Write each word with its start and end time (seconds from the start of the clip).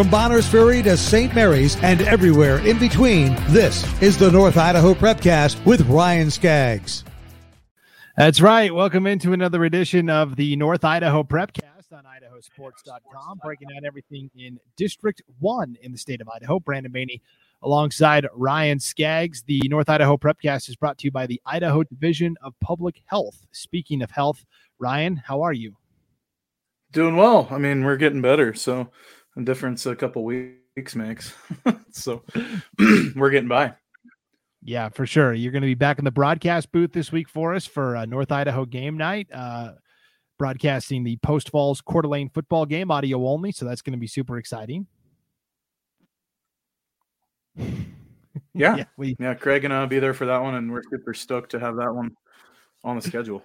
From 0.00 0.08
Bonners 0.08 0.48
Ferry 0.48 0.82
to 0.84 0.96
St. 0.96 1.34
Mary's 1.34 1.76
and 1.82 2.00
everywhere 2.00 2.60
in 2.60 2.78
between, 2.78 3.34
this 3.48 3.84
is 4.00 4.16
the 4.16 4.30
North 4.30 4.56
Idaho 4.56 4.94
Prepcast 4.94 5.62
with 5.66 5.82
Ryan 5.82 6.30
Scaggs. 6.30 7.04
That's 8.16 8.40
right. 8.40 8.74
Welcome 8.74 9.06
into 9.06 9.34
another 9.34 9.62
edition 9.66 10.08
of 10.08 10.36
the 10.36 10.56
North 10.56 10.86
Idaho 10.86 11.22
Prepcast 11.22 11.92
on 11.92 12.04
idahosports.com, 12.04 13.40
breaking 13.44 13.68
down 13.68 13.84
everything 13.84 14.30
in 14.34 14.58
District 14.74 15.20
1 15.38 15.76
in 15.82 15.92
the 15.92 15.98
state 15.98 16.22
of 16.22 16.30
Idaho. 16.30 16.58
Brandon 16.58 16.90
Baney 16.90 17.20
alongside 17.60 18.26
Ryan 18.32 18.80
Scaggs. 18.80 19.42
The 19.42 19.60
North 19.68 19.90
Idaho 19.90 20.16
Prepcast 20.16 20.70
is 20.70 20.76
brought 20.76 20.96
to 21.00 21.08
you 21.08 21.10
by 21.10 21.26
the 21.26 21.42
Idaho 21.44 21.82
Division 21.82 22.38
of 22.40 22.58
Public 22.60 23.02
Health. 23.04 23.46
Speaking 23.52 24.00
of 24.00 24.12
health, 24.12 24.46
Ryan, 24.78 25.16
how 25.26 25.42
are 25.42 25.52
you? 25.52 25.76
Doing 26.90 27.16
well. 27.16 27.48
I 27.50 27.58
mean, 27.58 27.84
we're 27.84 27.98
getting 27.98 28.22
better. 28.22 28.54
So, 28.54 28.90
difference 29.44 29.86
a 29.86 29.96
couple 29.96 30.24
weeks 30.24 30.94
makes. 30.94 31.32
so 31.90 32.22
we're 33.16 33.30
getting 33.30 33.48
by. 33.48 33.74
Yeah, 34.62 34.90
for 34.90 35.06
sure. 35.06 35.32
You're 35.32 35.52
going 35.52 35.62
to 35.62 35.66
be 35.66 35.74
back 35.74 35.98
in 35.98 36.04
the 36.04 36.10
broadcast 36.10 36.70
booth 36.70 36.92
this 36.92 37.10
week 37.10 37.28
for 37.28 37.54
us 37.54 37.64
for 37.64 37.96
uh, 37.96 38.04
North 38.04 38.30
Idaho 38.30 38.66
game 38.66 38.96
night, 38.96 39.28
uh, 39.32 39.72
broadcasting 40.38 41.02
the 41.02 41.16
Post 41.18 41.50
Falls 41.50 41.80
Coeur 41.80 42.02
d'Alene 42.02 42.28
football 42.28 42.66
game, 42.66 42.90
audio 42.90 43.26
only. 43.26 43.52
So 43.52 43.64
that's 43.64 43.80
going 43.80 43.92
to 43.92 43.98
be 43.98 44.06
super 44.06 44.36
exciting. 44.36 44.86
Yeah, 47.56 47.66
yeah, 48.54 48.84
we, 48.98 49.16
yeah. 49.18 49.34
Craig 49.34 49.64
and 49.64 49.72
I'll 49.72 49.86
be 49.86 49.98
there 49.98 50.14
for 50.14 50.26
that 50.26 50.42
one, 50.42 50.54
and 50.54 50.70
we're 50.70 50.82
super 50.90 51.14
stoked 51.14 51.52
to 51.52 51.58
have 51.58 51.76
that 51.76 51.94
one 51.94 52.14
on 52.84 52.96
the 52.96 53.02
schedule. 53.02 53.42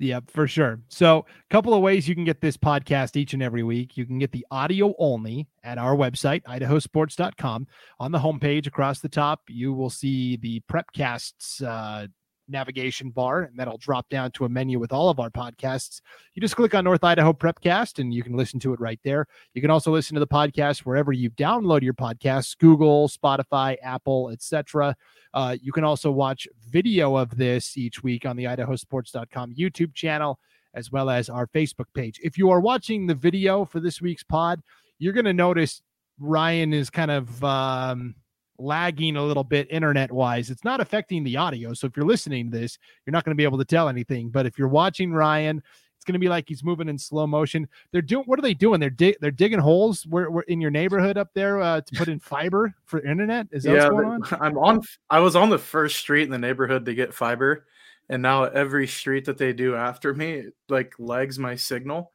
Yeah, 0.00 0.20
for 0.28 0.48
sure. 0.48 0.80
So, 0.88 1.26
a 1.28 1.52
couple 1.52 1.74
of 1.74 1.82
ways 1.82 2.08
you 2.08 2.14
can 2.14 2.24
get 2.24 2.40
this 2.40 2.56
podcast 2.56 3.16
each 3.16 3.34
and 3.34 3.42
every 3.42 3.62
week. 3.62 3.98
You 3.98 4.06
can 4.06 4.18
get 4.18 4.32
the 4.32 4.46
audio 4.50 4.94
only 4.98 5.46
at 5.62 5.76
our 5.76 5.94
website, 5.94 6.42
idahosports.com. 6.44 7.66
On 7.98 8.10
the 8.10 8.18
homepage 8.18 8.66
across 8.66 9.00
the 9.00 9.10
top, 9.10 9.42
you 9.48 9.74
will 9.74 9.90
see 9.90 10.36
the 10.36 10.62
Prepcasts 10.72 11.62
uh, 11.62 12.06
navigation 12.50 13.10
bar, 13.10 13.42
and 13.42 13.56
that'll 13.56 13.78
drop 13.78 14.08
down 14.08 14.30
to 14.32 14.44
a 14.44 14.48
menu 14.48 14.78
with 14.78 14.92
all 14.92 15.08
of 15.08 15.20
our 15.20 15.30
podcasts. 15.30 16.00
You 16.34 16.42
just 16.42 16.56
click 16.56 16.74
on 16.74 16.84
North 16.84 17.04
Idaho 17.04 17.32
Prepcast, 17.32 17.98
and 17.98 18.12
you 18.12 18.22
can 18.22 18.36
listen 18.36 18.60
to 18.60 18.72
it 18.72 18.80
right 18.80 19.00
there. 19.04 19.26
You 19.54 19.62
can 19.62 19.70
also 19.70 19.92
listen 19.92 20.14
to 20.14 20.20
the 20.20 20.26
podcast 20.26 20.80
wherever 20.80 21.12
you 21.12 21.30
download 21.30 21.82
your 21.82 21.94
podcasts: 21.94 22.58
Google, 22.58 23.08
Spotify, 23.08 23.76
Apple, 23.82 24.30
etc. 24.30 24.96
Uh, 25.32 25.56
you 25.62 25.72
can 25.72 25.84
also 25.84 26.10
watch 26.10 26.48
video 26.68 27.16
of 27.16 27.36
this 27.36 27.76
each 27.78 28.02
week 28.02 28.26
on 28.26 28.36
the 28.36 28.44
idahosports.com 28.44 29.54
YouTube 29.54 29.94
channel 29.94 30.38
as 30.74 30.92
well 30.92 31.10
as 31.10 31.28
our 31.28 31.46
Facebook 31.48 31.86
page. 31.94 32.20
If 32.22 32.38
you 32.38 32.50
are 32.50 32.60
watching 32.60 33.06
the 33.06 33.14
video 33.14 33.64
for 33.64 33.80
this 33.80 34.00
week's 34.00 34.22
pod, 34.22 34.62
you're 34.98 35.12
going 35.12 35.24
to 35.24 35.32
notice 35.32 35.82
Ryan 36.18 36.72
is 36.72 36.90
kind 36.90 37.10
of 37.10 37.42
um, 37.42 38.14
lagging 38.60 39.16
a 39.16 39.24
little 39.24 39.44
bit 39.44 39.66
internet 39.70 40.12
wise. 40.12 40.50
It's 40.50 40.64
not 40.64 40.80
affecting 40.80 41.24
the 41.24 41.36
audio. 41.36 41.72
So 41.74 41.86
if 41.86 41.96
you're 41.96 42.06
listening 42.06 42.50
to 42.50 42.58
this, 42.58 42.78
you're 43.04 43.12
not 43.12 43.24
going 43.24 43.34
to 43.34 43.36
be 43.36 43.44
able 43.44 43.58
to 43.58 43.64
tell 43.64 43.88
anything. 43.88 44.30
But 44.30 44.46
if 44.46 44.58
you're 44.58 44.68
watching 44.68 45.12
Ryan, 45.12 45.62
it's 46.00 46.04
going 46.06 46.14
to 46.14 46.18
be 46.18 46.30
like 46.30 46.48
he's 46.48 46.64
moving 46.64 46.88
in 46.88 46.96
slow 46.96 47.26
motion. 47.26 47.68
They're 47.92 48.00
doing 48.00 48.24
what 48.24 48.38
are 48.38 48.42
they 48.42 48.54
doing? 48.54 48.80
They're 48.80 48.88
dig- 48.88 49.18
they're 49.20 49.30
digging 49.30 49.58
holes 49.58 50.06
where, 50.06 50.30
where 50.30 50.44
in 50.44 50.58
your 50.58 50.70
neighborhood 50.70 51.18
up 51.18 51.28
there 51.34 51.60
uh, 51.60 51.82
to 51.82 51.94
put 51.94 52.08
in 52.08 52.18
fiber 52.20 52.74
for 52.86 53.00
internet. 53.00 53.48
Is 53.52 53.64
that 53.64 53.74
yeah, 53.74 53.88
what's 53.90 54.04
going 54.04 54.22
on? 54.22 54.22
I'm 54.40 54.58
on. 54.58 54.80
I 55.10 55.20
was 55.20 55.36
on 55.36 55.50
the 55.50 55.58
first 55.58 55.96
street 55.96 56.22
in 56.22 56.30
the 56.30 56.38
neighborhood 56.38 56.86
to 56.86 56.94
get 56.94 57.12
fiber, 57.12 57.66
and 58.08 58.22
now 58.22 58.44
every 58.44 58.86
street 58.86 59.26
that 59.26 59.36
they 59.36 59.52
do 59.52 59.74
after 59.74 60.14
me 60.14 60.44
like 60.68 60.94
lags 60.98 61.38
my 61.38 61.54
signal. 61.54 62.12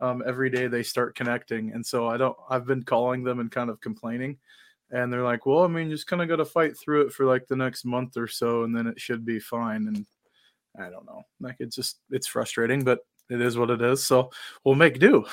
Um, 0.00 0.22
every 0.26 0.50
day 0.50 0.66
they 0.66 0.82
start 0.82 1.14
connecting, 1.14 1.72
and 1.72 1.86
so 1.86 2.08
I 2.08 2.16
don't. 2.16 2.36
I've 2.50 2.66
been 2.66 2.82
calling 2.82 3.22
them 3.22 3.38
and 3.38 3.52
kind 3.52 3.70
of 3.70 3.80
complaining 3.80 4.38
and 4.90 5.12
they're 5.12 5.22
like, 5.22 5.46
"Well, 5.46 5.64
I 5.64 5.68
mean, 5.68 5.90
just 5.90 6.06
kind 6.06 6.22
of 6.22 6.28
got 6.28 6.36
to 6.36 6.44
fight 6.44 6.78
through 6.78 7.02
it 7.02 7.12
for 7.12 7.26
like 7.26 7.46
the 7.46 7.56
next 7.56 7.84
month 7.84 8.16
or 8.16 8.28
so, 8.28 8.64
and 8.64 8.76
then 8.76 8.86
it 8.86 9.00
should 9.00 9.24
be 9.24 9.38
fine." 9.38 9.86
And 9.88 10.06
I 10.78 10.90
don't 10.90 11.06
know, 11.06 11.22
like 11.40 11.56
it's 11.58 11.76
just 11.76 12.00
it's 12.10 12.26
frustrating, 12.26 12.84
but 12.84 13.00
it 13.30 13.40
is 13.40 13.58
what 13.58 13.70
it 13.70 13.82
is. 13.82 14.04
So 14.04 14.30
we'll 14.64 14.74
make 14.74 14.98
do. 14.98 15.26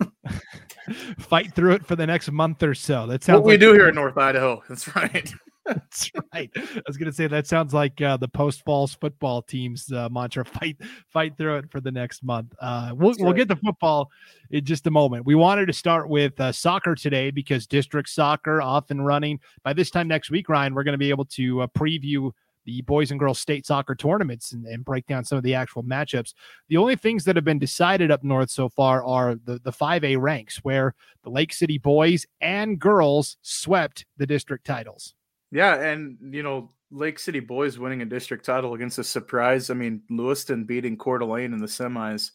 fight 1.18 1.54
through 1.54 1.72
it 1.72 1.86
for 1.86 1.96
the 1.96 2.06
next 2.06 2.30
month 2.30 2.62
or 2.62 2.74
so. 2.74 3.06
That's 3.06 3.28
what 3.28 3.44
we 3.44 3.56
do 3.56 3.72
here 3.72 3.88
in 3.88 3.94
North 3.94 4.18
Idaho. 4.18 4.62
That's 4.68 4.94
right. 4.96 5.32
That's 5.66 6.10
right. 6.34 6.50
I 6.56 6.82
was 6.88 6.96
gonna 6.96 7.12
say 7.12 7.28
that 7.28 7.46
sounds 7.46 7.72
like 7.72 8.00
uh, 8.00 8.16
the 8.16 8.26
post 8.26 8.64
falls 8.64 8.94
football 8.94 9.42
team's 9.42 9.92
uh, 9.92 10.08
mantra: 10.10 10.44
fight, 10.60 10.76
fight 11.08 11.36
through 11.36 11.58
it 11.58 11.70
for 11.70 11.80
the 11.80 11.92
next 11.92 12.24
month. 12.24 12.52
Uh, 12.60 12.92
we'll 12.94 13.14
we'll 13.20 13.32
get 13.32 13.48
to 13.48 13.56
football 13.56 14.10
in 14.50 14.64
just 14.64 14.88
a 14.88 14.90
moment. 14.90 15.24
We 15.24 15.36
wanted 15.36 15.66
to 15.66 15.72
start 15.72 16.08
with 16.08 16.40
uh, 16.40 16.50
soccer 16.50 16.96
today 16.96 17.30
because 17.30 17.68
district 17.68 18.08
soccer 18.08 18.60
off 18.60 18.90
and 18.90 19.06
running. 19.06 19.38
By 19.62 19.72
this 19.72 19.90
time 19.90 20.08
next 20.08 20.30
week, 20.30 20.48
Ryan, 20.48 20.74
we're 20.74 20.84
going 20.84 20.94
to 20.94 20.98
be 20.98 21.10
able 21.10 21.26
to 21.26 21.62
uh, 21.62 21.66
preview 21.68 22.32
the 22.64 22.82
boys 22.82 23.10
and 23.10 23.20
girls 23.20 23.38
state 23.38 23.66
soccer 23.66 23.94
tournaments 23.94 24.52
and, 24.52 24.66
and, 24.66 24.84
break 24.84 25.06
down 25.06 25.24
some 25.24 25.36
of 25.36 25.42
the 25.42 25.54
actual 25.54 25.82
matchups. 25.82 26.32
The 26.68 26.76
only 26.76 26.94
things 26.94 27.24
that 27.24 27.34
have 27.34 27.44
been 27.44 27.58
decided 27.58 28.12
up 28.12 28.22
north 28.22 28.50
so 28.50 28.68
far 28.68 29.04
are 29.04 29.34
the, 29.34 29.58
the 29.64 29.72
5A 29.72 30.20
ranks, 30.20 30.58
where 30.58 30.94
the 31.24 31.30
Lake 31.30 31.52
City 31.52 31.78
boys 31.78 32.24
and 32.40 32.78
girls 32.78 33.36
swept 33.42 34.06
the 34.16 34.26
district 34.26 34.64
titles. 34.64 35.14
Yeah, 35.52 35.74
and 35.74 36.16
you 36.34 36.42
know, 36.42 36.72
Lake 36.90 37.18
City 37.18 37.38
boys 37.38 37.78
winning 37.78 38.02
a 38.02 38.06
district 38.06 38.44
title 38.44 38.74
against 38.74 38.98
a 38.98 39.04
surprise. 39.04 39.70
I 39.70 39.74
mean, 39.74 40.02
Lewiston 40.10 40.64
beating 40.64 40.96
Coeur 40.96 41.18
d'Alene 41.18 41.52
in 41.52 41.60
the 41.60 41.66
semis 41.66 42.30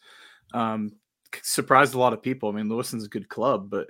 um, 0.53 0.91
surprised 1.41 1.95
a 1.95 2.00
lot 2.00 2.13
of 2.13 2.22
people. 2.22 2.47
I 2.47 2.53
mean, 2.53 2.69
Lewiston's 2.69 3.05
a 3.05 3.09
good 3.09 3.28
club, 3.28 3.72
but 3.72 3.88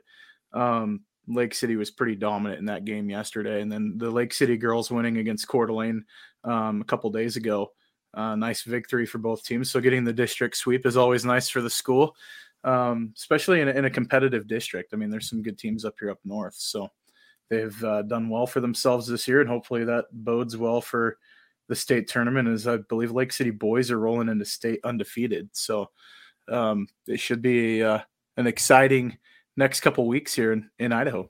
um, 0.54 1.02
Lake 1.28 1.54
City 1.54 1.76
was 1.76 1.92
pretty 1.92 2.16
dominant 2.16 2.60
in 2.60 2.66
that 2.66 2.86
game 2.86 3.10
yesterday. 3.10 3.62
And 3.62 3.72
then 3.72 3.96
the 3.98 4.10
Lake 4.10 4.34
City 4.34 4.58
girls 4.58 4.90
winning 4.90 5.18
against 5.18 5.48
Coeur 5.48 5.68
d'Alene 5.68 6.06
um, 6.46 6.82
a 6.82 6.86
couple 6.86 7.10
days 7.10 7.36
ago. 7.36 7.72
Uh, 8.14 8.36
nice 8.36 8.64
victory 8.64 9.06
for 9.06 9.18
both 9.18 9.44
teams. 9.44 9.70
So 9.70 9.82
getting 9.82 10.06
the 10.06 10.14
district 10.14 10.56
sweep 10.56 10.86
is 10.86 10.98
always 10.98 11.26
nice 11.26 11.50
for 11.50 11.62
the 11.62 11.70
school, 11.70 12.16
um, 12.64 13.14
especially 13.16 13.60
in 13.60 13.68
a, 13.68 13.72
in 13.72 13.86
a 13.86 13.90
competitive 13.90 14.48
district. 14.48 14.94
I 14.94 14.98
mean, 14.98 15.10
there's 15.10 15.30
some 15.30 15.44
good 15.44 15.60
teams 15.60 15.84
up 15.84 15.96
here 16.00 16.10
up 16.10 16.20
north. 16.24 16.56
So 16.56 16.88
they've 17.50 17.84
uh, 17.84 18.04
done 18.04 18.30
well 18.30 18.48
for 18.48 18.60
themselves 18.60 19.08
this 19.08 19.28
year, 19.28 19.42
and 19.42 19.50
hopefully 19.50 19.84
that 19.86 20.06
bodes 20.12 20.58
well 20.58 20.82
for 20.82 21.18
the 21.68 21.76
state 21.76 22.08
tournament. 22.08 22.48
As 22.48 22.68
I 22.68 22.78
believe 22.78 23.12
Lake 23.12 23.34
City 23.34 23.52
boys 23.52 23.92
are 23.92 24.00
rolling 24.00 24.30
into 24.30 24.46
state 24.46 24.80
undefeated, 24.84 25.50
so 25.54 25.90
um, 26.50 26.88
it 27.08 27.20
should 27.20 27.42
be 27.42 27.84
uh, 27.84 28.00
an 28.38 28.48
exciting 28.48 29.18
next 29.56 29.82
couple 29.82 30.08
weeks 30.08 30.34
here 30.34 30.54
in, 30.54 30.70
in 30.80 30.94
Idaho. 30.94 31.30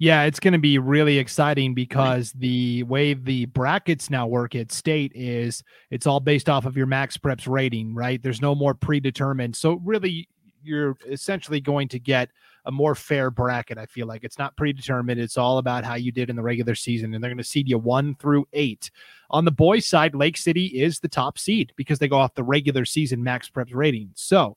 Yeah, 0.00 0.24
it's 0.24 0.38
going 0.38 0.52
to 0.52 0.60
be 0.60 0.78
really 0.78 1.18
exciting 1.18 1.74
because 1.74 2.32
the 2.32 2.84
way 2.84 3.14
the 3.14 3.46
brackets 3.46 4.10
now 4.10 4.28
work 4.28 4.54
at 4.54 4.70
state 4.70 5.10
is 5.14 5.64
it's 5.90 6.06
all 6.06 6.20
based 6.20 6.48
off 6.48 6.66
of 6.66 6.76
your 6.76 6.86
max 6.86 7.16
preps 7.16 7.48
rating, 7.48 7.94
right? 7.94 8.22
There's 8.22 8.40
no 8.40 8.54
more 8.54 8.74
predetermined. 8.74 9.56
So 9.56 9.80
really 9.84 10.28
you're 10.62 10.96
essentially 11.08 11.60
going 11.60 11.88
to 11.88 11.98
get 11.98 12.30
a 12.68 12.70
more 12.70 12.94
fair 12.94 13.30
bracket. 13.30 13.78
I 13.78 13.86
feel 13.86 14.06
like 14.06 14.22
it's 14.22 14.38
not 14.38 14.56
predetermined. 14.56 15.18
It's 15.18 15.38
all 15.38 15.56
about 15.56 15.84
how 15.84 15.94
you 15.94 16.12
did 16.12 16.28
in 16.28 16.36
the 16.36 16.42
regular 16.42 16.74
season, 16.74 17.14
and 17.14 17.24
they're 17.24 17.30
going 17.30 17.38
to 17.38 17.44
seed 17.44 17.66
you 17.66 17.78
one 17.78 18.14
through 18.16 18.46
eight. 18.52 18.90
On 19.30 19.46
the 19.46 19.50
boys' 19.50 19.86
side, 19.86 20.14
Lake 20.14 20.36
City 20.36 20.66
is 20.66 21.00
the 21.00 21.08
top 21.08 21.38
seed 21.38 21.72
because 21.76 21.98
they 21.98 22.08
go 22.08 22.18
off 22.18 22.34
the 22.34 22.44
regular 22.44 22.84
season 22.84 23.24
max 23.24 23.48
preps 23.48 23.74
rating. 23.74 24.10
So 24.14 24.56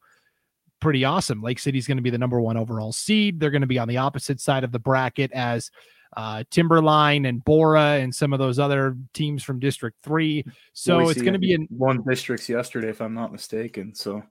pretty 0.81 1.05
awesome. 1.05 1.41
Lake 1.41 1.57
City's 1.57 1.87
going 1.87 1.97
to 1.97 2.03
be 2.03 2.09
the 2.09 2.17
number 2.17 2.41
one 2.41 2.57
overall 2.57 2.91
seed. 2.91 3.39
They're 3.39 3.49
going 3.49 3.61
to 3.61 3.67
be 3.67 3.79
on 3.79 3.87
the 3.87 3.97
opposite 3.97 4.41
side 4.41 4.65
of 4.65 4.73
the 4.73 4.79
bracket 4.79 5.31
as 5.31 5.71
uh, 6.17 6.43
Timberline 6.51 7.25
and 7.25 7.43
Borah 7.45 7.99
and 7.99 8.13
some 8.13 8.33
of 8.33 8.39
those 8.39 8.59
other 8.59 8.97
teams 9.13 9.41
from 9.41 9.57
District 9.59 9.97
Three. 10.03 10.43
So 10.73 10.99
Boise, 10.99 11.11
it's 11.11 11.21
going 11.21 11.33
to 11.33 11.39
be 11.39 11.53
in 11.53 11.65
one 11.69 12.03
districts 12.05 12.49
yesterday, 12.49 12.89
if 12.89 13.01
I'm 13.01 13.13
not 13.13 13.31
mistaken. 13.31 13.95
So 13.95 14.21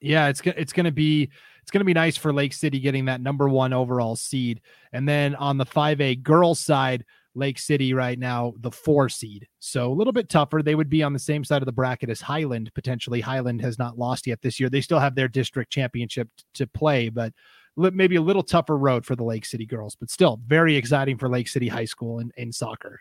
yeah, 0.00 0.26
it's 0.26 0.42
it's 0.44 0.72
going 0.72 0.84
to 0.84 0.92
be 0.92 1.30
it's 1.64 1.70
going 1.70 1.80
to 1.80 1.86
be 1.86 1.94
nice 1.94 2.18
for 2.18 2.30
Lake 2.30 2.52
City 2.52 2.78
getting 2.78 3.06
that 3.06 3.22
number 3.22 3.48
one 3.48 3.72
overall 3.72 4.16
seed. 4.16 4.60
And 4.92 5.08
then 5.08 5.34
on 5.36 5.56
the 5.56 5.64
5A 5.64 6.22
girls 6.22 6.60
side, 6.60 7.06
Lake 7.34 7.58
City 7.58 7.94
right 7.94 8.18
now, 8.18 8.52
the 8.58 8.70
four 8.70 9.08
seed. 9.08 9.48
So 9.60 9.90
a 9.90 9.94
little 9.94 10.12
bit 10.12 10.28
tougher. 10.28 10.62
They 10.62 10.74
would 10.74 10.90
be 10.90 11.02
on 11.02 11.14
the 11.14 11.18
same 11.18 11.42
side 11.42 11.62
of 11.62 11.66
the 11.66 11.72
bracket 11.72 12.10
as 12.10 12.20
Highland, 12.20 12.70
potentially. 12.74 13.22
Highland 13.22 13.62
has 13.62 13.78
not 13.78 13.96
lost 13.96 14.26
yet 14.26 14.42
this 14.42 14.60
year. 14.60 14.68
They 14.68 14.82
still 14.82 14.98
have 14.98 15.14
their 15.14 15.26
district 15.26 15.72
championship 15.72 16.28
to 16.52 16.66
play, 16.66 17.08
but 17.08 17.32
maybe 17.78 18.16
a 18.16 18.22
little 18.22 18.42
tougher 18.42 18.76
road 18.76 19.06
for 19.06 19.16
the 19.16 19.24
Lake 19.24 19.46
City 19.46 19.64
girls, 19.64 19.96
but 19.96 20.10
still 20.10 20.38
very 20.46 20.76
exciting 20.76 21.16
for 21.16 21.30
Lake 21.30 21.48
City 21.48 21.68
High 21.68 21.86
School 21.86 22.18
in, 22.18 22.30
in 22.36 22.52
soccer. 22.52 23.00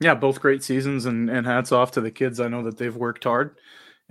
Yeah, 0.00 0.14
both 0.14 0.40
great 0.40 0.64
seasons 0.64 1.04
and, 1.04 1.28
and 1.28 1.46
hats 1.46 1.72
off 1.72 1.90
to 1.90 2.00
the 2.00 2.10
kids. 2.10 2.40
I 2.40 2.48
know 2.48 2.62
that 2.62 2.78
they've 2.78 2.96
worked 2.96 3.24
hard 3.24 3.54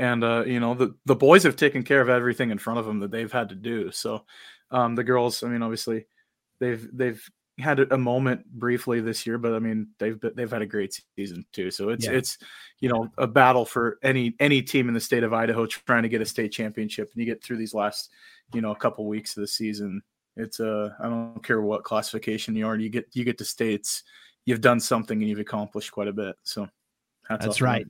and 0.01 0.24
uh, 0.24 0.44
you 0.48 0.59
know 0.59 0.74
the 0.74 0.95
the 1.06 1.15
boys 1.15 1.44
have 1.44 1.56
taken 1.56 1.83
care 1.83 2.01
of 2.01 2.09
everything 2.09 2.50
in 2.50 2.57
front 2.57 2.80
of 2.80 2.86
them 2.88 3.00
that 3.00 3.12
they've 3.12 3.31
had 3.31 3.50
to 3.50 3.56
do. 3.56 3.92
So 3.92 4.25
um, 4.71 4.95
the 4.95 5.03
girls, 5.03 5.44
I 5.44 5.48
mean, 5.48 5.62
obviously 5.62 6.07
they've 6.59 6.89
they've 6.92 7.24
had 7.59 7.80
a 7.80 7.98
moment 7.98 8.48
briefly 8.51 9.00
this 9.00 9.27
year, 9.27 9.38
but 9.38 9.53
I 9.53 9.59
mean 9.59 9.89
they've 10.00 10.19
they've 10.36 10.50
had 10.50 10.63
a 10.63 10.65
great 10.65 11.00
season 11.15 11.45
too. 11.53 11.69
So 11.69 11.89
it's 11.89 12.06
yeah. 12.06 12.13
it's 12.13 12.39
you 12.80 12.89
know 12.89 13.09
a 13.19 13.27
battle 13.27 13.63
for 13.63 14.00
any 14.01 14.33
any 14.39 14.63
team 14.63 14.88
in 14.88 14.95
the 14.95 15.00
state 15.00 15.24
of 15.24 15.33
Idaho 15.33 15.68
trying 15.68 16.03
to 16.03 16.09
get 16.09 16.21
a 16.21 16.25
state 16.25 16.51
championship, 16.51 17.12
and 17.13 17.19
you 17.24 17.31
get 17.31 17.44
through 17.44 17.57
these 17.57 17.75
last 17.75 18.09
you 18.53 18.62
know 18.62 18.71
a 18.71 18.75
couple 18.75 19.06
weeks 19.06 19.38
of 19.38 19.42
the 19.42 19.48
season. 19.48 20.01
It's 20.36 20.59
a 20.59 20.71
uh, 20.71 20.89
I 21.00 21.09
don't 21.09 21.44
care 21.44 21.62
what 21.62 21.83
classification 21.83 22.56
you 22.56 22.65
are, 22.65 22.75
you 22.75 22.89
get 22.89 23.06
you 23.13 23.24
get 23.24 23.38
to 23.38 23.45
states, 23.45 24.01
you've 24.45 24.62
done 24.62 24.80
something 24.80 25.19
and 25.19 25.30
you've 25.30 25.39
accomplished 25.39 25.92
quite 25.92 26.07
a 26.07 26.13
bit. 26.13 26.36
So 26.42 26.68
that's 27.30 27.62
right. 27.62 27.86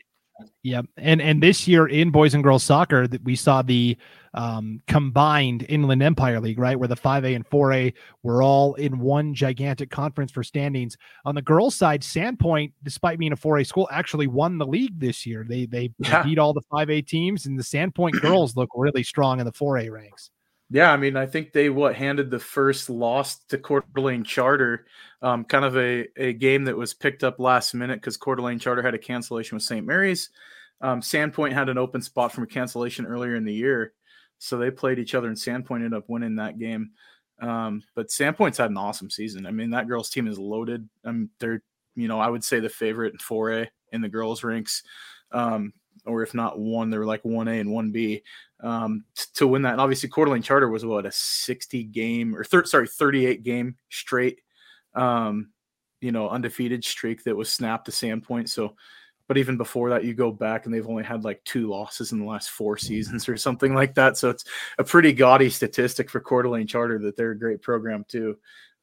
Yep. 0.63 0.85
And 0.97 1.21
and 1.21 1.41
this 1.41 1.67
year 1.67 1.87
in 1.87 2.11
boys 2.11 2.33
and 2.33 2.43
girls 2.43 2.63
soccer 2.63 3.07
that 3.07 3.23
we 3.23 3.35
saw 3.35 3.61
the 3.61 3.97
um, 4.33 4.79
combined 4.87 5.65
Inland 5.67 6.01
Empire 6.01 6.39
League, 6.39 6.59
right, 6.59 6.77
where 6.77 6.87
the 6.87 6.95
5A 6.95 7.35
and 7.35 7.49
4A 7.49 7.93
were 8.23 8.41
all 8.41 8.75
in 8.75 8.99
one 8.99 9.33
gigantic 9.33 9.89
conference 9.89 10.31
for 10.31 10.43
standings. 10.43 10.97
On 11.25 11.35
the 11.35 11.41
girls' 11.41 11.75
side, 11.75 12.01
Sandpoint, 12.01 12.71
despite 12.83 13.19
being 13.19 13.33
a 13.33 13.37
4A 13.37 13.67
school, 13.67 13.89
actually 13.91 14.27
won 14.27 14.57
the 14.57 14.65
league 14.65 14.99
this 14.99 15.25
year. 15.25 15.45
They 15.47 15.65
they 15.65 15.91
yeah. 15.99 16.23
beat 16.23 16.39
all 16.39 16.53
the 16.53 16.61
5A 16.71 17.07
teams, 17.07 17.45
and 17.45 17.57
the 17.57 17.63
Sandpoint 17.63 18.11
girls 18.21 18.55
look 18.55 18.69
really 18.75 19.03
strong 19.03 19.39
in 19.39 19.45
the 19.45 19.51
4A 19.51 19.91
ranks. 19.91 20.31
Yeah, 20.73 20.93
I 20.93 20.97
mean, 20.97 21.17
I 21.17 21.25
think 21.25 21.51
they 21.51 21.69
what 21.69 21.95
handed 21.95 22.31
the 22.31 22.39
first 22.39 22.89
loss 22.89 23.43
to 23.49 23.57
Coeur 23.57 23.83
d'Alene 23.93 24.23
Charter, 24.23 24.85
um, 25.21 25.43
kind 25.43 25.65
of 25.65 25.75
a, 25.75 26.07
a 26.15 26.31
game 26.31 26.63
that 26.63 26.77
was 26.77 26.93
picked 26.93 27.25
up 27.25 27.39
last 27.39 27.73
minute 27.73 27.99
because 27.99 28.15
Coeur 28.15 28.37
d'Alene 28.37 28.57
Charter 28.57 28.81
had 28.81 28.93
a 28.93 28.97
cancellation 28.97 29.57
with 29.57 29.63
St. 29.63 29.85
Mary's. 29.85 30.29
Um, 30.79 31.01
Sandpoint 31.01 31.51
had 31.51 31.67
an 31.67 31.77
open 31.77 32.01
spot 32.01 32.31
from 32.31 32.45
a 32.45 32.47
cancellation 32.47 33.05
earlier 33.05 33.35
in 33.35 33.43
the 33.43 33.53
year, 33.53 33.93
so 34.39 34.57
they 34.57 34.71
played 34.71 34.97
each 34.97 35.13
other, 35.13 35.27
and 35.27 35.35
Sandpoint 35.35 35.77
ended 35.83 35.93
up 35.93 36.05
winning 36.07 36.37
that 36.37 36.57
game. 36.57 36.91
Um, 37.41 37.83
but 37.93 38.07
Sandpoint's 38.07 38.57
had 38.57 38.71
an 38.71 38.77
awesome 38.77 39.09
season. 39.09 39.45
I 39.45 39.51
mean, 39.51 39.71
that 39.71 39.89
girls' 39.89 40.09
team 40.09 40.25
is 40.25 40.39
loaded. 40.39 40.87
Um, 41.03 41.29
they're, 41.41 41.61
you 41.95 42.07
know, 42.07 42.19
I 42.19 42.29
would 42.29 42.45
say 42.45 42.61
the 42.61 42.69
favorite 42.69 43.11
in 43.11 43.19
4A 43.19 43.67
in 43.91 43.99
the 43.99 44.09
girls' 44.09 44.41
ranks. 44.43 44.83
Um, 45.33 45.73
or 46.05 46.23
if 46.23 46.33
not 46.33 46.59
one, 46.59 46.89
they 46.89 46.97
were 46.97 47.05
like 47.05 47.23
1A 47.23 47.59
and 47.59 47.69
1B 47.69 48.21
um, 48.61 49.03
t- 49.15 49.25
to 49.35 49.47
win 49.47 49.61
that. 49.63 49.73
And 49.73 49.81
obviously, 49.81 50.09
Coeur 50.09 50.25
d'Alene 50.25 50.41
Charter 50.41 50.69
was 50.69 50.85
what 50.85 51.05
a 51.05 51.11
60 51.11 51.83
game 51.85 52.35
or 52.35 52.43
thir- 52.43 52.65
sorry, 52.65 52.87
38 52.87 53.43
game 53.43 53.75
straight, 53.89 54.41
um, 54.95 55.51
you 55.99 56.11
know, 56.11 56.29
undefeated 56.29 56.83
streak 56.83 57.23
that 57.23 57.35
was 57.35 57.51
snapped 57.51 57.85
to 57.85 57.91
Sandpoint. 57.91 58.49
So, 58.49 58.75
but 59.27 59.37
even 59.37 59.57
before 59.57 59.89
that, 59.91 60.03
you 60.03 60.13
go 60.13 60.31
back 60.31 60.65
and 60.65 60.73
they've 60.73 60.87
only 60.87 61.03
had 61.03 61.23
like 61.23 61.43
two 61.43 61.69
losses 61.69 62.11
in 62.11 62.19
the 62.19 62.25
last 62.25 62.49
four 62.49 62.77
seasons 62.77 63.29
or 63.29 63.37
something 63.37 63.73
like 63.73 63.93
that. 63.95 64.17
So 64.17 64.29
it's 64.29 64.45
a 64.77 64.83
pretty 64.83 65.13
gaudy 65.13 65.49
statistic 65.49 66.09
for 66.09 66.19
Coeur 66.19 66.43
d'Alene 66.43 66.67
Charter 66.67 66.99
that 66.99 67.15
they're 67.15 67.31
a 67.31 67.39
great 67.39 67.61
program 67.61 68.05
too. 68.07 68.37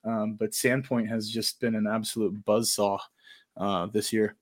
Um, 0.05 0.35
but 0.35 0.53
Sandpoint 0.53 1.09
has 1.09 1.29
just 1.29 1.61
been 1.61 1.75
an 1.75 1.87
absolute 1.87 2.45
buzzsaw 2.45 2.99
uh, 3.57 3.87
this 3.87 4.13
year. 4.13 4.37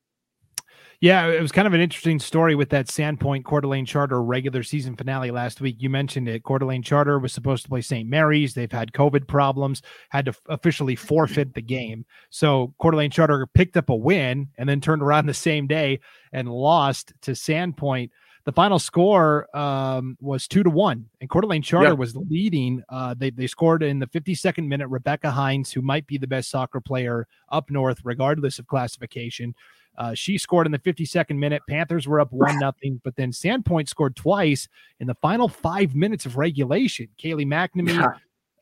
Yeah, 1.00 1.26
it 1.26 1.42
was 1.42 1.52
kind 1.52 1.66
of 1.66 1.74
an 1.74 1.80
interesting 1.80 2.18
story 2.18 2.54
with 2.54 2.70
that 2.70 2.86
Sandpoint 2.86 3.44
Coeur 3.44 3.60
d'Alene 3.60 3.84
Charter 3.84 4.22
regular 4.22 4.62
season 4.62 4.96
finale 4.96 5.30
last 5.30 5.60
week. 5.60 5.76
You 5.78 5.90
mentioned 5.90 6.28
it. 6.28 6.42
Coeur 6.42 6.58
d'Alene 6.58 6.82
Charter 6.82 7.18
was 7.18 7.32
supposed 7.32 7.64
to 7.64 7.68
play 7.68 7.82
St. 7.82 8.08
Mary's. 8.08 8.54
They've 8.54 8.72
had 8.72 8.92
COVID 8.92 9.26
problems, 9.26 9.82
had 10.08 10.24
to 10.26 10.34
officially 10.48 10.96
forfeit 10.96 11.54
the 11.54 11.62
game. 11.62 12.06
So 12.30 12.74
Coeur 12.80 12.92
d'Alene 12.92 13.10
Charter 13.10 13.46
picked 13.46 13.76
up 13.76 13.90
a 13.90 13.94
win 13.94 14.48
and 14.56 14.68
then 14.68 14.80
turned 14.80 15.02
around 15.02 15.26
the 15.26 15.34
same 15.34 15.66
day 15.66 16.00
and 16.32 16.48
lost 16.48 17.12
to 17.22 17.32
Sandpoint. 17.32 18.10
The 18.46 18.52
final 18.52 18.78
score 18.78 19.54
um, 19.56 20.16
was 20.20 20.46
two 20.46 20.62
to 20.62 20.70
one, 20.70 21.06
and 21.20 21.28
Coeur 21.28 21.42
d'Alene 21.42 21.62
Charter 21.62 21.90
yep. 21.90 21.98
was 21.98 22.14
leading. 22.14 22.80
Uh, 22.88 23.12
they 23.18 23.30
they 23.30 23.48
scored 23.48 23.82
in 23.82 23.98
the 23.98 24.06
52nd 24.06 24.68
minute. 24.68 24.86
Rebecca 24.86 25.32
Hines, 25.32 25.72
who 25.72 25.82
might 25.82 26.06
be 26.06 26.16
the 26.16 26.28
best 26.28 26.48
soccer 26.48 26.80
player 26.80 27.26
up 27.50 27.70
north, 27.70 27.98
regardless 28.04 28.60
of 28.60 28.68
classification, 28.68 29.52
uh, 29.98 30.14
she 30.14 30.38
scored 30.38 30.66
in 30.66 30.72
the 30.72 30.78
52nd 30.78 31.36
minute. 31.36 31.62
Panthers 31.68 32.06
were 32.06 32.20
up 32.20 32.32
one 32.32 32.58
nothing, 32.58 33.00
but 33.04 33.16
then 33.16 33.30
Sandpoint 33.30 33.88
scored 33.88 34.16
twice 34.16 34.68
in 35.00 35.06
the 35.06 35.14
final 35.14 35.48
five 35.48 35.94
minutes 35.94 36.26
of 36.26 36.36
regulation. 36.36 37.08
Kaylee 37.18 37.46
McNamee 37.46 37.96
yeah. 37.96 38.08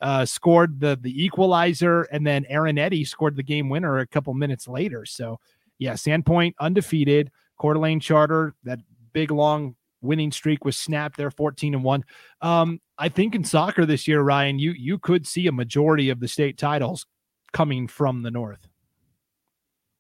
uh, 0.00 0.24
scored 0.24 0.80
the 0.80 0.98
the 1.00 1.24
equalizer, 1.24 2.02
and 2.04 2.26
then 2.26 2.44
Aaron 2.48 2.78
Eddy 2.78 3.04
scored 3.04 3.36
the 3.36 3.42
game 3.42 3.68
winner 3.68 3.98
a 3.98 4.06
couple 4.06 4.32
minutes 4.34 4.68
later. 4.68 5.04
So, 5.04 5.40
yeah, 5.78 5.94
Sandpoint 5.94 6.54
undefeated. 6.60 7.30
Coeur 7.58 7.74
d'Alene 7.74 8.00
Charter 8.00 8.54
that 8.64 8.80
big 9.12 9.30
long 9.30 9.76
winning 10.02 10.30
streak 10.30 10.64
was 10.64 10.76
snapped 10.76 11.16
there 11.16 11.30
14 11.30 11.74
and 11.74 11.82
1 11.82 12.04
um, 12.42 12.80
i 12.98 13.08
think 13.08 13.34
in 13.34 13.42
soccer 13.42 13.86
this 13.86 14.06
year 14.06 14.20
ryan 14.20 14.58
you 14.58 14.72
you 14.72 14.98
could 14.98 15.26
see 15.26 15.46
a 15.46 15.52
majority 15.52 16.10
of 16.10 16.20
the 16.20 16.28
state 16.28 16.58
titles 16.58 17.06
coming 17.52 17.88
from 17.88 18.22
the 18.22 18.30
north 18.30 18.68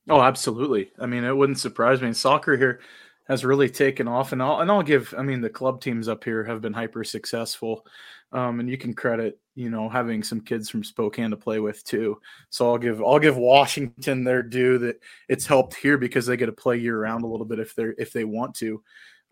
Oh, 0.08 0.20
absolutely. 0.20 0.90
I 0.98 1.06
mean, 1.06 1.24
it 1.24 1.36
wouldn't 1.36 1.58
surprise 1.58 2.02
me. 2.02 2.12
Soccer 2.12 2.56
here 2.56 2.80
has 3.26 3.44
really 3.44 3.70
taken 3.70 4.06
off, 4.06 4.32
and 4.32 4.42
I'll 4.42 4.60
and 4.60 4.70
I'll 4.70 4.82
give. 4.82 5.14
I 5.16 5.22
mean, 5.22 5.40
the 5.40 5.48
club 5.48 5.80
teams 5.80 6.08
up 6.08 6.24
here 6.24 6.44
have 6.44 6.60
been 6.60 6.74
hyper 6.74 7.04
successful, 7.04 7.86
um, 8.32 8.60
and 8.60 8.68
you 8.68 8.76
can 8.76 8.92
credit 8.94 9.38
you 9.54 9.70
know 9.70 9.88
having 9.88 10.22
some 10.22 10.40
kids 10.40 10.68
from 10.68 10.84
Spokane 10.84 11.30
to 11.30 11.36
play 11.36 11.58
with 11.58 11.82
too. 11.84 12.20
So 12.50 12.70
I'll 12.70 12.78
give 12.78 13.02
I'll 13.02 13.18
give 13.18 13.38
Washington 13.38 14.24
their 14.24 14.42
due 14.42 14.78
that 14.78 15.00
it's 15.28 15.46
helped 15.46 15.74
here 15.74 15.96
because 15.96 16.26
they 16.26 16.36
get 16.36 16.46
to 16.46 16.52
play 16.52 16.76
year 16.76 17.00
round 17.00 17.24
a 17.24 17.26
little 17.26 17.46
bit 17.46 17.58
if 17.58 17.74
they're 17.74 17.94
if 17.98 18.12
they 18.12 18.24
want 18.24 18.54
to. 18.56 18.82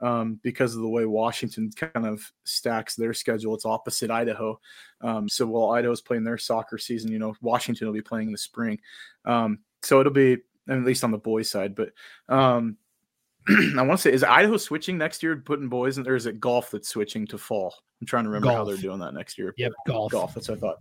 Um, 0.01 0.41
because 0.43 0.75
of 0.75 0.83
the 0.83 0.89
way 0.89 1.07
Washington 1.07 1.71
kind 1.77 2.07
of 2.07 2.29
stacks 2.43 2.97
their 2.97 3.15
schedule. 3.15 3.55
It's 3.55 3.65
opposite 3.65 4.11
Idaho. 4.11 4.59
Um, 5.01 5.29
so 5.29 5.47
while 5.47 5.71
Idaho's 5.71 6.01
playing 6.01 6.25
their 6.25 6.39
soccer 6.39 6.77
season, 6.77 7.13
you 7.13 7.21
know, 7.21 7.37
Washington 7.41 7.87
will 7.87 7.95
be 7.95 8.03
playing 8.03 8.27
in 8.27 8.33
the 8.33 8.39
spring. 8.39 8.81
Um, 9.25 9.61
so 9.83 10.01
it'll 10.01 10.13
be 10.13 10.39
at 10.69 10.85
least 10.85 11.05
on 11.05 11.11
the 11.11 11.19
boys 11.19 11.51
side. 11.51 11.75
But 11.75 11.93
um, 12.29 12.77
I 13.49 13.83
want 13.83 13.99
to 13.99 14.03
say, 14.03 14.13
is 14.13 14.25
Idaho 14.25 14.57
switching 14.57 14.99
next 14.99 15.23
year, 15.23 15.37
putting 15.37 15.69
boys, 15.69 15.99
in, 15.99 16.07
or 16.07 16.15
is 16.15 16.27
it 16.27 16.41
golf 16.41 16.71
that's 16.71 16.89
switching 16.89 17.27
to 17.29 17.39
fall? 17.39 17.75
I'm 18.01 18.07
trying 18.07 18.25
to 18.25 18.31
remember 18.31 18.49
golf. 18.49 18.59
how 18.59 18.65
they're 18.65 18.77
doing 18.77 19.01
that 19.01 19.15
next 19.15 19.39
year. 19.39 19.55
Yep, 19.57 19.73
golf. 19.87 20.13
Golf. 20.13 20.35
That's 20.35 20.49
what 20.49 20.59
I 20.59 20.61
thought. 20.61 20.79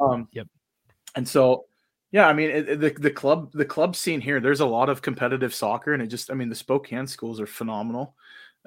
Um, 0.00 0.28
yep. 0.32 0.46
And 1.16 1.28
so, 1.28 1.66
yeah, 2.10 2.26
I 2.28 2.32
mean, 2.32 2.50
it, 2.50 2.80
the 2.80 2.90
the 2.90 3.10
club 3.10 3.52
the 3.52 3.64
club 3.64 3.96
scene 3.96 4.20
here. 4.20 4.40
There's 4.40 4.60
a 4.60 4.66
lot 4.66 4.88
of 4.88 5.02
competitive 5.02 5.54
soccer, 5.54 5.92
and 5.92 6.02
it 6.02 6.08
just, 6.08 6.30
I 6.30 6.34
mean, 6.34 6.48
the 6.48 6.54
Spokane 6.54 7.06
schools 7.06 7.40
are 7.40 7.46
phenomenal. 7.46 8.14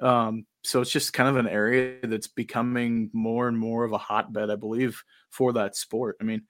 Um, 0.00 0.46
so 0.62 0.80
it's 0.80 0.90
just 0.90 1.12
kind 1.12 1.28
of 1.28 1.36
an 1.36 1.48
area 1.48 1.98
that's 2.02 2.26
becoming 2.26 3.10
more 3.12 3.48
and 3.48 3.58
more 3.58 3.84
of 3.84 3.92
a 3.92 3.98
hotbed, 3.98 4.50
I 4.50 4.56
believe, 4.56 5.02
for 5.30 5.52
that 5.52 5.76
sport. 5.76 6.16
I 6.20 6.24
mean, 6.24 6.42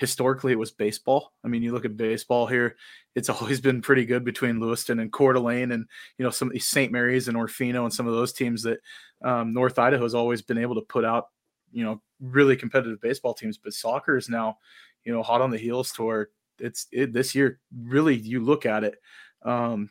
historically 0.00 0.52
it 0.52 0.58
was 0.58 0.70
baseball. 0.70 1.34
I 1.44 1.48
mean, 1.48 1.62
you 1.62 1.72
look 1.72 1.84
at 1.84 1.94
baseball 1.94 2.46
here, 2.46 2.76
it's 3.14 3.28
always 3.28 3.60
been 3.60 3.82
pretty 3.82 4.06
good 4.06 4.24
between 4.24 4.58
Lewiston 4.58 4.98
and 4.98 5.12
Coeur 5.12 5.34
d'Alene 5.34 5.72
and, 5.72 5.84
you 6.16 6.24
know, 6.24 6.30
some 6.30 6.48
of 6.48 6.54
these 6.54 6.66
St. 6.66 6.90
Mary's 6.90 7.28
and 7.28 7.36
Orofino 7.36 7.84
and 7.84 7.92
some 7.92 8.08
of 8.08 8.14
those 8.14 8.32
teams 8.32 8.62
that 8.62 8.78
um, 9.22 9.52
North 9.52 9.78
Idaho 9.78 10.02
has 10.02 10.14
always 10.14 10.40
been 10.40 10.56
able 10.56 10.74
to 10.76 10.80
put 10.80 11.04
out, 11.04 11.26
you 11.70 11.84
know, 11.84 12.00
really 12.18 12.56
competitive 12.56 12.98
baseball 13.02 13.34
teams. 13.34 13.58
But 13.58 13.74
soccer 13.74 14.16
is 14.16 14.30
now, 14.30 14.56
you 15.04 15.12
know, 15.12 15.22
hot 15.22 15.42
on 15.42 15.50
the 15.50 15.58
heels 15.58 15.92
to 15.92 16.02
where 16.02 16.30
it's 16.58 16.86
it, 16.90 17.12
this 17.12 17.34
year, 17.34 17.60
really, 17.84 18.16
you 18.16 18.42
look 18.42 18.64
at 18.64 18.84
it 18.84 18.94
um, 19.42 19.90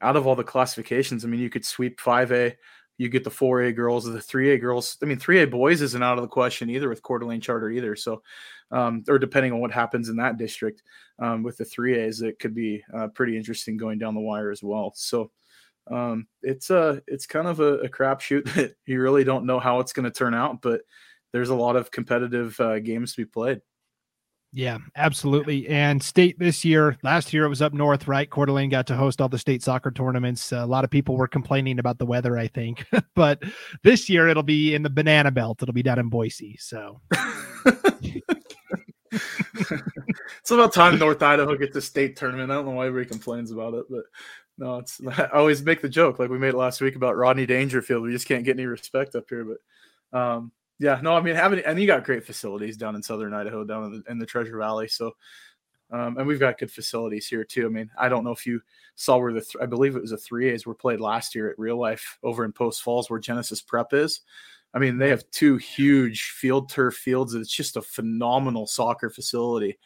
out 0.00 0.16
of 0.16 0.26
all 0.26 0.34
the 0.34 0.42
classifications. 0.42 1.24
I 1.24 1.28
mean, 1.28 1.40
you 1.40 1.50
could 1.50 1.64
sweep 1.64 2.00
5A, 2.00 2.56
you 2.98 3.08
get 3.08 3.24
the 3.24 3.30
4A 3.30 3.74
girls, 3.74 4.08
or 4.08 4.12
the 4.12 4.18
3A 4.18 4.60
girls. 4.60 4.96
I 5.02 5.06
mean, 5.06 5.18
3A 5.18 5.50
boys 5.50 5.80
isn't 5.80 6.02
out 6.02 6.18
of 6.18 6.22
the 6.22 6.28
question 6.28 6.70
either 6.70 6.88
with 6.88 7.02
Coeur 7.02 7.18
d'Alene 7.18 7.40
Charter 7.40 7.70
either. 7.70 7.96
So, 7.96 8.22
um, 8.70 9.04
or 9.08 9.18
depending 9.18 9.52
on 9.52 9.60
what 9.60 9.72
happens 9.72 10.08
in 10.08 10.16
that 10.16 10.38
district 10.38 10.82
um, 11.18 11.42
with 11.42 11.56
the 11.56 11.64
3As, 11.64 12.22
it 12.22 12.38
could 12.38 12.54
be 12.54 12.82
uh, 12.96 13.08
pretty 13.08 13.36
interesting 13.36 13.76
going 13.76 13.98
down 13.98 14.14
the 14.14 14.20
wire 14.20 14.50
as 14.50 14.62
well. 14.62 14.92
So, 14.94 15.30
um, 15.90 16.26
it's 16.42 16.70
a 16.70 16.78
uh, 16.78 17.00
it's 17.06 17.26
kind 17.26 17.46
of 17.46 17.60
a, 17.60 17.78
a 17.78 17.88
crapshoot 17.88 18.44
that 18.54 18.74
you 18.86 19.00
really 19.00 19.24
don't 19.24 19.46
know 19.46 19.60
how 19.60 19.80
it's 19.80 19.92
going 19.92 20.04
to 20.04 20.10
turn 20.10 20.34
out, 20.34 20.62
but 20.62 20.82
there's 21.32 21.50
a 21.50 21.54
lot 21.54 21.76
of 21.76 21.90
competitive 21.90 22.58
uh, 22.60 22.78
games 22.78 23.12
to 23.12 23.22
be 23.22 23.26
played. 23.26 23.60
Yeah, 24.56 24.78
absolutely. 24.94 25.66
And 25.66 26.00
state 26.00 26.38
this 26.38 26.64
year, 26.64 26.96
last 27.02 27.32
year 27.32 27.44
it 27.44 27.48
was 27.48 27.60
up 27.60 27.72
north, 27.72 28.06
right? 28.06 28.30
Coeur 28.30 28.46
d'Alene 28.46 28.70
got 28.70 28.86
to 28.86 28.94
host 28.94 29.20
all 29.20 29.28
the 29.28 29.36
state 29.36 29.64
soccer 29.64 29.90
tournaments. 29.90 30.52
A 30.52 30.64
lot 30.64 30.84
of 30.84 30.90
people 30.90 31.16
were 31.16 31.26
complaining 31.26 31.80
about 31.80 31.98
the 31.98 32.06
weather, 32.06 32.38
I 32.38 32.46
think, 32.46 32.86
but 33.16 33.42
this 33.82 34.08
year 34.08 34.28
it'll 34.28 34.44
be 34.44 34.76
in 34.76 34.84
the 34.84 34.90
banana 34.90 35.32
belt. 35.32 35.60
It'll 35.60 35.74
be 35.74 35.82
down 35.82 35.98
in 35.98 36.08
Boise. 36.08 36.56
So 36.60 37.00
it's 39.10 40.50
about 40.52 40.72
time 40.72 41.00
North 41.00 41.20
Idaho 41.20 41.56
gets 41.56 41.74
a 41.74 41.82
state 41.82 42.16
tournament. 42.16 42.52
I 42.52 42.54
don't 42.54 42.66
know 42.66 42.72
why 42.72 42.86
everybody 42.86 43.10
complains 43.10 43.50
about 43.50 43.74
it, 43.74 43.86
but 43.90 44.04
no, 44.56 44.78
it's 44.78 45.00
I 45.18 45.30
always 45.34 45.64
make 45.64 45.82
the 45.82 45.88
joke 45.88 46.20
like 46.20 46.30
we 46.30 46.38
made 46.38 46.54
last 46.54 46.80
week 46.80 46.94
about 46.94 47.16
Rodney 47.16 47.44
Dangerfield. 47.44 48.04
We 48.04 48.12
just 48.12 48.28
can't 48.28 48.44
get 48.44 48.56
any 48.56 48.66
respect 48.66 49.16
up 49.16 49.24
here, 49.28 49.44
but 50.12 50.16
um, 50.16 50.52
yeah, 50.78 51.00
no, 51.02 51.14
I 51.14 51.20
mean 51.20 51.36
having 51.36 51.60
and 51.60 51.80
you 51.80 51.86
got 51.86 52.04
great 52.04 52.24
facilities 52.24 52.76
down 52.76 52.96
in 52.96 53.02
southern 53.02 53.34
Idaho, 53.34 53.64
down 53.64 53.84
in 53.84 53.92
the, 53.92 54.10
in 54.10 54.18
the 54.18 54.26
Treasure 54.26 54.58
Valley. 54.58 54.88
So, 54.88 55.12
um, 55.90 56.18
and 56.18 56.26
we've 56.26 56.40
got 56.40 56.58
good 56.58 56.70
facilities 56.70 57.26
here 57.26 57.44
too. 57.44 57.66
I 57.66 57.68
mean, 57.68 57.90
I 57.98 58.08
don't 58.08 58.24
know 58.24 58.32
if 58.32 58.46
you 58.46 58.60
saw 58.96 59.18
where 59.18 59.32
the 59.32 59.40
th- 59.40 59.62
I 59.62 59.66
believe 59.66 59.94
it 59.96 60.02
was 60.02 60.12
a 60.12 60.16
three 60.16 60.50
A's 60.50 60.66
were 60.66 60.74
played 60.74 61.00
last 61.00 61.34
year 61.34 61.50
at 61.50 61.58
Real 61.58 61.78
Life 61.78 62.18
over 62.22 62.44
in 62.44 62.52
Post 62.52 62.82
Falls, 62.82 63.08
where 63.08 63.20
Genesis 63.20 63.62
Prep 63.62 63.92
is. 63.92 64.20
I 64.74 64.80
mean, 64.80 64.98
they 64.98 65.08
have 65.10 65.30
two 65.30 65.56
huge 65.56 66.30
field 66.30 66.68
turf 66.68 66.94
fields. 66.94 67.34
It's 67.34 67.54
just 67.54 67.76
a 67.76 67.82
phenomenal 67.82 68.66
soccer 68.66 69.08
facility. 69.08 69.78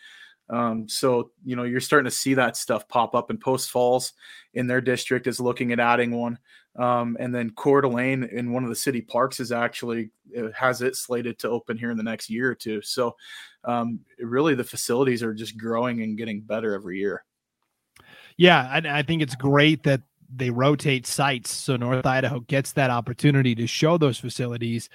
Um, 0.50 0.88
so 0.88 1.30
you 1.44 1.56
know 1.56 1.64
you're 1.64 1.80
starting 1.80 2.10
to 2.10 2.16
see 2.16 2.34
that 2.34 2.56
stuff 2.56 2.88
pop 2.88 3.14
up. 3.14 3.30
And 3.30 3.40
Post 3.40 3.70
Falls 3.70 4.12
in 4.54 4.66
their 4.66 4.80
district 4.80 5.26
is 5.26 5.40
looking 5.40 5.72
at 5.72 5.80
adding 5.80 6.10
one, 6.10 6.38
um, 6.76 7.16
and 7.20 7.34
then 7.34 7.50
Coeur 7.50 7.82
d'Alene 7.82 8.24
in 8.24 8.52
one 8.52 8.62
of 8.62 8.70
the 8.70 8.76
city 8.76 9.00
parks 9.00 9.40
is 9.40 9.52
actually 9.52 10.10
it 10.30 10.52
has 10.54 10.82
it 10.82 10.96
slated 10.96 11.38
to 11.40 11.50
open 11.50 11.76
here 11.76 11.90
in 11.90 11.96
the 11.96 12.02
next 12.02 12.30
year 12.30 12.50
or 12.50 12.54
two. 12.54 12.80
So 12.82 13.16
um, 13.64 14.00
really, 14.18 14.54
the 14.54 14.64
facilities 14.64 15.22
are 15.22 15.34
just 15.34 15.58
growing 15.58 16.02
and 16.02 16.16
getting 16.16 16.40
better 16.40 16.74
every 16.74 16.98
year. 16.98 17.24
Yeah, 18.36 18.68
I, 18.70 18.98
I 18.98 19.02
think 19.02 19.22
it's 19.22 19.34
great 19.34 19.82
that 19.82 20.02
they 20.34 20.50
rotate 20.50 21.06
sites 21.06 21.50
so 21.50 21.76
North 21.76 22.04
Idaho 22.04 22.40
gets 22.40 22.72
that 22.72 22.90
opportunity 22.90 23.54
to 23.54 23.66
show 23.66 23.96
those 23.96 24.18
facilities 24.18 24.90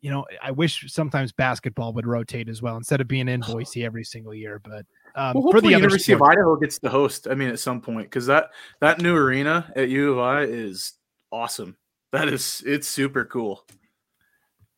you 0.00 0.10
know, 0.10 0.24
I 0.42 0.50
wish 0.50 0.92
sometimes 0.92 1.32
basketball 1.32 1.92
would 1.94 2.06
rotate 2.06 2.48
as 2.48 2.62
well 2.62 2.76
instead 2.76 3.00
of 3.00 3.08
being 3.08 3.28
in 3.28 3.40
Boise 3.40 3.84
every 3.84 4.04
single 4.04 4.34
year. 4.34 4.60
But 4.62 4.86
um, 5.14 5.34
well, 5.34 5.52
for 5.52 5.60
the 5.60 5.70
University 5.70 6.12
of 6.12 6.22
Idaho 6.22 6.56
gets 6.56 6.78
to 6.80 6.88
host. 6.88 7.28
I 7.30 7.34
mean, 7.34 7.48
at 7.48 7.58
some 7.58 7.80
point, 7.80 8.06
because 8.06 8.26
that 8.26 8.50
that 8.80 9.00
new 9.00 9.14
arena 9.14 9.72
at 9.76 9.88
U 9.88 10.12
of 10.12 10.18
I 10.18 10.42
is 10.42 10.94
awesome. 11.30 11.76
That 12.12 12.28
is 12.28 12.62
it's 12.66 12.88
super 12.88 13.24
cool. 13.24 13.64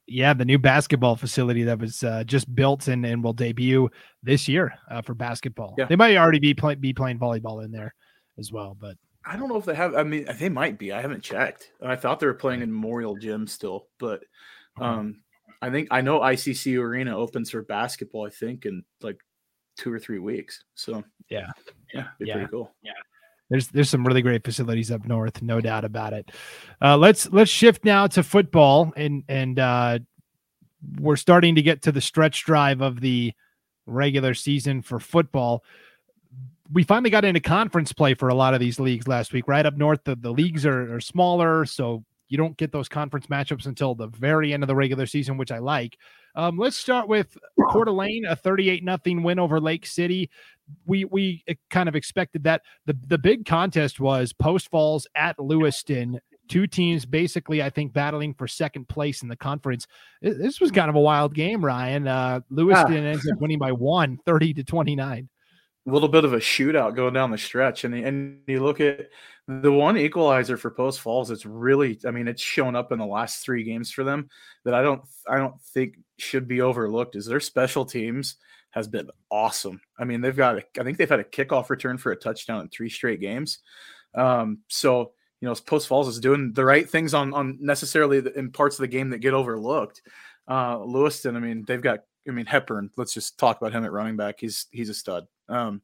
Yeah, 0.06 0.34
the 0.34 0.44
new 0.44 0.58
basketball 0.58 1.14
facility 1.14 1.62
that 1.64 1.78
was 1.78 2.02
uh, 2.02 2.24
just 2.24 2.52
built 2.52 2.88
and, 2.88 3.06
and 3.06 3.22
will 3.22 3.32
debut 3.32 3.88
this 4.24 4.48
year 4.48 4.74
uh, 4.90 5.02
for 5.02 5.14
basketball. 5.14 5.76
Yeah. 5.78 5.84
They 5.84 5.94
might 5.94 6.16
already 6.16 6.40
be 6.40 6.52
play, 6.52 6.74
be 6.74 6.92
playing 6.92 7.20
volleyball 7.20 7.64
in 7.64 7.70
there 7.70 7.94
as 8.36 8.50
well, 8.50 8.76
but 8.78 8.96
I 9.24 9.36
don't 9.36 9.48
know 9.48 9.56
if 9.56 9.64
they 9.64 9.74
have. 9.74 9.94
I 9.94 10.02
mean, 10.02 10.26
they 10.38 10.48
might 10.48 10.78
be. 10.78 10.92
I 10.92 11.00
haven't 11.00 11.22
checked. 11.22 11.70
I 11.80 11.94
thought 11.94 12.18
they 12.18 12.26
were 12.26 12.34
playing 12.34 12.62
in 12.62 12.72
Memorial 12.72 13.16
Gym 13.16 13.46
still, 13.46 13.86
but 13.98 14.24
um, 14.80 15.22
I 15.62 15.70
think 15.70 15.88
I 15.90 16.00
know 16.00 16.20
ICC 16.20 16.78
Arena 16.78 17.16
opens 17.16 17.50
for 17.50 17.62
basketball. 17.62 18.26
I 18.26 18.30
think 18.30 18.64
in 18.64 18.82
like 19.02 19.18
two 19.80 19.92
or 19.92 19.98
three 19.98 20.18
weeks. 20.18 20.64
So 20.74 21.02
yeah, 21.30 21.50
yeah, 21.94 22.08
yeah, 22.20 22.34
pretty 22.34 22.50
cool. 22.50 22.70
Yeah, 22.82 22.92
there's 23.48 23.68
there's 23.68 23.88
some 23.88 24.06
really 24.06 24.22
great 24.22 24.44
facilities 24.44 24.90
up 24.90 25.06
north, 25.06 25.40
no 25.42 25.60
doubt 25.60 25.84
about 25.84 26.12
it. 26.12 26.30
Uh, 26.82 26.96
let's 26.96 27.30
let's 27.32 27.50
shift 27.50 27.84
now 27.84 28.06
to 28.08 28.22
football, 28.22 28.92
and 28.94 29.24
and 29.28 29.58
uh, 29.58 29.98
we're 30.98 31.16
starting 31.16 31.54
to 31.54 31.62
get 31.62 31.82
to 31.82 31.92
the 31.92 32.00
stretch 32.00 32.44
drive 32.44 32.82
of 32.82 33.00
the 33.00 33.32
regular 33.86 34.34
season 34.34 34.82
for 34.82 35.00
football. 35.00 35.64
We 36.72 36.84
finally 36.84 37.10
got 37.10 37.24
into 37.24 37.40
conference 37.40 37.92
play 37.92 38.14
for 38.14 38.28
a 38.28 38.34
lot 38.34 38.54
of 38.54 38.60
these 38.60 38.78
leagues 38.78 39.08
last 39.08 39.32
week. 39.32 39.48
Right 39.48 39.66
up 39.66 39.76
north, 39.76 40.04
the, 40.04 40.14
the 40.14 40.30
leagues 40.30 40.64
are, 40.64 40.94
are 40.94 41.00
smaller, 41.00 41.64
so 41.64 42.04
you 42.30 42.38
don't 42.38 42.56
get 42.56 42.72
those 42.72 42.88
conference 42.88 43.26
matchups 43.26 43.66
until 43.66 43.94
the 43.94 44.06
very 44.06 44.54
end 44.54 44.62
of 44.62 44.68
the 44.68 44.74
regular 44.74 45.04
season, 45.04 45.36
which 45.36 45.50
I 45.50 45.58
like. 45.58 45.98
Um, 46.36 46.56
let's 46.56 46.76
start 46.76 47.08
with 47.08 47.36
Coeur 47.70 47.84
d'Alene, 47.84 48.24
a 48.24 48.36
38 48.36 48.84
nothing 48.84 49.22
win 49.22 49.38
over 49.38 49.60
Lake 49.60 49.84
City. 49.84 50.30
We 50.86 51.04
we 51.04 51.44
kind 51.70 51.88
of 51.88 51.96
expected 51.96 52.44
that. 52.44 52.62
The 52.86 52.96
the 53.06 53.18
big 53.18 53.44
contest 53.44 53.98
was 54.00 54.32
Post 54.32 54.70
Falls 54.70 55.06
at 55.16 55.38
Lewiston. 55.40 56.20
Two 56.48 56.66
teams 56.66 57.04
basically, 57.04 57.62
I 57.62 57.70
think, 57.70 57.92
battling 57.92 58.34
for 58.34 58.48
second 58.48 58.88
place 58.88 59.22
in 59.22 59.28
the 59.28 59.36
conference. 59.36 59.86
This 60.22 60.60
was 60.60 60.70
kind 60.70 60.88
of 60.88 60.96
a 60.96 61.00
wild 61.00 61.34
game, 61.34 61.64
Ryan. 61.64 62.06
Uh, 62.08 62.40
Lewiston 62.50 62.92
yeah. 62.92 63.10
ends 63.10 63.28
up 63.30 63.40
winning 63.40 63.58
by 63.58 63.72
one, 63.72 64.18
30 64.24 64.54
to 64.54 64.64
29 64.64 65.28
a 65.28 65.39
little 65.86 66.08
bit 66.08 66.24
of 66.24 66.32
a 66.32 66.38
shootout 66.38 66.94
going 66.94 67.14
down 67.14 67.30
the 67.30 67.38
stretch. 67.38 67.84
And, 67.84 67.94
and 67.94 68.40
you 68.46 68.62
look 68.62 68.80
at 68.80 69.08
the 69.48 69.72
one 69.72 69.96
equalizer 69.96 70.56
for 70.56 70.70
Post 70.70 71.00
Falls, 71.00 71.30
it's 71.30 71.46
really, 71.46 71.98
I 72.06 72.10
mean, 72.10 72.28
it's 72.28 72.42
shown 72.42 72.76
up 72.76 72.92
in 72.92 72.98
the 72.98 73.06
last 73.06 73.44
three 73.44 73.64
games 73.64 73.90
for 73.90 74.04
them 74.04 74.28
that 74.64 74.74
I 74.74 74.82
don't, 74.82 75.02
I 75.28 75.38
don't 75.38 75.60
think 75.74 75.98
should 76.18 76.46
be 76.46 76.60
overlooked 76.60 77.16
is 77.16 77.26
their 77.26 77.40
special 77.40 77.84
teams 77.84 78.36
has 78.70 78.86
been 78.86 79.10
awesome. 79.30 79.80
I 79.98 80.04
mean, 80.04 80.20
they've 80.20 80.36
got, 80.36 80.58
a, 80.58 80.64
I 80.78 80.84
think 80.84 80.98
they've 80.98 81.08
had 81.08 81.18
a 81.18 81.24
kickoff 81.24 81.70
return 81.70 81.98
for 81.98 82.12
a 82.12 82.16
touchdown 82.16 82.60
in 82.60 82.68
three 82.68 82.90
straight 82.90 83.20
games. 83.20 83.58
Um, 84.14 84.58
so, 84.68 85.12
you 85.40 85.48
know, 85.48 85.54
Post 85.54 85.88
Falls 85.88 86.06
is 86.06 86.20
doing 86.20 86.52
the 86.52 86.64
right 86.64 86.88
things 86.88 87.14
on, 87.14 87.32
on 87.32 87.58
necessarily 87.60 88.22
in 88.36 88.52
parts 88.52 88.76
of 88.78 88.82
the 88.82 88.88
game 88.88 89.10
that 89.10 89.18
get 89.18 89.34
overlooked. 89.34 90.02
Uh, 90.46 90.78
Lewiston, 90.84 91.34
I 91.34 91.40
mean, 91.40 91.64
they've 91.66 91.82
got, 91.82 92.00
I 92.28 92.32
mean, 92.32 92.46
Hepburn, 92.46 92.90
let's 92.96 93.14
just 93.14 93.38
talk 93.38 93.60
about 93.60 93.72
him 93.72 93.84
at 93.84 93.92
running 93.92 94.16
back. 94.16 94.36
He's, 94.38 94.66
he's 94.70 94.90
a 94.90 94.94
stud. 94.94 95.26
Um, 95.50 95.82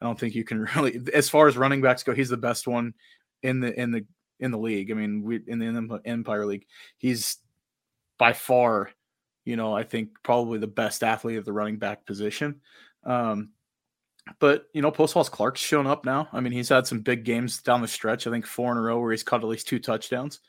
I 0.00 0.06
don't 0.06 0.18
think 0.18 0.34
you 0.34 0.44
can 0.44 0.60
really, 0.76 1.00
as 1.12 1.28
far 1.28 1.48
as 1.48 1.56
running 1.56 1.80
backs 1.80 2.02
go, 2.02 2.14
he's 2.14 2.28
the 2.28 2.36
best 2.36 2.66
one 2.66 2.94
in 3.42 3.60
the 3.60 3.78
in 3.78 3.90
the 3.90 4.04
in 4.38 4.50
the 4.50 4.58
league. 4.58 4.90
I 4.90 4.94
mean, 4.94 5.22
we 5.22 5.40
in 5.46 5.58
the 5.58 6.00
Empire 6.04 6.46
League, 6.46 6.66
he's 6.98 7.38
by 8.18 8.32
far, 8.32 8.90
you 9.44 9.56
know, 9.56 9.74
I 9.74 9.82
think 9.82 10.10
probably 10.22 10.58
the 10.58 10.66
best 10.66 11.02
athlete 11.02 11.38
at 11.38 11.44
the 11.44 11.52
running 11.52 11.78
back 11.78 12.06
position. 12.06 12.60
Um, 13.04 13.50
but 14.38 14.66
you 14.72 14.82
know, 14.82 14.90
Post 14.90 15.14
Falls 15.14 15.28
Clark's 15.28 15.60
shown 15.60 15.86
up 15.86 16.04
now. 16.04 16.28
I 16.32 16.40
mean, 16.40 16.52
he's 16.52 16.68
had 16.68 16.86
some 16.86 17.00
big 17.00 17.24
games 17.24 17.62
down 17.62 17.80
the 17.80 17.88
stretch. 17.88 18.26
I 18.26 18.30
think 18.30 18.46
four 18.46 18.72
in 18.72 18.78
a 18.78 18.80
row 18.80 18.98
where 18.98 19.12
he's 19.12 19.22
caught 19.22 19.42
at 19.42 19.48
least 19.48 19.68
two 19.68 19.78
touchdowns. 19.78 20.40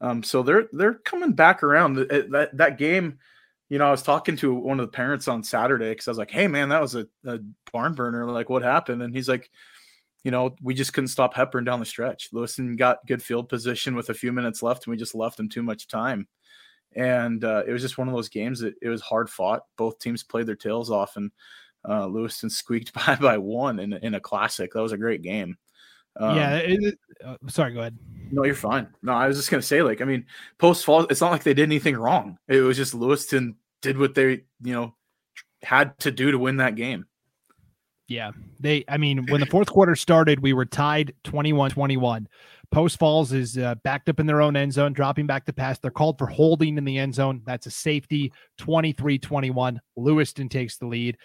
Um, 0.00 0.22
so 0.22 0.42
they're 0.42 0.68
they're 0.72 0.94
coming 0.94 1.32
back 1.32 1.62
around. 1.62 1.94
That 1.94 2.50
that 2.52 2.78
game 2.78 3.18
you 3.68 3.78
know, 3.78 3.88
I 3.88 3.90
was 3.90 4.02
talking 4.02 4.36
to 4.36 4.54
one 4.54 4.78
of 4.78 4.86
the 4.86 4.92
parents 4.92 5.28
on 5.28 5.42
Saturday 5.42 5.90
because 5.90 6.06
I 6.06 6.10
was 6.12 6.18
like, 6.18 6.30
"Hey, 6.30 6.46
man, 6.46 6.68
that 6.68 6.80
was 6.80 6.94
a, 6.94 7.06
a, 7.24 7.38
barn 7.72 7.94
burner. 7.94 8.30
Like, 8.30 8.48
what 8.48 8.62
happened?" 8.62 9.02
And 9.02 9.14
he's 9.14 9.28
like, 9.28 9.50
"You 10.24 10.30
know, 10.30 10.54
we 10.62 10.74
just 10.74 10.92
couldn't 10.92 11.08
stop 11.08 11.34
Hepburn 11.34 11.64
down 11.64 11.80
the 11.80 11.86
stretch. 11.86 12.28
Lewiston 12.32 12.76
got 12.76 13.06
good 13.06 13.22
field 13.22 13.48
position 13.48 13.96
with 13.96 14.10
a 14.10 14.14
few 14.14 14.32
minutes 14.32 14.62
left, 14.62 14.86
and 14.86 14.92
we 14.92 14.96
just 14.96 15.14
left 15.14 15.36
them 15.36 15.48
too 15.48 15.62
much 15.62 15.88
time. 15.88 16.28
And 16.94 17.44
uh, 17.44 17.64
it 17.66 17.72
was 17.72 17.82
just 17.82 17.98
one 17.98 18.08
of 18.08 18.14
those 18.14 18.28
games 18.28 18.60
that 18.60 18.74
it 18.80 18.88
was 18.88 19.02
hard 19.02 19.28
fought. 19.28 19.62
Both 19.76 19.98
teams 19.98 20.22
played 20.22 20.46
their 20.46 20.54
tails 20.56 20.90
off, 20.90 21.16
and 21.16 21.32
uh, 21.88 22.06
Lewiston 22.06 22.50
squeaked 22.50 22.92
by 23.06 23.16
by 23.16 23.38
one 23.38 23.80
in 23.80 23.92
in 23.94 24.14
a 24.14 24.20
classic. 24.20 24.72
That 24.72 24.82
was 24.82 24.92
a 24.92 24.98
great 24.98 25.22
game. 25.22 25.56
Um, 26.18 26.36
yeah. 26.36 26.56
It, 26.56 26.98
uh, 27.24 27.36
sorry. 27.48 27.72
Go 27.72 27.80
ahead. 27.80 27.98
No, 28.30 28.44
you're 28.44 28.54
fine. 28.54 28.88
No, 29.02 29.12
I 29.12 29.28
was 29.28 29.36
just 29.36 29.50
gonna 29.50 29.62
say, 29.62 29.82
like, 29.82 30.00
I 30.00 30.04
mean, 30.04 30.26
post 30.58 30.84
fall, 30.84 31.04
it's 31.04 31.20
not 31.20 31.30
like 31.30 31.44
they 31.44 31.54
did 31.54 31.62
anything 31.62 31.96
wrong. 31.96 32.38
It 32.48 32.60
was 32.60 32.76
just 32.76 32.94
Lewiston 32.94 33.56
did 33.82 33.98
what 33.98 34.14
they, 34.14 34.44
you 34.62 34.72
know, 34.72 34.94
had 35.62 35.98
to 36.00 36.10
do 36.10 36.30
to 36.30 36.38
win 36.38 36.56
that 36.56 36.74
game. 36.74 37.06
Yeah. 38.08 38.32
They, 38.60 38.84
I 38.88 38.98
mean, 38.98 39.26
when 39.26 39.40
the 39.40 39.46
fourth 39.46 39.68
quarter 39.68 39.96
started, 39.96 40.40
we 40.40 40.52
were 40.52 40.64
tied 40.64 41.12
21 41.24 41.70
21. 41.70 42.28
Post 42.70 42.98
Falls 42.98 43.32
is 43.32 43.58
uh, 43.58 43.76
backed 43.84 44.08
up 44.08 44.20
in 44.20 44.26
their 44.26 44.40
own 44.40 44.56
end 44.56 44.72
zone, 44.72 44.92
dropping 44.92 45.26
back 45.26 45.44
to 45.46 45.52
pass. 45.52 45.78
They're 45.78 45.90
called 45.90 46.18
for 46.18 46.26
holding 46.26 46.78
in 46.78 46.84
the 46.84 46.98
end 46.98 47.14
zone. 47.14 47.42
That's 47.46 47.66
a 47.66 47.70
safety 47.70 48.32
23 48.58 49.18
21. 49.18 49.80
Lewiston 49.96 50.48
takes 50.48 50.76
the 50.76 50.86
lead. 50.86 51.16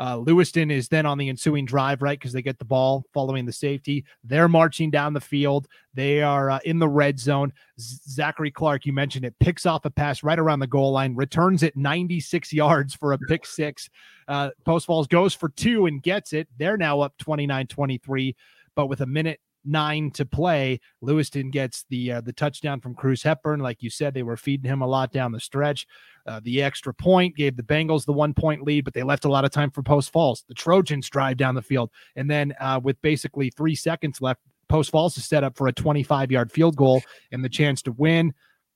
Uh, 0.00 0.16
Lewiston 0.16 0.70
is 0.70 0.88
then 0.88 1.04
on 1.04 1.18
the 1.18 1.28
ensuing 1.28 1.66
drive, 1.66 2.00
right? 2.00 2.18
Because 2.18 2.32
they 2.32 2.40
get 2.40 2.58
the 2.58 2.64
ball 2.64 3.04
following 3.12 3.44
the 3.44 3.52
safety. 3.52 4.04
They're 4.24 4.48
marching 4.48 4.90
down 4.90 5.12
the 5.12 5.20
field. 5.20 5.68
They 5.92 6.22
are 6.22 6.50
uh, 6.50 6.58
in 6.64 6.78
the 6.78 6.88
red 6.88 7.20
zone. 7.20 7.52
Zachary 7.78 8.50
Clark, 8.50 8.86
you 8.86 8.94
mentioned 8.94 9.26
it, 9.26 9.38
picks 9.40 9.66
off 9.66 9.84
a 9.84 9.90
pass 9.90 10.22
right 10.22 10.38
around 10.38 10.60
the 10.60 10.66
goal 10.66 10.92
line, 10.92 11.14
returns 11.14 11.62
it 11.62 11.76
96 11.76 12.50
yards 12.52 12.94
for 12.94 13.12
a 13.12 13.18
pick 13.18 13.44
six. 13.44 13.90
Uh, 14.26 14.50
Post 14.64 14.86
Falls 14.86 15.06
goes 15.06 15.34
for 15.34 15.50
two 15.50 15.84
and 15.84 16.02
gets 16.02 16.32
it. 16.32 16.48
They're 16.56 16.78
now 16.78 17.00
up 17.00 17.18
29 17.18 17.66
23, 17.66 18.36
but 18.74 18.86
with 18.86 19.02
a 19.02 19.06
minute 19.06 19.40
nine 19.64 20.10
to 20.12 20.24
play. 20.24 20.80
Lewiston 21.00 21.50
gets 21.50 21.84
the 21.88 22.12
uh, 22.12 22.20
the 22.20 22.32
touchdown 22.32 22.80
from 22.80 22.94
Cruz 22.94 23.22
Hepburn. 23.22 23.60
Like 23.60 23.82
you 23.82 23.90
said, 23.90 24.14
they 24.14 24.22
were 24.22 24.36
feeding 24.36 24.70
him 24.70 24.82
a 24.82 24.86
lot 24.86 25.12
down 25.12 25.32
the 25.32 25.40
stretch. 25.40 25.86
Uh, 26.26 26.40
the 26.42 26.62
extra 26.62 26.92
point 26.92 27.36
gave 27.36 27.56
the 27.56 27.62
Bengals 27.62 28.04
the 28.04 28.12
one 28.12 28.34
point 28.34 28.62
lead, 28.62 28.84
but 28.84 28.94
they 28.94 29.02
left 29.02 29.24
a 29.24 29.30
lot 29.30 29.44
of 29.44 29.50
time 29.50 29.70
for 29.70 29.82
Post 29.82 30.12
Falls. 30.12 30.44
The 30.48 30.54
Trojans 30.54 31.08
drive 31.08 31.36
down 31.36 31.54
the 31.54 31.62
field, 31.62 31.90
and 32.16 32.30
then 32.30 32.54
uh, 32.60 32.80
with 32.82 33.00
basically 33.02 33.50
three 33.50 33.74
seconds 33.74 34.20
left, 34.20 34.40
Post 34.68 34.90
Falls 34.90 35.16
is 35.16 35.26
set 35.26 35.44
up 35.44 35.56
for 35.56 35.66
a 35.66 35.72
25 35.72 36.30
yard 36.30 36.52
field 36.52 36.76
goal 36.76 37.02
and 37.32 37.44
the 37.44 37.48
chance 37.48 37.82
to 37.82 37.92
win. 37.92 38.34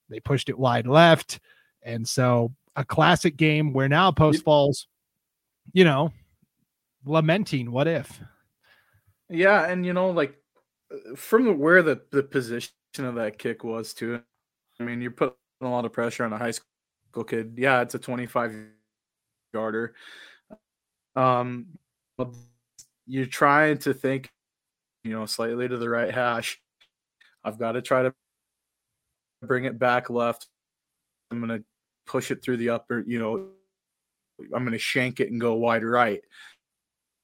They 0.09 0.21
pushed 0.21 0.49
it 0.49 0.59
wide 0.59 0.87
left, 0.87 1.41
and 1.83 2.09
so 2.09 2.53
a 2.77 2.85
classic 2.85 3.37
game 3.37 3.73
where 3.73 3.89
now 3.89 4.11
Post 4.11 4.45
Falls, 4.45 4.89
you 5.73 5.85
know, 5.85 6.13
lamenting 7.05 7.71
what 7.71 7.87
if. 7.87 8.21
Yeah, 9.29 9.67
and 9.67 9.85
you 9.87 9.93
know, 9.93 10.11
like 10.11 10.37
from 11.17 11.59
where 11.59 11.83
the 11.83 12.01
the 12.11 12.23
position 12.23 12.73
of 12.99 13.15
that 13.17 13.39
kick 13.39 13.65
was 13.65 13.95
too. 13.95 14.21
I 14.81 14.85
mean, 14.85 15.01
you're 15.01 15.11
putting 15.11 15.35
a 15.61 15.69
lot 15.69 15.85
of 15.85 15.93
pressure 15.93 16.25
on 16.25 16.33
a 16.33 16.39
high 16.39 16.53
school 16.53 17.25
kid. 17.25 17.55
Yeah, 17.57 17.81
it's 17.81 17.95
a 17.95 17.99
25 17.99 18.55
yarder. 19.53 19.95
Um, 21.17 21.67
you're 23.07 23.27
trying 23.27 23.79
to 23.79 23.95
think, 23.95 24.31
you 25.05 25.13
know, 25.13 25.27
slightly 25.27 25.69
to 25.69 25.77
the 25.77 25.89
right 25.89 26.13
hash. 26.13 26.61
I've 27.45 27.59
got 27.59 27.73
to 27.73 27.83
try 27.83 28.03
to 28.03 28.15
bring 29.43 29.65
it 29.65 29.79
back 29.79 30.11
left. 30.11 30.49
I'm 31.31 31.41
gonna 31.41 31.61
push 32.07 32.31
it 32.31 32.43
through 32.43 32.59
the 32.59 32.71
upper. 32.71 33.05
You 33.07 33.19
know, 33.19 33.49
I'm 34.55 34.65
gonna 34.65 34.79
shank 34.79 35.21
it 35.21 35.31
and 35.31 35.41
go 35.41 35.55
wide 35.55 35.85
right. 35.85 36.21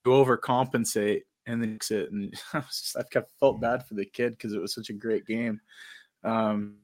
Go 0.05 0.25
overcompensate 0.25 1.23
and 1.47 1.62
then 1.62 1.78
it. 1.90 2.12
And 2.12 2.35
I 2.52 2.59
was 2.59 2.80
just, 2.80 2.97
I 2.97 3.02
kept 3.11 3.30
felt 3.40 3.61
bad 3.61 3.87
for 3.87 3.94
the 3.94 4.04
kid 4.04 4.32
because 4.32 4.52
it 4.52 4.61
was 4.61 4.75
such 4.75 4.90
a 4.90 4.94
great 4.94 5.26
game. 5.26 5.61
Um, 6.25 6.76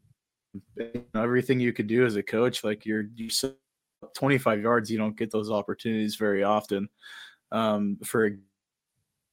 you 0.76 1.04
know, 1.14 1.22
everything 1.22 1.60
you 1.60 1.72
could 1.72 1.86
do 1.86 2.06
as 2.06 2.16
a 2.16 2.22
coach, 2.22 2.64
like 2.64 2.86
you're 2.86 3.04
you 3.14 3.28
25 4.14 4.62
yards, 4.62 4.90
you 4.90 4.98
don't 4.98 5.16
get 5.16 5.30
those 5.30 5.50
opportunities 5.50 6.16
very 6.16 6.42
often. 6.42 6.88
um, 7.52 7.98
for 8.04 8.26
a 8.26 8.30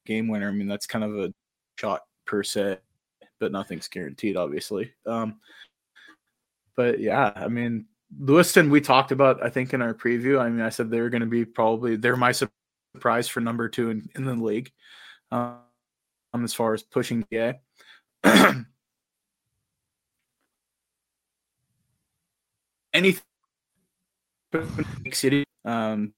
game 0.06 0.28
winner. 0.28 0.50
I 0.50 0.52
mean, 0.52 0.68
that's 0.68 0.88
kind 0.88 1.04
of 1.04 1.18
a 1.18 1.34
shot 1.80 2.02
per 2.26 2.44
se, 2.44 2.80
but 3.40 3.52
nothing's 3.52 3.88
guaranteed, 3.88 4.38
obviously. 4.38 4.94
Um, 5.06 5.40
but 6.76 7.00
yeah, 7.00 7.32
I 7.36 7.48
mean, 7.48 7.86
Lewiston, 8.20 8.70
we 8.70 8.82
talked 8.82 9.12
about, 9.12 9.44
I 9.44 9.50
think, 9.50 9.74
in 9.74 9.82
our 9.82 9.94
preview. 9.94 10.40
I 10.40 10.50
mean, 10.50 10.62
I 10.62 10.70
said 10.70 10.90
they 10.90 11.02
were 11.02 11.10
going 11.10 11.22
to 11.22 11.28
be 11.28 11.46
probably, 11.46 11.96
they're 11.96 12.16
my 12.16 12.32
surprise 12.32 13.28
for 13.28 13.42
number 13.42 13.70
two 13.70 13.90
in, 13.90 14.10
in 14.16 14.26
the 14.26 14.34
league 14.34 14.72
um, 15.34 16.44
as 16.44 16.54
far 16.54 16.74
as 16.74 16.84
pushing 16.84 17.26
GA. 17.32 17.60
Anything 22.94 23.24
City, 25.12 25.44
um, 25.66 26.14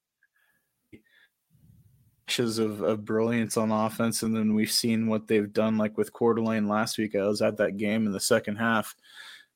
of, 2.38 2.82
of 2.82 3.06
brilliance 3.06 3.56
on 3.56 3.72
offense, 3.72 4.24
and 4.24 4.36
then 4.36 4.54
we've 4.54 4.72
seen 4.72 5.08
what 5.08 5.26
they've 5.26 5.54
done, 5.54 5.78
like 5.78 5.98
with 5.98 6.12
Coeur 6.12 6.34
d'Alene 6.34 6.68
last 6.68 6.98
week. 6.98 7.16
I 7.16 7.26
was 7.26 7.42
at 7.42 7.56
that 7.58 7.78
game 7.78 8.06
in 8.06 8.12
the 8.12 8.20
second 8.20 8.58
half. 8.58 8.94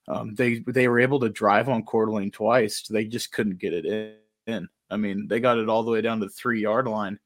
Um, 0.07 0.33
they 0.35 0.59
they 0.59 0.87
were 0.87 1.01
able 1.01 1.19
to 1.19 1.29
drive 1.29 1.67
on 1.67 1.83
Coeur 1.83 2.05
d'Alene 2.05 2.31
twice. 2.31 2.87
They 2.87 3.03
just 3.03 3.33
couldn't 3.33 3.59
get 3.59 3.73
it 3.73 4.15
in. 4.47 4.69
I 4.89 4.95
mean, 4.95 5.27
they 5.27 5.41
got 5.41 5.57
it 5.57 5.67
all 5.67 5.83
the 5.83 5.91
way 5.91 5.99
down 6.01 6.21
to 6.21 6.27
the 6.27 6.31
three 6.31 6.61
yard 6.61 6.87
line, 6.87 7.19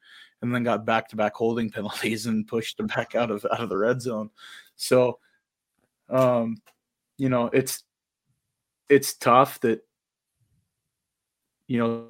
and 0.43 0.53
then 0.53 0.61
got 0.61 0.85
back 0.85 1.07
to 1.07 1.15
back 1.15 1.33
holding 1.33 1.71
penalties 1.71 2.27
and 2.27 2.47
pushed 2.47 2.77
them 2.77 2.87
back 2.87 3.15
out 3.15 3.31
of 3.31 3.45
out 3.51 3.61
of 3.61 3.69
the 3.69 3.77
red 3.77 4.01
zone. 4.01 4.29
So, 4.75 5.19
um, 6.09 6.61
you 7.17 7.29
know, 7.29 7.49
it's 7.53 7.83
it's 8.89 9.15
tough 9.15 9.59
that 9.61 9.81
you 11.67 11.79
know 11.79 12.07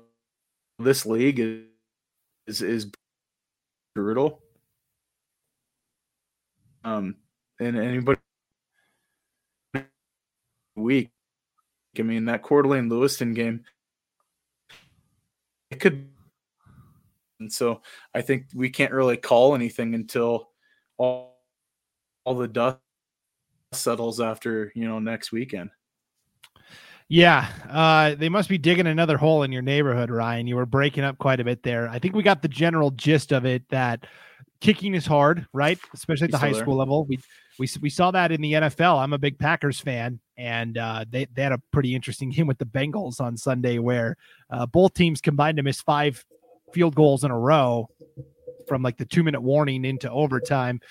this 0.79 1.05
league 1.05 1.39
is 1.39 2.61
is, 2.61 2.91
brutal. 3.95 4.41
Um, 6.83 7.15
and 7.59 7.77
anybody 7.77 8.19
week. 10.75 11.11
I 11.97 12.01
mean, 12.01 12.25
that 12.25 12.41
Coeur 12.41 12.63
d'Alene 12.63 12.89
Lewiston 12.89 13.35
game, 13.35 13.63
it 15.69 15.79
could. 15.79 16.09
And 17.43 17.51
so 17.51 17.81
I 18.15 18.21
think 18.21 18.45
we 18.55 18.69
can't 18.69 18.93
really 18.93 19.17
call 19.17 19.53
anything 19.53 19.93
until 19.93 20.49
all, 20.97 21.37
all 22.23 22.35
the 22.35 22.47
dust 22.47 22.79
settles 23.73 24.21
after, 24.21 24.71
you 24.75 24.87
know, 24.87 24.99
next 24.99 25.31
weekend. 25.33 25.69
Yeah, 27.09 27.47
uh, 27.69 28.15
they 28.15 28.29
must 28.29 28.47
be 28.47 28.57
digging 28.57 28.87
another 28.87 29.17
hole 29.17 29.43
in 29.43 29.51
your 29.51 29.61
neighborhood, 29.61 30.09
Ryan. 30.09 30.47
You 30.47 30.55
were 30.55 30.65
breaking 30.65 31.03
up 31.03 31.17
quite 31.17 31.41
a 31.41 31.43
bit 31.43 31.61
there. 31.61 31.89
I 31.89 31.99
think 31.99 32.15
we 32.15 32.23
got 32.23 32.41
the 32.41 32.47
general 32.47 32.91
gist 32.91 33.33
of 33.33 33.45
it 33.45 33.67
that 33.69 34.07
kicking 34.61 34.95
is 34.95 35.05
hard, 35.05 35.45
right? 35.51 35.77
Especially 35.93 36.25
at 36.25 36.31
the 36.31 36.37
high 36.37 36.53
there. 36.53 36.61
school 36.61 36.77
level. 36.77 37.05
We 37.05 37.19
we 37.59 37.67
we 37.81 37.89
saw 37.89 38.11
that 38.11 38.31
in 38.31 38.41
the 38.41 38.53
NFL. 38.53 38.97
I'm 38.97 39.13
a 39.13 39.17
big 39.17 39.37
Packers 39.37 39.79
fan, 39.79 40.21
and 40.37 40.77
uh, 40.77 41.05
they 41.09 41.25
they 41.25 41.43
had 41.43 41.51
a 41.51 41.61
pretty 41.71 41.93
interesting 41.93 42.29
game 42.31 42.47
with 42.47 42.57
the 42.57 42.65
Bengals 42.65 43.19
on 43.19 43.37
Sunday, 43.37 43.79
where 43.79 44.15
uh, 44.49 44.65
both 44.65 44.93
teams 44.93 45.21
combined 45.21 45.57
to 45.57 45.63
miss 45.63 45.81
five 45.81 46.25
field 46.73 46.95
goals 46.95 47.23
in 47.23 47.31
a 47.31 47.37
row 47.37 47.89
from 48.67 48.81
like 48.81 48.97
the 48.97 49.05
two 49.05 49.23
minute 49.23 49.41
warning 49.41 49.85
into 49.85 50.09
overtime. 50.09 50.81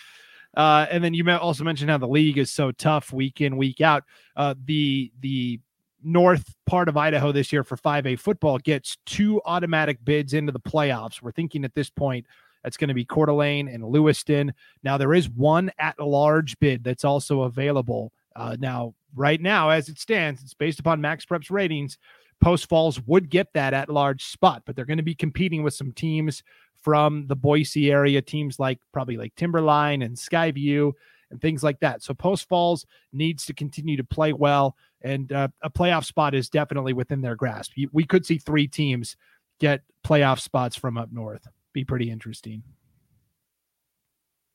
Uh, 0.57 0.87
and 0.91 1.03
then 1.03 1.15
you 1.15 1.29
also 1.31 1.65
mentioned 1.65 1.91
how 1.91 1.99
the 1.99 2.07
league 2.07 2.39
is 2.39 2.51
so 2.51 2.73
tough 2.73 3.13
week 3.13 3.41
in 3.41 3.57
week 3.57 3.81
out. 3.81 4.05
Uh, 4.37 4.55
the 4.65 5.11
the 5.21 5.59
north 6.05 6.55
part 6.67 6.89
of 6.89 6.97
Idaho 6.97 7.33
this 7.33 7.53
year 7.53 7.63
for 7.63 7.77
5A 7.77 8.19
football 8.19 8.59
gets 8.59 8.99
two 9.07 9.41
automatic 9.45 10.05
bids 10.05 10.35
into 10.35 10.53
the 10.53 10.61
playoffs. 10.61 11.23
We're 11.23 11.33
thinking 11.33 11.65
at 11.65 11.75
this 11.75 11.91
point 11.91 12.27
that's 12.63 12.77
going 12.77 12.89
to 12.89 12.95
be 12.95 13.05
Coeur 13.05 13.27
d'Alene 13.27 13.69
and 13.69 13.85
Lewiston. 13.85 14.53
Now, 14.83 14.99
there 14.99 15.15
is 15.15 15.29
one 15.29 15.71
at 15.79 15.99
large 16.01 16.59
bid 16.59 16.85
that's 16.85 17.05
also 17.05 17.43
available. 17.43 18.13
Uh, 18.35 18.57
now, 18.59 18.95
right 19.15 19.41
now, 19.41 19.71
as 19.71 19.89
it 19.89 19.99
stands, 19.99 20.43
it's 20.43 20.55
based 20.55 20.81
upon 20.81 21.01
Max 21.01 21.25
Prep's 21.25 21.51
ratings. 21.51 21.99
Post 22.43 22.69
Falls 22.69 23.01
would 23.07 23.31
get 23.31 23.53
that 23.55 23.73
at 23.73 23.89
large 23.89 24.25
spot, 24.25 24.63
but 24.67 24.77
they're 24.77 24.85
going 24.85 24.99
to 24.99 25.03
be 25.03 25.15
competing 25.15 25.63
with 25.63 25.75
some 25.75 25.93
teams 25.93 26.43
from 26.83 27.27
the 27.29 27.37
Boise 27.37 27.91
area, 27.91 28.21
teams 28.21 28.59
like 28.59 28.81
probably 28.93 29.17
like 29.17 29.35
Timberline 29.37 30.03
and 30.03 30.17
Skyview 30.17 30.93
and 31.31 31.41
things 31.41 31.63
like 31.63 31.79
that. 31.81 32.03
So 32.03 32.13
Post 32.13 32.49
Falls 32.49 32.85
needs 33.13 33.47
to 33.47 33.55
continue 33.55 33.97
to 33.97 34.05
play 34.05 34.33
well, 34.33 34.77
and 35.03 35.33
uh, 35.33 35.49
a 35.63 35.71
playoff 35.71 36.05
spot 36.05 36.35
is 36.35 36.51
definitely 36.51 36.93
within 36.93 37.23
their 37.23 37.37
grasp. 37.37 37.73
We 37.93 38.05
could 38.05 38.27
see 38.27 38.39
three 38.39 38.67
teams 38.67 39.17
get 39.61 39.83
playoff 40.05 40.41
spots 40.41 40.77
from 40.77 40.99
up 40.99 41.13
north 41.13 41.47
be 41.73 41.85
pretty 41.85 42.11
interesting. 42.11 42.63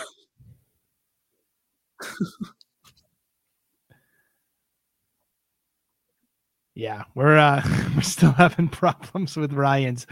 yeah, 6.76 7.04
we're 7.14 7.38
uh 7.38 7.62
we're 7.96 8.02
still 8.02 8.32
having 8.32 8.68
problems 8.68 9.38
with 9.38 9.54
Ryan's 9.54 10.08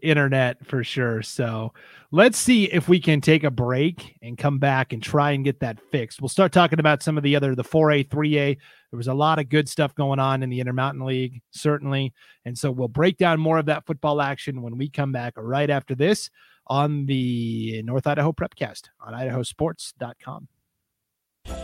internet 0.00 0.64
for 0.66 0.82
sure. 0.82 1.22
So 1.22 1.72
let's 2.10 2.38
see 2.38 2.64
if 2.64 2.88
we 2.88 3.00
can 3.00 3.20
take 3.20 3.44
a 3.44 3.50
break 3.50 4.16
and 4.20 4.36
come 4.36 4.58
back 4.58 4.92
and 4.92 5.02
try 5.02 5.30
and 5.30 5.44
get 5.44 5.60
that 5.60 5.78
fixed. 5.90 6.20
We'll 6.20 6.28
start 6.28 6.52
talking 6.52 6.80
about 6.80 7.02
some 7.02 7.16
of 7.16 7.22
the 7.22 7.36
other 7.36 7.54
the 7.54 7.64
4A, 7.64 8.08
3A. 8.08 8.56
There 8.90 8.96
was 8.96 9.08
a 9.08 9.14
lot 9.14 9.38
of 9.38 9.48
good 9.48 9.68
stuff 9.68 9.94
going 9.94 10.18
on 10.18 10.42
in 10.42 10.50
the 10.50 10.60
Intermountain 10.60 11.06
League, 11.06 11.40
certainly. 11.50 12.12
And 12.44 12.58
so 12.58 12.70
we'll 12.70 12.88
break 12.88 13.16
down 13.16 13.40
more 13.40 13.58
of 13.58 13.66
that 13.66 13.86
football 13.86 14.20
action 14.20 14.60
when 14.60 14.76
we 14.76 14.90
come 14.90 15.12
back 15.12 15.34
right 15.36 15.70
after 15.70 15.94
this 15.94 16.30
on 16.66 17.06
the 17.06 17.82
North 17.82 18.06
Idaho 18.06 18.32
Prepcast 18.32 18.88
on 19.00 19.14
idahosports.com. 19.14 20.48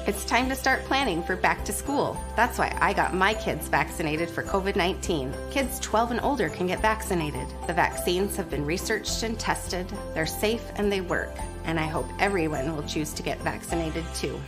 It's 0.09 0.25
time 0.25 0.49
to 0.49 0.57
start 0.57 0.87
planning 0.87 1.23
for 1.23 1.37
back 1.37 1.67
to 1.67 1.73
school. 1.73 2.19
That's 2.35 2.57
why 2.57 2.75
I 2.81 2.95
got 2.95 3.13
my 3.13 3.35
kids 3.35 3.69
vaccinated 3.69 4.31
for 4.31 4.43
COVID 4.43 4.75
19. 4.75 5.35
Kids 5.51 5.79
12 5.81 6.13
and 6.13 6.21
older 6.23 6.49
can 6.49 6.67
get 6.67 6.81
vaccinated. 6.81 7.47
The 7.67 7.75
vaccines 7.75 8.35
have 8.37 8.49
been 8.49 8.65
researched 8.65 9.23
and 9.23 9.39
tested, 9.39 9.87
they're 10.15 10.25
safe 10.25 10.65
and 10.77 10.91
they 10.91 11.03
work. 11.03 11.37
And 11.65 11.79
I 11.79 11.85
hope 11.89 12.07
everyone 12.19 12.75
will 12.75 12.85
choose 12.85 13.13
to 13.13 13.23
get 13.23 13.39
vaccinated 13.43 14.03
too. 14.15 14.41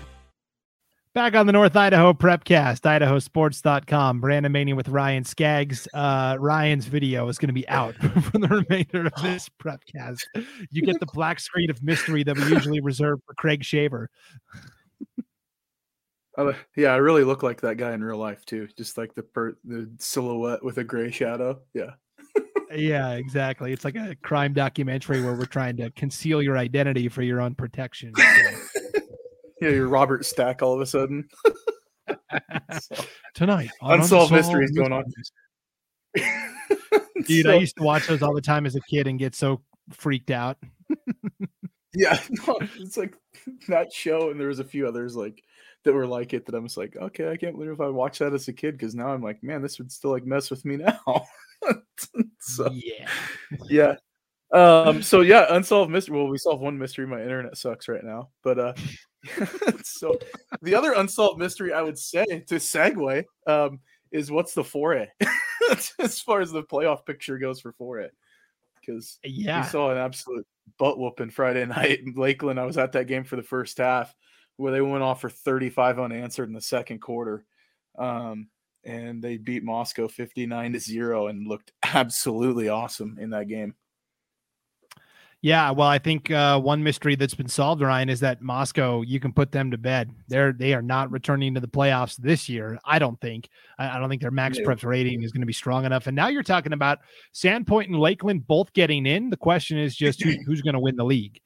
Back 1.12 1.35
on 1.35 1.45
the 1.45 1.53
North 1.53 1.77
Idaho 1.77 2.14
Prepcast, 2.14 2.81
idahosports.com. 2.81 4.21
Brandon 4.23 4.55
Baney 4.55 4.75
with 4.75 4.88
Ryan 4.88 5.25
Scaggs. 5.25 5.87
Uh, 5.93 6.38
Ryan's 6.40 6.87
video 6.87 7.29
is 7.29 7.37
going 7.37 7.49
to 7.49 7.53
be 7.53 7.69
out 7.69 7.95
for 8.23 8.38
the 8.38 8.49
remainder 8.49 9.09
of 9.09 9.23
this 9.23 9.51
Prepcast. 9.62 10.23
You 10.71 10.81
get 10.81 11.01
the 11.01 11.07
black 11.12 11.38
screen 11.38 11.69
of 11.69 11.83
mystery 11.83 12.25
that 12.25 12.35
we 12.35 12.45
usually 12.45 12.81
reserve 12.81 13.21
for 13.27 13.35
Craig 13.35 13.62
Shaver. 13.62 14.09
Uh, 16.48 16.55
yeah, 16.76 16.92
I 16.92 16.96
really 16.96 17.24
look 17.24 17.42
like 17.42 17.61
that 17.61 17.76
guy 17.76 17.92
in 17.92 18.03
real 18.03 18.16
life 18.16 18.44
too. 18.46 18.68
Just 18.76 18.96
like 18.96 19.14
the 19.14 19.22
per- 19.22 19.57
the 19.64 19.90
silhouette 19.98 20.64
with 20.64 20.79
a 20.79 20.85
gray 20.85 21.11
shadow. 21.11 21.61
Yeah. 21.74 21.90
yeah, 22.74 23.12
exactly. 23.12 23.72
It's 23.72 23.85
like 23.85 23.96
a 23.96 24.16
crime 24.22 24.53
documentary 24.55 25.22
where 25.22 25.35
we're 25.35 25.44
trying 25.44 25.76
to 25.79 25.90
conceal 25.90 26.40
your 26.42 26.57
identity 26.57 27.09
for 27.09 27.22
your 27.22 27.40
own 27.40 27.55
protection. 27.55 28.12
So. 28.16 28.22
yeah, 29.61 29.68
you're 29.68 29.88
Robert 29.88 30.24
Stack 30.24 30.62
all 30.62 30.74
of 30.74 30.81
a 30.81 30.87
sudden. 30.87 31.29
so, 32.09 33.05
Tonight, 33.35 33.70
unsolved 33.83 34.33
mysteries 34.33 34.70
going 34.70 34.92
on. 34.92 35.05
Dude, 37.26 37.44
so, 37.44 37.53
I 37.53 37.57
used 37.57 37.76
to 37.76 37.83
watch 37.83 38.07
those 38.07 38.22
all 38.22 38.35
the 38.35 38.40
time 38.40 38.64
as 38.64 38.76
a 38.76 38.81
kid 38.81 39.07
and 39.07 39.18
get 39.18 39.35
so 39.35 39.61
freaked 39.92 40.31
out. 40.31 40.57
Yeah, 41.94 42.18
no, 42.46 42.59
it's 42.79 42.96
like 42.96 43.14
that 43.68 43.92
show, 43.92 44.31
and 44.31 44.40
there 44.40 44.48
was 44.48 44.61
a 44.61 44.64
few 44.64 44.87
others 44.87 45.16
like 45.16 45.42
that 45.85 45.94
were 45.94 46.07
like 46.07 46.35
it 46.35 46.46
that 46.46 46.55
I'm 46.55 46.66
just 46.66 46.76
like, 46.76 46.96
okay, 46.96 47.31
I 47.31 47.37
can't 47.37 47.55
believe 47.55 47.70
if 47.70 47.81
I 47.81 47.88
watched 47.88 48.18
that 48.18 48.35
as 48.35 48.48
a 48.48 48.53
kid 48.53 48.72
because 48.72 48.94
now 48.94 49.09
I'm 49.09 49.22
like, 49.22 49.42
man, 49.42 49.62
this 49.62 49.79
would 49.79 49.90
still 49.90 50.11
like 50.11 50.26
mess 50.26 50.50
with 50.50 50.64
me 50.64 50.76
now. 50.76 51.26
so 52.40 52.70
yeah, 52.72 53.09
yeah. 53.68 53.94
Um, 54.53 55.03
so 55.03 55.20
yeah, 55.20 55.46
unsolved 55.50 55.90
mystery. 55.90 56.16
Well, 56.16 56.29
we 56.29 56.38
solved 56.38 56.62
one 56.62 56.79
mystery. 56.79 57.07
My 57.07 57.22
internet 57.22 57.57
sucks 57.57 57.88
right 57.88 58.05
now, 58.05 58.31
but 58.42 58.59
uh, 58.59 58.74
so 59.83 60.18
the 60.62 60.74
other 60.74 60.92
unsolved 60.92 61.38
mystery 61.38 61.72
I 61.72 61.83
would 61.83 61.98
say 61.98 62.24
to 62.24 62.57
segue 62.57 63.24
um, 63.46 63.81
is 64.12 64.31
what's 64.31 64.55
the 64.55 64.62
4A 64.62 65.09
as 65.98 66.20
far 66.20 66.40
as 66.40 66.50
the 66.50 66.62
playoff 66.62 67.07
picture 67.07 67.38
goes 67.38 67.61
for 67.61 67.72
4A 67.74 68.09
because 68.81 69.18
yeah, 69.22 69.62
we 69.62 69.68
saw 69.68 69.90
an 69.90 69.98
absolute 69.98 70.46
butt 70.78 70.98
whooping 70.98 71.30
Friday 71.30 71.64
night 71.66 72.00
in 72.00 72.14
Lakeland. 72.14 72.61
I 72.61 72.64
was 72.64 72.78
at 72.78 72.92
that 72.92 73.06
game 73.06 73.24
for 73.24 73.37
the 73.37 73.42
first 73.42 73.78
half 73.78 74.14
where 74.56 74.72
they 74.72 74.80
went 74.80 75.02
off 75.02 75.22
for 75.22 75.30
35 75.30 75.98
unanswered 75.98 76.48
in 76.48 76.54
the 76.54 76.61
second 76.61 77.00
quarter. 77.00 77.44
Um, 77.98 78.48
and 78.85 79.22
they 79.22 79.37
beat 79.37 79.64
Moscow 79.64 80.09
59 80.09 80.74
to 80.74 80.80
0 80.80 81.28
and 81.28 81.46
looked 81.46 81.72
absolutely 81.83 82.68
awesome 82.68 83.18
in 83.18 83.30
that 83.30 83.48
game. 83.48 83.74
Yeah, 85.42 85.70
well, 85.70 85.88
I 85.88 85.98
think 85.98 86.31
uh, 86.31 86.61
one 86.61 86.83
mystery 86.83 87.14
that's 87.14 87.35
been 87.35 87.48
solved, 87.48 87.81
Ryan, 87.81 88.11
is 88.11 88.20
that 88.20 88.42
Moscow. 88.42 89.00
You 89.00 89.18
can 89.20 89.33
put 89.33 89.53
them 89.53 89.70
to 89.70 89.79
bed. 89.79 90.11
They're 90.29 90.53
they 90.53 90.74
are 90.74 90.83
not 90.83 91.11
returning 91.11 91.55
to 91.55 91.61
the 91.61 91.68
playoffs 91.68 92.16
this 92.16 92.46
year. 92.46 92.79
I 92.85 92.98
don't 92.98 93.18
think. 93.22 93.48
I, 93.79 93.96
I 93.96 93.98
don't 93.98 94.11
think 94.11 94.20
their 94.20 94.31
max 94.31 94.59
no. 94.59 94.66
preps 94.66 94.85
rating 94.85 95.22
is 95.22 95.33
going 95.33 95.40
to 95.40 95.46
be 95.46 95.55
strong 95.55 95.87
enough. 95.87 96.07
And 96.07 96.14
now 96.14 96.29
you're 96.29 96.42
talking 96.42 96.74
about 96.74 96.98
Sandpoint 97.33 97.87
and 97.87 97.98
Lakeland 97.98 98.46
both 98.46 98.70
getting 98.74 99.07
in. 99.07 99.31
The 99.31 99.38
question 99.38 99.79
is 99.79 99.96
just 99.96 100.22
who, 100.22 100.33
who's 100.46 100.61
going 100.61 100.74
to 100.74 100.81
win 100.81 100.96
the 100.96 101.05
league. 101.05 101.40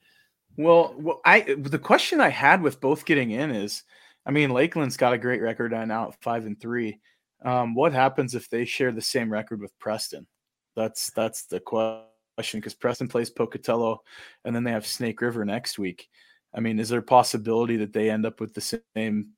Well, 0.56 0.94
well, 0.98 1.20
I 1.24 1.54
the 1.56 1.78
question 1.78 2.20
I 2.20 2.30
had 2.30 2.62
with 2.62 2.80
both 2.80 3.04
getting 3.04 3.30
in 3.30 3.52
is, 3.52 3.84
I 4.26 4.32
mean, 4.32 4.50
Lakeland's 4.50 4.96
got 4.96 5.12
a 5.12 5.18
great 5.18 5.40
record 5.40 5.72
on 5.72 5.92
out 5.92 6.16
five 6.20 6.46
and 6.46 6.60
three. 6.60 6.98
Um, 7.44 7.76
what 7.76 7.92
happens 7.92 8.34
if 8.34 8.50
they 8.50 8.64
share 8.64 8.90
the 8.90 9.02
same 9.02 9.30
record 9.30 9.60
with 9.60 9.78
Preston? 9.78 10.26
That's 10.74 11.12
that's 11.12 11.44
the 11.46 11.60
question 11.60 12.08
question 12.36 12.60
because 12.60 12.74
Preston 12.74 13.08
plays 13.08 13.30
Pocatello 13.30 14.02
and 14.44 14.54
then 14.54 14.64
they 14.64 14.72
have 14.72 14.86
Snake 14.86 15.20
River 15.20 15.44
next 15.44 15.78
week. 15.78 16.08
I 16.54 16.60
mean, 16.60 16.78
is 16.78 16.88
there 16.88 17.00
a 17.00 17.02
possibility 17.02 17.76
that 17.78 17.92
they 17.92 18.10
end 18.10 18.26
up 18.26 18.40
with 18.40 18.54
the 18.54 18.78
same 18.94 19.30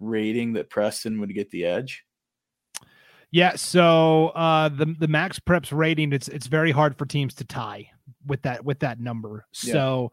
rating 0.00 0.54
that 0.54 0.70
Preston 0.70 1.20
would 1.20 1.34
get 1.34 1.50
the 1.50 1.64
edge? 1.64 2.04
Yeah, 3.30 3.56
so 3.56 4.28
uh, 4.28 4.68
the 4.68 4.94
the 4.98 5.08
max 5.08 5.38
preps 5.38 5.72
rating 5.72 6.12
it's 6.12 6.28
it's 6.28 6.46
very 6.46 6.70
hard 6.70 6.96
for 6.98 7.06
teams 7.06 7.34
to 7.36 7.44
tie 7.44 7.90
with 8.26 8.42
that 8.42 8.62
with 8.62 8.80
that 8.80 9.00
number. 9.00 9.46
Yeah. 9.62 9.72
So 9.72 10.12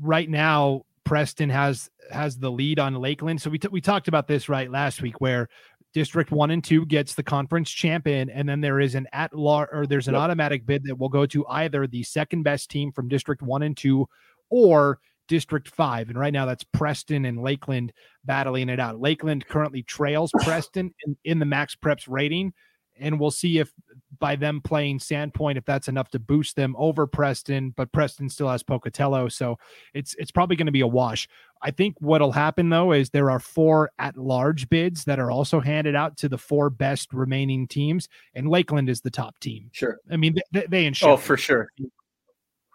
right 0.00 0.30
now 0.30 0.82
Preston 1.04 1.50
has 1.50 1.90
has 2.12 2.38
the 2.38 2.50
lead 2.50 2.78
on 2.78 2.94
Lakeland. 2.94 3.42
So 3.42 3.50
we 3.50 3.58
t- 3.58 3.68
we 3.68 3.80
talked 3.80 4.06
about 4.06 4.28
this 4.28 4.48
right 4.48 4.70
last 4.70 5.02
week 5.02 5.20
where 5.20 5.48
District 5.96 6.30
one 6.30 6.50
and 6.50 6.62
two 6.62 6.84
gets 6.84 7.14
the 7.14 7.22
conference 7.22 7.70
champion, 7.70 8.28
and 8.28 8.46
then 8.46 8.60
there 8.60 8.80
is 8.80 8.94
an 8.94 9.06
at 9.14 9.34
large 9.34 9.70
or 9.72 9.86
there's 9.86 10.08
an 10.08 10.12
yep. 10.12 10.24
automatic 10.24 10.66
bid 10.66 10.84
that 10.84 10.98
will 10.98 11.08
go 11.08 11.24
to 11.24 11.46
either 11.46 11.86
the 11.86 12.02
second 12.02 12.42
best 12.42 12.68
team 12.68 12.92
from 12.92 13.08
District 13.08 13.40
one 13.40 13.62
and 13.62 13.74
two 13.78 14.06
or 14.50 14.98
District 15.26 15.66
five. 15.66 16.10
And 16.10 16.18
right 16.18 16.34
now 16.34 16.44
that's 16.44 16.64
Preston 16.64 17.24
and 17.24 17.40
Lakeland 17.40 17.94
battling 18.26 18.68
it 18.68 18.78
out. 18.78 19.00
Lakeland 19.00 19.48
currently 19.48 19.84
trails 19.84 20.30
Preston 20.42 20.92
in, 21.06 21.16
in 21.24 21.38
the 21.38 21.46
max 21.46 21.74
preps 21.74 22.04
rating 22.06 22.52
and 22.98 23.18
we'll 23.18 23.30
see 23.30 23.58
if 23.58 23.72
by 24.18 24.36
them 24.36 24.60
playing 24.60 24.98
Sandpoint, 24.98 25.56
if 25.56 25.64
that's 25.64 25.88
enough 25.88 26.08
to 26.10 26.18
boost 26.18 26.56
them 26.56 26.74
over 26.78 27.06
Preston. 27.06 27.70
But 27.70 27.92
Preston 27.92 28.28
still 28.28 28.48
has 28.48 28.62
Pocatello, 28.62 29.28
so 29.28 29.58
it's 29.94 30.14
it's 30.18 30.30
probably 30.30 30.56
going 30.56 30.66
to 30.66 30.72
be 30.72 30.80
a 30.80 30.86
wash. 30.86 31.28
I 31.62 31.70
think 31.70 31.96
what'll 32.00 32.32
happen 32.32 32.68
though 32.68 32.92
is 32.92 33.10
there 33.10 33.30
are 33.30 33.40
four 33.40 33.90
at-large 33.98 34.68
bids 34.68 35.04
that 35.04 35.18
are 35.18 35.30
also 35.30 35.60
handed 35.60 35.94
out 35.94 36.16
to 36.18 36.28
the 36.28 36.38
four 36.38 36.70
best 36.70 37.12
remaining 37.12 37.66
teams, 37.66 38.08
and 38.34 38.48
Lakeland 38.48 38.88
is 38.88 39.00
the 39.00 39.10
top 39.10 39.38
team. 39.40 39.70
Sure, 39.72 39.98
I 40.10 40.16
mean 40.16 40.36
they, 40.52 40.66
they 40.68 40.86
ensure. 40.86 41.10
Oh, 41.10 41.16
for 41.16 41.36
sure. 41.36 41.70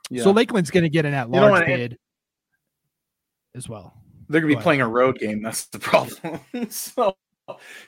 Yeah. 0.09 0.23
So 0.23 0.31
Lakeland's 0.31 0.71
going 0.71 0.83
to 0.83 0.89
get 0.89 1.05
an 1.05 1.13
at-large 1.13 1.53
you 1.53 1.59
know 1.59 1.77
bid 1.77 1.97
as 3.55 3.69
well. 3.69 3.93
They're 4.29 4.41
going 4.41 4.53
to 4.53 4.57
be 4.57 4.63
playing 4.63 4.81
a 4.81 4.87
road 4.87 5.19
game. 5.19 5.41
That's 5.41 5.65
the 5.65 5.79
problem. 5.79 6.39
so, 6.69 7.15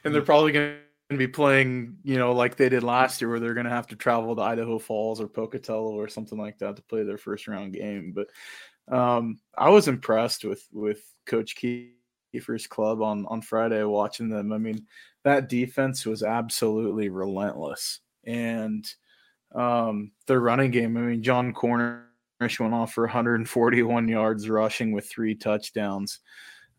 and 0.04 0.14
they're 0.14 0.22
mm. 0.22 0.26
probably 0.26 0.52
going 0.52 0.78
to 1.14 1.18
be 1.18 1.28
playing, 1.28 1.98
you 2.04 2.18
know, 2.18 2.34
like 2.34 2.56
they 2.56 2.70
did 2.70 2.84
last 2.84 3.22
year, 3.22 3.30
where 3.30 3.40
they're 3.40 3.54
going 3.54 3.66
to 3.66 3.72
have 3.72 3.88
to 3.88 3.96
travel 3.96 4.36
to 4.36 4.42
Idaho 4.42 4.80
Falls 4.80 5.22
or 5.22 5.28
Pocatello 5.28 5.94
or 5.94 6.08
something 6.08 6.38
like 6.38 6.60
that 6.60 6.76
to 6.76 6.82
play 6.84 7.04
their 7.04 7.18
first 7.18 7.48
round 7.48 7.74
game. 7.74 8.14
But 8.14 8.28
um, 8.94 9.40
I 9.58 9.70
was 9.70 9.88
impressed 9.88 10.46
with 10.46 10.68
with 10.72 11.02
Coach 11.26 11.56
Kiefer's 11.56 12.68
club 12.68 13.02
on 13.02 13.26
on 13.28 13.42
Friday 13.42 13.84
watching 13.84 14.30
them. 14.30 14.52
I 14.52 14.58
mean, 14.58 14.86
that 15.24 15.50
defense 15.50 16.06
was 16.06 16.24
absolutely 16.24 17.10
relentless, 17.10 18.00
and 18.24 18.86
um, 19.56 20.12
their 20.28 20.40
running 20.40 20.72
game. 20.72 20.98
I 20.98 21.02
mean, 21.02 21.24
John 21.24 21.54
Cornish 21.54 22.60
went 22.60 22.74
off 22.74 22.94
for 22.94 23.06
141 23.06 24.08
yards 24.08 24.50
rushing 24.50 24.92
with 24.92 25.10
three 25.10 25.36
touchdowns. 25.36 26.20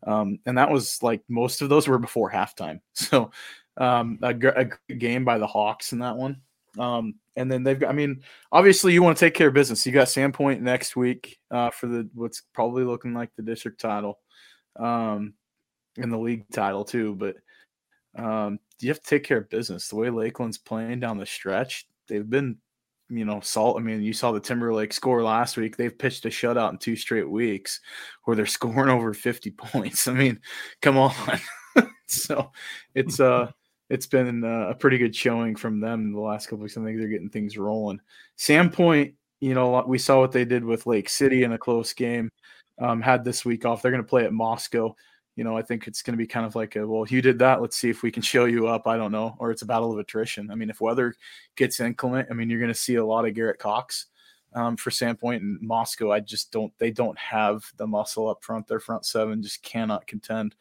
Um, 0.05 0.39
and 0.45 0.57
that 0.57 0.69
was 0.69 1.01
like 1.01 1.23
most 1.27 1.61
of 1.61 1.69
those 1.69 1.87
were 1.87 1.97
before 1.97 2.31
halftime. 2.31 2.79
So 2.93 3.31
um, 3.77 4.19
a, 4.21 4.35
a 4.89 4.93
game 4.93 5.25
by 5.25 5.37
the 5.37 5.47
Hawks 5.47 5.91
in 5.91 5.99
that 5.99 6.15
one. 6.15 6.41
Um, 6.77 7.15
and 7.35 7.51
then 7.51 7.63
they've 7.63 7.79
got, 7.79 7.89
I 7.89 7.93
mean, 7.93 8.21
obviously 8.51 8.93
you 8.93 9.03
want 9.03 9.17
to 9.17 9.25
take 9.25 9.33
care 9.33 9.47
of 9.47 9.53
business. 9.53 9.85
You 9.85 9.91
got 9.91 10.07
Sandpoint 10.07 10.61
next 10.61 10.95
week 10.95 11.37
uh, 11.51 11.69
for 11.69 11.87
the 11.87 12.09
what's 12.13 12.43
probably 12.53 12.83
looking 12.83 13.13
like 13.13 13.29
the 13.35 13.43
district 13.43 13.79
title 13.79 14.19
um, 14.77 15.33
and 15.97 16.11
the 16.11 16.17
league 16.17 16.45
title 16.51 16.85
too. 16.85 17.15
But 17.15 17.35
um, 18.17 18.59
you 18.79 18.89
have 18.89 19.01
to 19.01 19.09
take 19.09 19.23
care 19.23 19.39
of 19.39 19.49
business. 19.49 19.87
The 19.87 19.95
way 19.95 20.09
Lakeland's 20.09 20.57
playing 20.57 21.01
down 21.01 21.17
the 21.17 21.25
stretch, 21.25 21.87
they've 22.07 22.29
been, 22.29 22.57
you 23.09 23.25
know, 23.25 23.41
salt. 23.41 23.77
I 23.77 23.81
mean, 23.81 24.01
you 24.01 24.13
saw 24.13 24.31
the 24.31 24.39
Timberlake 24.39 24.93
score 24.93 25.21
last 25.21 25.57
week. 25.57 25.75
They've 25.75 25.97
pitched 25.97 26.25
a 26.25 26.29
shutout 26.29 26.71
in 26.71 26.77
two 26.77 26.95
straight 26.95 27.29
weeks 27.29 27.81
where 28.23 28.35
they're 28.35 28.45
scoring 28.45 28.89
over 28.89 29.13
50 29.13 29.51
points. 29.51 30.07
I 30.07 30.13
mean, 30.13 30.39
come 30.81 30.97
on. 30.97 31.13
so 32.07 32.51
it's, 32.93 33.19
uh, 33.19 33.51
it's 33.89 34.07
been 34.07 34.43
uh, 34.43 34.69
a 34.69 34.75
pretty 34.75 34.97
good 34.97 35.15
showing 35.15 35.55
from 35.55 35.79
them 35.79 36.11
the 36.11 36.19
last 36.19 36.47
couple 36.47 36.63
weeks. 36.63 36.77
I 36.77 36.83
think 36.83 36.97
they're 36.97 37.07
getting 37.07 37.29
things 37.29 37.57
rolling. 37.57 37.99
Sandpoint, 38.37 39.13
you 39.39 39.53
know, 39.53 39.83
we 39.87 39.99
saw 39.99 40.19
what 40.19 40.31
they 40.31 40.45
did 40.45 40.63
with 40.63 40.87
Lake 40.87 41.09
City 41.09 41.43
in 41.43 41.53
a 41.53 41.57
close 41.57 41.93
game. 41.93 42.29
Um, 42.79 43.01
had 43.01 43.23
this 43.23 43.45
week 43.45 43.65
off. 43.65 43.81
They're 43.81 43.91
going 43.91 44.03
to 44.03 44.09
play 44.09 44.25
at 44.25 44.33
Moscow. 44.33 44.95
You 45.35 45.43
know, 45.43 45.57
I 45.57 45.61
think 45.61 45.87
it's 45.87 46.01
going 46.01 46.13
to 46.13 46.17
be 46.17 46.27
kind 46.27 46.45
of 46.45 46.55
like 46.55 46.75
a 46.75 46.87
well, 46.87 47.05
you 47.07 47.21
did 47.21 47.39
that. 47.39 47.61
Let's 47.61 47.77
see 47.77 47.89
if 47.89 48.03
we 48.03 48.11
can 48.11 48.23
show 48.23 48.45
you 48.45 48.67
up. 48.67 48.87
I 48.87 48.97
don't 48.97 49.11
know, 49.11 49.35
or 49.37 49.51
it's 49.51 49.61
a 49.61 49.65
battle 49.65 49.91
of 49.91 49.99
attrition. 49.99 50.49
I 50.49 50.55
mean, 50.55 50.69
if 50.69 50.81
weather 50.81 51.13
gets 51.55 51.79
inclement, 51.79 52.29
I 52.31 52.33
mean, 52.33 52.49
you're 52.49 52.59
going 52.59 52.73
to 52.73 52.79
see 52.79 52.95
a 52.95 53.05
lot 53.05 53.25
of 53.25 53.33
Garrett 53.33 53.59
Cox 53.59 54.07
um, 54.53 54.77
for 54.77 54.89
Sandpoint 54.89 55.37
and 55.37 55.59
Moscow. 55.61 56.11
I 56.11 56.21
just 56.21 56.51
don't. 56.51 56.73
They 56.79 56.91
don't 56.91 57.17
have 57.17 57.63
the 57.77 57.85
muscle 57.85 58.29
up 58.29 58.43
front. 58.43 58.67
Their 58.67 58.79
front 58.79 59.05
seven 59.05 59.43
just 59.43 59.61
cannot 59.61 60.07
contend 60.07 60.55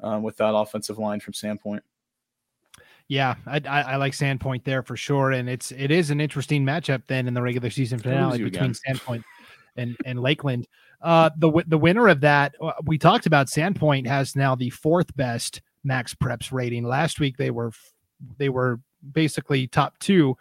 um, 0.00 0.22
with 0.22 0.36
that 0.38 0.54
offensive 0.54 0.98
line 0.98 1.20
from 1.20 1.32
Sandpoint. 1.32 1.80
Yeah, 3.08 3.36
I, 3.46 3.60
I, 3.68 3.80
I, 3.82 3.96
like 3.96 4.14
Sandpoint 4.14 4.64
there 4.64 4.82
for 4.82 4.96
sure, 4.96 5.30
and 5.30 5.48
it's 5.48 5.70
it 5.70 5.92
is 5.92 6.10
an 6.10 6.20
interesting 6.20 6.64
matchup 6.64 7.02
then 7.06 7.28
in 7.28 7.34
the 7.34 7.42
regular 7.42 7.70
season 7.70 8.00
finale 8.00 8.42
between 8.42 8.72
again. 8.72 8.74
Sandpoint 8.96 9.22
and 9.76 9.96
and 10.04 10.20
Lakeland. 10.20 10.66
Uh, 11.00 11.30
the 11.36 11.62
the 11.68 11.78
winner 11.78 12.08
of 12.08 12.20
that 12.22 12.54
uh, 12.60 12.72
we 12.84 12.98
talked 12.98 13.26
about. 13.26 13.46
Sandpoint 13.46 14.06
has 14.06 14.34
now 14.34 14.56
the 14.56 14.70
fourth 14.70 15.14
best 15.16 15.60
max 15.84 16.14
preps 16.14 16.50
rating. 16.50 16.84
Last 16.84 17.20
week 17.20 17.36
they 17.36 17.50
were 17.50 17.70
they 18.38 18.48
were 18.48 18.80
basically 19.12 19.68
top 19.68 19.98
two. 19.98 20.36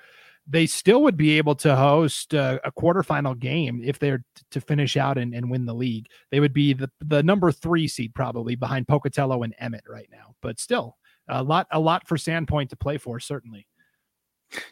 They 0.48 0.68
still 0.68 1.02
would 1.04 1.18
be 1.18 1.38
able 1.38 1.56
to 1.56 1.76
host 1.76 2.34
a, 2.34 2.60
a 2.64 2.72
quarterfinal 2.72 3.38
game 3.40 3.82
if 3.84 3.98
they're 3.98 4.20
t- 4.20 4.44
to 4.52 4.62
finish 4.62 4.96
out 4.96 5.18
and, 5.18 5.34
and 5.34 5.50
win 5.50 5.66
the 5.66 5.74
league. 5.74 6.08
They 6.30 6.40
would 6.40 6.54
be 6.54 6.74
the, 6.74 6.90
the 7.04 7.24
number 7.24 7.52
three 7.52 7.88
seed 7.88 8.14
probably 8.14 8.56
behind 8.56 8.88
Pocatello 8.88 9.42
and 9.42 9.56
Emmett 9.58 9.86
right 9.90 10.08
now. 10.12 10.36
But 10.42 10.60
still, 10.60 10.98
a 11.28 11.44
lot 11.44 11.68
a 11.72 11.80
lot 11.80 12.08
for 12.08 12.18
Sandpoint 12.18 12.70
to 12.70 12.76
play 12.76 12.98
for, 12.98 13.20
certainly. 13.20 13.68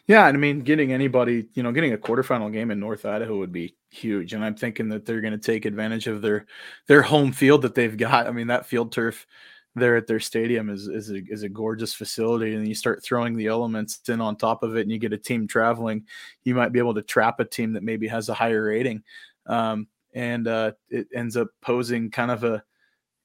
Yeah, 0.06 0.28
and 0.28 0.36
I 0.36 0.40
mean, 0.40 0.60
getting 0.60 0.92
anybody, 0.92 1.48
you 1.54 1.62
know, 1.62 1.72
getting 1.72 1.92
a 1.92 1.98
quarterfinal 1.98 2.52
game 2.52 2.70
in 2.70 2.80
North 2.80 3.04
Idaho 3.04 3.38
would 3.38 3.52
be 3.52 3.76
huge. 3.90 4.32
And 4.32 4.44
I'm 4.44 4.54
thinking 4.54 4.88
that 4.90 5.04
they're 5.04 5.20
going 5.20 5.32
to 5.32 5.38
take 5.38 5.64
advantage 5.64 6.06
of 6.06 6.22
their 6.22 6.46
their 6.86 7.02
home 7.02 7.32
field 7.32 7.62
that 7.62 7.74
they've 7.74 7.96
got. 7.96 8.26
I 8.26 8.30
mean, 8.30 8.46
that 8.48 8.66
field 8.66 8.92
turf 8.92 9.26
there 9.74 9.96
at 9.96 10.06
their 10.06 10.20
stadium 10.20 10.70
is 10.70 10.86
is 10.86 11.10
a, 11.10 11.22
is 11.28 11.42
a 11.42 11.48
gorgeous 11.48 11.92
facility, 11.92 12.54
and 12.54 12.66
you 12.66 12.74
start 12.74 13.02
throwing 13.02 13.36
the 13.36 13.48
elements 13.48 14.00
in 14.08 14.20
on 14.20 14.36
top 14.36 14.62
of 14.62 14.76
it, 14.76 14.82
and 14.82 14.92
you 14.92 14.98
get 14.98 15.12
a 15.12 15.18
team 15.18 15.46
traveling. 15.46 16.06
You 16.44 16.54
might 16.54 16.72
be 16.72 16.78
able 16.78 16.94
to 16.94 17.02
trap 17.02 17.40
a 17.40 17.44
team 17.44 17.72
that 17.72 17.82
maybe 17.82 18.06
has 18.08 18.28
a 18.28 18.34
higher 18.34 18.64
rating, 18.64 19.02
um, 19.46 19.88
and 20.12 20.46
uh, 20.46 20.72
it 20.88 21.08
ends 21.14 21.36
up 21.36 21.48
posing 21.60 22.10
kind 22.10 22.30
of 22.30 22.44
a 22.44 22.62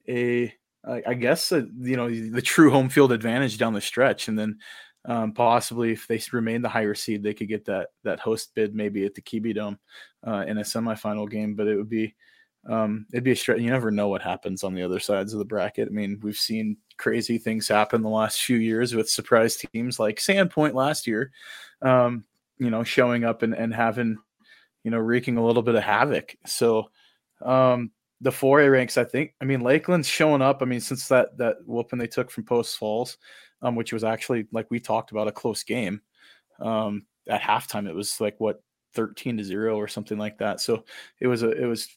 a 0.08 0.54
I, 0.90 1.04
I 1.08 1.14
guess 1.14 1.52
uh, 1.52 1.64
you 1.80 1.96
know 1.96 2.10
the 2.10 2.42
true 2.42 2.72
home 2.72 2.90
field 2.90 3.12
advantage 3.12 3.58
down 3.58 3.74
the 3.74 3.82
stretch, 3.82 4.28
and 4.28 4.38
then 4.38 4.58
um, 5.06 5.34
possibly 5.34 5.92
if 5.92 6.08
they 6.08 6.22
remain 6.32 6.62
the 6.62 6.70
higher 6.70 6.96
seed, 6.96 7.24
they 7.24 7.34
could 7.34 7.48
get 7.48 7.66
that 7.66 7.90
that 8.04 8.20
host 8.20 8.54
bid 8.56 8.76
maybe 8.76 9.06
at 9.06 9.16
the 9.16 9.22
Kibbie 9.22 9.56
Dome 9.56 9.80
uh, 10.26 10.46
in 10.48 10.58
a 10.58 10.64
semifinal 10.64 11.30
game. 11.30 11.56
But 11.56 11.68
it 11.68 11.78
would 11.78 11.90
be 11.90 12.16
um, 12.68 13.06
it'd 13.14 13.24
be 13.24 13.32
a 13.32 13.36
stretch. 13.36 13.60
You 13.60 13.70
never 13.70 13.92
know 13.92 14.10
what 14.10 14.22
happens 14.22 14.64
on 14.64 14.74
the 14.74 14.84
other 14.84 15.00
sides 15.00 15.34
of 15.34 15.40
the 15.40 15.46
bracket. 15.46 15.88
I 15.88 15.92
mean, 15.92 16.20
we've 16.22 16.36
seen 16.36 16.78
crazy 16.98 17.38
things 17.38 17.68
happen 17.68 18.02
the 18.02 18.10
last 18.10 18.42
few 18.42 18.58
years 18.58 18.94
with 18.94 19.10
surprise 19.10 19.56
teams 19.56 20.00
like 20.00 20.18
Sandpoint 20.18 20.74
last 20.74 21.08
year. 21.08 21.32
Um, 21.82 22.26
you 22.58 22.70
know, 22.70 22.84
showing 22.84 23.24
up 23.24 23.42
and, 23.42 23.54
and 23.54 23.74
having 23.74 24.18
you 24.84 24.92
know 24.92 24.98
wreaking 24.98 25.38
a 25.38 25.46
little 25.46 25.64
bit 25.64 25.76
of 25.76 25.84
havoc. 25.84 26.36
So 26.46 26.90
um, 27.42 27.92
the 28.22 28.32
4A 28.32 28.72
ranks, 28.72 28.98
I 28.98 29.04
think. 29.04 29.34
I 29.42 29.46
mean, 29.46 29.62
Lakeland's 29.62 30.08
showing 30.08 30.42
up. 30.42 30.62
I 30.62 30.66
mean, 30.66 30.82
since 30.82 31.08
that 31.08 31.38
that 31.38 31.58
whooping 31.66 32.00
they 32.00 32.08
took 32.08 32.30
from 32.30 32.44
Post 32.44 32.78
Falls, 32.78 33.18
um, 33.62 33.76
which 33.76 33.94
was 33.94 34.04
actually 34.04 34.48
like 34.52 34.68
we 34.70 34.80
talked 34.80 35.12
about 35.12 35.28
a 35.28 35.32
close 35.32 35.64
game. 35.64 36.02
Um, 36.60 37.06
at 37.28 37.42
halftime, 37.42 37.88
it 37.88 37.96
was 37.96 38.20
like 38.20 38.36
what 38.40 38.62
13 38.94 39.38
to 39.38 39.44
zero 39.44 39.78
or 39.78 39.88
something 39.88 40.18
like 40.18 40.38
that. 40.40 40.60
So 40.60 40.84
it 41.20 41.28
was 41.28 41.44
a 41.44 41.52
it 41.52 41.66
was 41.66 41.88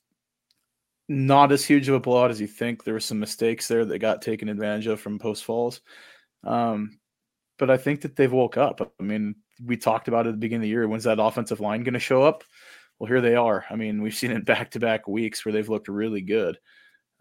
not 1.08 1.52
as 1.52 1.64
huge 1.64 1.88
of 1.88 1.94
a 1.94 2.00
blowout 2.00 2.30
as 2.30 2.40
you 2.40 2.46
think. 2.46 2.84
There 2.84 2.94
were 2.94 3.00
some 3.00 3.18
mistakes 3.18 3.68
there 3.68 3.84
that 3.84 3.98
got 3.98 4.22
taken 4.22 4.48
advantage 4.48 4.86
of 4.86 5.00
from 5.00 5.18
Post 5.18 5.44
Falls. 5.44 5.80
Um, 6.44 6.98
but 7.58 7.70
I 7.70 7.76
think 7.76 8.00
that 8.02 8.16
they've 8.16 8.32
woke 8.32 8.56
up. 8.56 8.94
I 8.98 9.02
mean, 9.02 9.36
we 9.64 9.76
talked 9.76 10.08
about 10.08 10.26
at 10.26 10.32
the 10.32 10.38
beginning 10.38 10.62
of 10.62 10.62
the 10.62 10.68
year. 10.68 10.88
When's 10.88 11.04
that 11.04 11.20
offensive 11.20 11.60
line 11.60 11.82
going 11.82 11.94
to 11.94 12.00
show 12.00 12.22
up? 12.22 12.44
Well, 13.02 13.08
here 13.08 13.20
they 13.20 13.34
are. 13.34 13.64
I 13.68 13.74
mean, 13.74 14.00
we've 14.00 14.14
seen 14.14 14.30
it 14.30 14.44
back 14.44 14.70
to 14.70 14.78
back 14.78 15.08
weeks 15.08 15.44
where 15.44 15.52
they've 15.52 15.68
looked 15.68 15.88
really 15.88 16.20
good. 16.20 16.56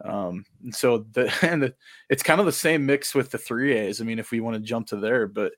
Um, 0.04 0.44
and 0.62 0.72
so 0.72 1.06
the 1.10 1.34
and 1.42 1.60
the, 1.60 1.74
it's 2.08 2.22
kind 2.22 2.38
of 2.38 2.46
the 2.46 2.52
same 2.52 2.86
mix 2.86 3.16
with 3.16 3.32
the 3.32 3.38
three 3.38 3.76
A's. 3.76 4.00
I 4.00 4.04
mean, 4.04 4.20
if 4.20 4.30
we 4.30 4.38
want 4.38 4.54
to 4.54 4.62
jump 4.62 4.86
to 4.86 4.96
there, 4.96 5.26
but 5.26 5.50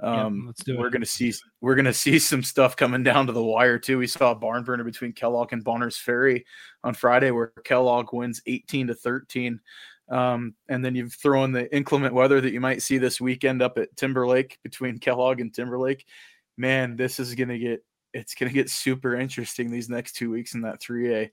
um, 0.00 0.52
yeah, 0.66 0.74
we're 0.76 0.90
going 0.90 1.02
to 1.02 1.06
see 1.06 1.32
we're 1.60 1.76
going 1.76 1.84
to 1.84 1.94
see 1.94 2.18
some 2.18 2.42
stuff 2.42 2.74
coming 2.74 3.04
down 3.04 3.28
to 3.28 3.32
the 3.32 3.40
wire 3.40 3.78
too. 3.78 3.98
We 3.98 4.08
saw 4.08 4.32
a 4.32 4.34
barn 4.34 4.64
burner 4.64 4.82
between 4.82 5.12
Kellogg 5.12 5.52
and 5.52 5.62
Bonners 5.62 5.96
Ferry 5.96 6.44
on 6.82 6.94
Friday, 6.94 7.30
where 7.30 7.52
Kellogg 7.62 8.12
wins 8.12 8.42
18 8.46 8.88
to 8.88 8.94
13. 8.94 9.60
Um, 10.08 10.56
and 10.68 10.84
then 10.84 10.96
you've 10.96 11.14
thrown 11.14 11.52
the 11.52 11.72
inclement 11.72 12.14
weather 12.14 12.40
that 12.40 12.52
you 12.52 12.60
might 12.60 12.82
see 12.82 12.98
this 12.98 13.20
weekend 13.20 13.62
up 13.62 13.78
at 13.78 13.96
Timberlake 13.96 14.58
between 14.64 14.98
Kellogg 14.98 15.38
and 15.38 15.54
Timberlake. 15.54 16.04
Man, 16.56 16.96
this 16.96 17.20
is 17.20 17.36
going 17.36 17.50
to 17.50 17.60
get 17.60 17.84
it's 18.18 18.34
going 18.34 18.50
to 18.50 18.54
get 18.54 18.70
super 18.70 19.14
interesting 19.14 19.70
these 19.70 19.88
next 19.88 20.12
two 20.12 20.30
weeks 20.30 20.54
in 20.54 20.62
that 20.62 20.80
3A 20.80 21.30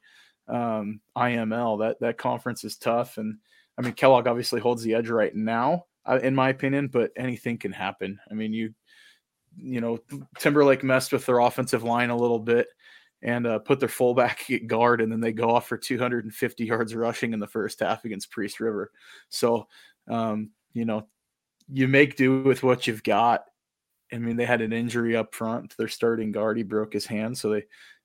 um, 0.48 1.02
IML. 1.18 1.80
That 1.80 2.00
that 2.00 2.18
conference 2.18 2.64
is 2.64 2.78
tough, 2.78 3.18
and 3.18 3.38
I 3.78 3.82
mean 3.82 3.94
Kellogg 3.94 4.28
obviously 4.28 4.62
holds 4.62 4.84
the 4.84 4.96
edge 4.96 5.10
right 5.10 5.36
now, 5.36 5.86
uh, 6.06 6.20
in 6.22 6.36
my 6.36 6.50
opinion, 6.50 6.88
but 6.88 7.12
anything 7.16 7.58
can 7.58 7.72
happen. 7.72 8.20
I 8.30 8.34
mean 8.34 8.54
you 8.54 8.74
you 9.58 9.82
know 9.82 10.00
Timberlake 10.40 10.84
messed 10.84 11.12
with 11.12 11.26
their 11.26 11.40
offensive 11.40 11.84
line 11.84 12.10
a 12.10 12.18
little 12.18 12.40
bit 12.40 12.68
and 13.22 13.48
uh, 13.48 13.60
put 13.60 13.80
their 13.80 13.90
fullback 13.90 14.50
at 14.52 14.68
guard, 14.68 15.02
and 15.02 15.12
then 15.12 15.20
they 15.20 15.34
go 15.34 15.50
off 15.50 15.68
for 15.68 15.78
250 15.78 16.66
yards 16.66 16.96
rushing 16.96 17.34
in 17.34 17.40
the 17.40 17.48
first 17.48 17.80
half 17.80 18.06
against 18.06 18.32
Priest 18.32 18.60
River. 18.60 18.92
So, 19.30 19.68
um, 20.08 20.52
you 20.74 20.86
know, 20.86 21.08
you 21.72 21.88
make 21.88 22.16
do 22.16 22.44
with 22.44 22.62
what 22.62 22.86
you've 22.86 23.04
got. 23.04 23.46
I 24.14 24.18
mean, 24.18 24.36
they 24.36 24.46
had 24.46 24.62
an 24.62 24.74
injury 24.74 25.16
up 25.16 25.34
front. 25.34 25.76
Their 25.78 25.88
starting 25.88 26.32
guard, 26.32 26.58
he 26.58 26.64
broke 26.64 26.94
his 26.94 27.06
hand, 27.06 27.38
so 27.38 27.50
they 27.50 27.64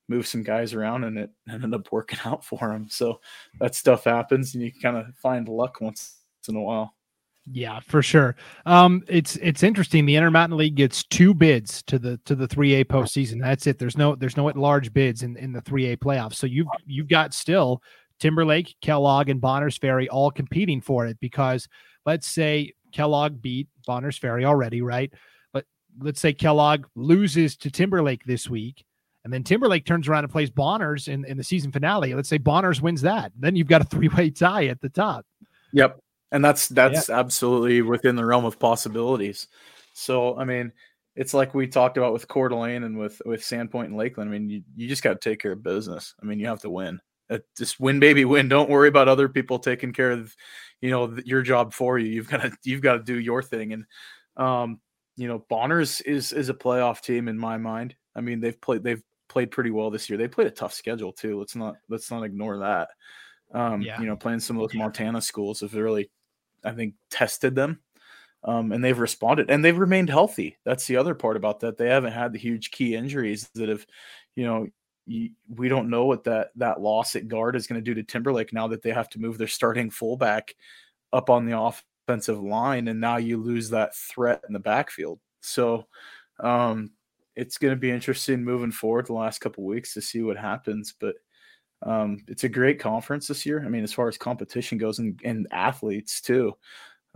moved 0.09 0.29
some 0.29 0.43
guys 0.43 0.75
around, 0.75 1.05
and 1.05 1.19
it 1.19 1.31
ended 1.49 1.75
up 1.75 1.93
working 1.93 2.19
out 2.25 2.45
for 2.45 2.73
him. 2.73 2.89
So 2.91 3.21
that 3.61 3.75
stuff 3.75 4.05
happens, 4.05 4.55
and 4.55 4.63
you 4.63 4.73
kind 4.83 4.97
of 4.97 5.15
find 5.17 5.49
luck 5.49 5.81
once 5.81 6.17
in 6.49 6.57
a 6.57 6.63
while. 6.63 6.95
Yeah, 7.53 7.81
for 7.81 8.03
sure. 8.03 8.37
Um, 8.67 9.03
it's 9.09 9.37
it's 9.37 9.63
interesting. 9.63 10.05
The 10.07 10.17
Intermountain 10.17 10.59
League 10.59 10.75
gets 10.75 11.05
two 11.05 11.35
bids 11.35 11.83
to 11.85 11.99
the 11.99 12.19
to 12.27 12.35
the 12.35 12.47
three 12.47 12.75
A 12.75 12.85
postseason. 12.85 13.41
That's 13.41 13.67
it. 13.67 13.79
There's 13.79 13.97
no 13.97 14.15
there's 14.15 14.37
no 14.37 14.49
at 14.49 14.57
large 14.57 14.93
bids 14.93 15.23
in 15.23 15.37
in 15.37 15.53
the 15.53 15.63
three 15.63 15.87
A 15.87 15.97
playoffs. 15.97 16.35
So 16.35 16.47
you've 16.47 16.69
you've 16.87 17.09
got 17.09 17.33
still 17.33 17.83
Timberlake, 18.21 18.77
Kellogg, 18.83 19.31
and 19.31 19.41
Bonners 19.41 19.79
Ferry 19.79 20.09
all 20.09 20.31
competing 20.31 20.81
for 20.81 21.07
it 21.07 21.19
because 21.19 21.67
let's 22.07 22.29
say 22.29 22.73
Kellogg 22.93 23.41
beat 23.41 23.69
Bonners 23.87 24.19
Ferry 24.19 24.45
already, 24.45 24.83
right? 24.83 25.13
Let's 25.99 26.21
say 26.21 26.33
Kellogg 26.33 26.87
loses 26.95 27.57
to 27.59 27.71
Timberlake 27.71 28.25
this 28.25 28.49
week, 28.49 28.85
and 29.25 29.33
then 29.33 29.43
Timberlake 29.43 29.87
turns 29.87 30.09
around 30.09 30.25
and 30.25 30.33
plays 30.33 30.51
Bonners 30.51 31.09
in, 31.09 31.25
in 31.25 31.37
the 31.37 31.45
season 31.45 31.73
finale. 31.73 32.15
Let's 32.15 32.29
say 32.29 32.39
Bonners 32.39 32.81
wins 32.81 33.03
that. 33.03 33.33
Then 33.39 33.57
you've 33.57 33.69
got 33.69 33.83
a 33.83 33.85
three 33.91 34.09
way 34.09 34.31
tie 34.31 34.67
at 34.67 34.81
the 34.81 34.89
top. 34.89 35.27
Yep 35.73 36.01
and 36.33 36.45
that's 36.45 36.69
that's 36.69 37.09
yeah. 37.09 37.19
absolutely 37.19 37.83
within 37.83 38.17
the 38.17 38.25
realm 38.25 38.45
of 38.45 38.59
possibilities. 38.59 39.49
So 39.93 40.39
I 40.39 40.45
mean, 40.45 40.73
it's 41.17 41.35
like 41.35 41.55
we 41.55 41.67
talked 41.67 41.97
about 41.97 42.13
with 42.13 42.29
Coeur 42.29 42.49
d'Alene 42.49 42.85
and 42.85 42.99
with 42.99 43.21
with 43.25 43.43
Sandpoint 43.43 43.87
and 43.87 43.97
Lakeland. 43.97 44.31
I 44.31 44.33
mean, 44.33 44.49
you, 44.49 44.63
you 44.77 44.89
just 44.89 45.03
got 45.03 45.21
to 45.21 45.29
take 45.31 45.41
care 45.41 45.53
of 45.53 45.63
business. 45.63 46.15
I 46.23 46.27
mean, 46.27 46.39
you 46.39 46.47
have 46.47 46.61
to 46.61 46.71
win. 46.71 47.01
Uh, 47.29 47.39
just 47.57 47.79
win, 47.79 48.01
baby, 48.01 48.25
win. 48.25 48.49
Don't 48.49 48.71
worry 48.71 48.89
about 48.89 49.09
other 49.09 49.29
people 49.29 49.59
taking 49.59 49.93
care 49.93 50.11
of, 50.11 50.35
you 50.81 50.91
know, 50.91 51.17
your 51.25 51.43
job 51.43 51.73
for 51.73 51.99
you. 51.99 52.09
You've 52.09 52.29
got 52.29 52.43
to 52.43 52.53
you've 52.65 52.83
got 52.83 52.95
to 52.95 53.03
do 53.03 53.19
your 53.19 53.43
thing. 53.43 53.73
And 53.73 53.85
um, 54.37 54.81
you 55.17 55.29
know, 55.29 55.45
Bonners 55.49 56.01
is 56.03 56.33
is 56.33 56.49
a 56.49 56.55
playoff 56.55 57.01
team 57.01 57.29
in 57.29 57.39
my 57.39 57.57
mind. 57.57 57.95
I 58.15 58.21
mean, 58.21 58.41
they've 58.41 58.61
played 58.61 58.83
they've 58.83 59.03
played 59.29 59.51
pretty 59.51 59.71
well 59.71 59.91
this 59.91 60.09
year. 60.09 60.17
They 60.19 60.29
played 60.29 60.49
a 60.49 60.53
tough 60.53 60.73
schedule 60.73 61.13
too. 61.13 61.39
Let's 61.39 61.55
not 61.55 61.77
let's 61.89 62.11
not 62.11 62.25
ignore 62.25 62.59
that. 62.59 62.91
Um, 63.53 63.83
yeah. 63.83 64.01
you 64.01 64.07
know, 64.07 64.17
playing 64.17 64.41
some 64.41 64.57
of 64.57 64.63
those 64.63 64.79
Montana 64.79 65.21
schools 65.21 65.61
have 65.61 65.75
really 65.75 66.09
I 66.65 66.73
think, 66.73 66.95
tested 67.11 67.55
them. 67.55 67.81
Um, 68.43 68.73
and 68.73 68.83
they've 68.83 68.99
responded 68.99 69.51
and 69.51 69.63
they've 69.63 69.77
remained 69.77 70.09
healthy. 70.09 70.57
That's 70.65 70.87
the 70.87 70.97
other 70.97 71.15
part 71.15 71.37
about 71.37 71.61
that. 71.61 71.77
They 71.77 71.89
haven't 71.89 72.13
had 72.13 72.33
the 72.33 72.39
huge 72.39 72.71
key 72.71 72.95
injuries 72.95 73.51
that 73.55 73.69
have, 73.69 73.85
you 74.35 74.45
know, 74.45 74.67
you, 75.07 75.31
we 75.49 75.69
don't 75.69 75.91
know 75.91 76.07
what 76.07 76.25
that 76.25 76.51
that 76.57 76.81
loss 76.81 77.17
at 77.17 77.29
guard 77.29 77.55
is 77.55 77.67
going 77.67 77.83
to 77.83 77.85
do 77.85 77.95
to 77.95 78.03
Timberlake 78.03 78.53
now 78.53 78.69
that 78.69 78.81
they 78.81 78.93
have 78.93 79.11
to 79.11 79.19
move 79.19 79.37
their 79.37 79.47
starting 79.47 79.91
fullback 79.91 80.55
up 81.13 81.29
on 81.29 81.45
the 81.45 81.53
offensive 82.11 82.43
line, 82.43 82.89
and 82.89 83.01
now 83.01 83.17
you 83.17 83.37
lose 83.37 83.71
that 83.71 83.95
threat 83.95 84.43
in 84.47 84.53
the 84.53 84.59
backfield. 84.59 85.21
So 85.41 85.87
um, 86.41 86.91
it's 87.37 87.59
going 87.59 87.73
to 87.73 87.81
be 87.81 87.91
interesting 87.91 88.45
moving 88.45 88.73
forward 88.73 89.07
the 89.07 89.13
last 89.13 89.41
couple 89.41 89.65
weeks 89.65 89.95
to 89.95 90.01
see 90.01 90.23
what 90.23 90.37
happens. 90.37 90.95
But 90.99 91.15
um, 91.83 92.25
it's 92.29 92.45
a 92.45 92.49
great 92.49 92.81
conference 92.81 93.29
this 93.29 93.47
year. 93.47 93.63
I 93.65 93.69
mean, 93.69 93.85
as 93.85 93.93
far 93.93 94.09
as 94.09 94.19
competition 94.19 94.79
goes 94.79 94.99
and, 94.99 95.19
and 95.25 95.47
athletes 95.53 96.21
too. 96.21 96.55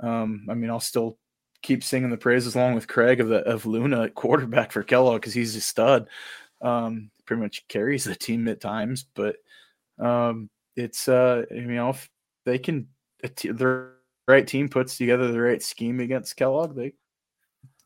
Um, 0.02 0.46
I 0.48 0.54
mean, 0.54 0.70
I'll 0.70 0.80
still 0.80 1.18
keep 1.62 1.82
singing 1.82 2.10
the 2.10 2.16
praises 2.16 2.54
along 2.54 2.74
with 2.74 2.88
Craig 2.88 3.20
of 3.20 3.28
the 3.28 3.38
of 3.38 3.66
Luna 3.66 4.10
quarterback 4.10 4.72
for 4.72 4.82
Kellogg 4.82 5.20
because 5.20 5.34
he's 5.34 5.56
a 5.56 5.60
stud. 5.60 6.08
Um, 6.62 7.10
pretty 7.26 7.42
much 7.42 7.66
carries 7.68 8.04
the 8.04 8.14
team 8.14 8.48
at 8.48 8.60
times, 8.60 9.06
but 9.14 9.36
um, 9.98 10.48
it's 10.76 11.08
uh, 11.08 11.44
you 11.50 11.62
know 11.62 11.90
if 11.90 12.08
they 12.44 12.58
can 12.58 12.88
the 13.22 13.93
right 14.26 14.46
team 14.46 14.68
puts 14.68 14.96
together 14.96 15.30
the 15.30 15.40
right 15.40 15.62
scheme 15.62 16.00
against 16.00 16.36
Kellogg, 16.36 16.74
they 16.74 16.92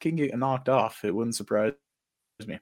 can 0.00 0.16
get 0.16 0.36
knocked 0.38 0.68
off. 0.68 1.04
It 1.04 1.14
wouldn't 1.14 1.36
surprise 1.36 1.72
me 2.46 2.58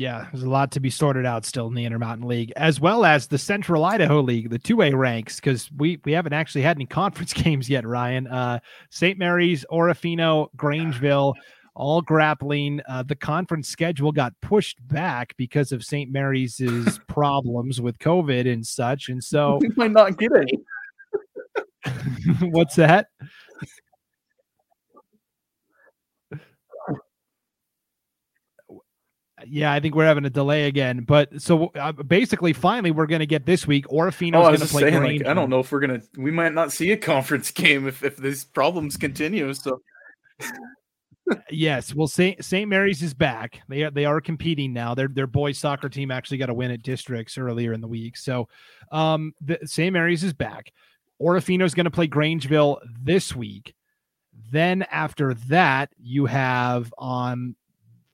yeah, 0.00 0.28
there's 0.32 0.44
a 0.44 0.50
lot 0.50 0.70
to 0.72 0.80
be 0.80 0.88
sorted 0.88 1.26
out 1.26 1.44
still 1.44 1.66
in 1.66 1.74
the 1.74 1.84
Intermountain 1.84 2.26
League, 2.26 2.52
as 2.56 2.80
well 2.80 3.04
as 3.04 3.26
the 3.26 3.36
Central 3.36 3.84
Idaho 3.84 4.22
League, 4.22 4.48
the 4.48 4.58
two 4.58 4.80
A 4.80 4.94
ranks, 4.94 5.36
because 5.36 5.70
we 5.76 6.00
we 6.06 6.12
haven't 6.12 6.32
actually 6.32 6.62
had 6.62 6.78
any 6.78 6.86
conference 6.86 7.34
games 7.34 7.68
yet. 7.68 7.86
Ryan, 7.86 8.26
uh, 8.26 8.60
St. 8.90 9.18
Mary's, 9.18 9.64
Orofino, 9.70 10.48
Grangeville, 10.56 11.34
all 11.74 12.00
grappling. 12.00 12.80
Uh, 12.88 13.02
the 13.02 13.14
conference 13.14 13.68
schedule 13.68 14.10
got 14.10 14.32
pushed 14.40 14.78
back 14.88 15.34
because 15.36 15.70
of 15.70 15.84
St. 15.84 16.10
Mary's 16.10 16.60
problems 17.06 17.80
with 17.80 17.98
COVID 17.98 18.50
and 18.50 18.66
such, 18.66 19.10
and 19.10 19.22
so 19.22 19.58
we 19.60 19.68
might 19.76 19.92
not 19.92 20.16
get 20.16 20.32
any. 20.34 20.58
What's 22.40 22.76
that? 22.76 23.06
Yeah, 29.46 29.72
I 29.72 29.80
think 29.80 29.94
we're 29.94 30.06
having 30.06 30.24
a 30.24 30.30
delay 30.30 30.66
again. 30.66 31.04
But 31.04 31.40
so 31.40 31.66
uh, 31.74 31.92
basically, 31.92 32.52
finally, 32.52 32.90
we're 32.90 33.06
going 33.06 33.20
to 33.20 33.26
get 33.26 33.46
this 33.46 33.66
week. 33.66 33.86
Orofino 33.88 34.36
oh, 34.36 34.48
going 34.48 34.60
to 34.60 34.66
play. 34.66 34.82
Saying, 34.82 35.02
like, 35.02 35.26
I 35.26 35.34
don't 35.34 35.50
know 35.50 35.60
if 35.60 35.72
we're 35.72 35.80
going 35.80 36.00
to. 36.00 36.06
We 36.20 36.30
might 36.30 36.52
not 36.52 36.72
see 36.72 36.92
a 36.92 36.96
conference 36.96 37.50
game 37.50 37.86
if 37.86 38.02
if 38.02 38.16
these 38.16 38.44
problems 38.44 38.96
continue. 38.96 39.52
So. 39.54 39.80
yes, 41.50 41.94
well, 41.94 42.08
Saint 42.08 42.44
Saint 42.44 42.68
Mary's 42.68 43.02
is 43.02 43.14
back. 43.14 43.60
They 43.68 43.84
are 43.84 43.90
they 43.90 44.04
are 44.04 44.20
competing 44.20 44.72
now. 44.72 44.94
Their 44.94 45.08
their 45.08 45.26
boys 45.26 45.58
soccer 45.58 45.88
team 45.88 46.10
actually 46.10 46.38
got 46.38 46.50
a 46.50 46.54
win 46.54 46.70
at 46.70 46.82
districts 46.82 47.38
earlier 47.38 47.72
in 47.72 47.80
the 47.80 47.88
week. 47.88 48.16
So, 48.16 48.48
um, 48.92 49.32
the 49.40 49.58
Saint 49.64 49.92
Mary's 49.92 50.24
is 50.24 50.32
back. 50.32 50.72
Orofino 51.20 51.64
is 51.64 51.74
going 51.74 51.84
to 51.84 51.90
play 51.90 52.08
Grangeville 52.08 52.78
this 53.00 53.34
week. 53.34 53.74
Then 54.50 54.82
after 54.90 55.34
that, 55.34 55.90
you 55.98 56.26
have 56.26 56.92
on 56.98 57.56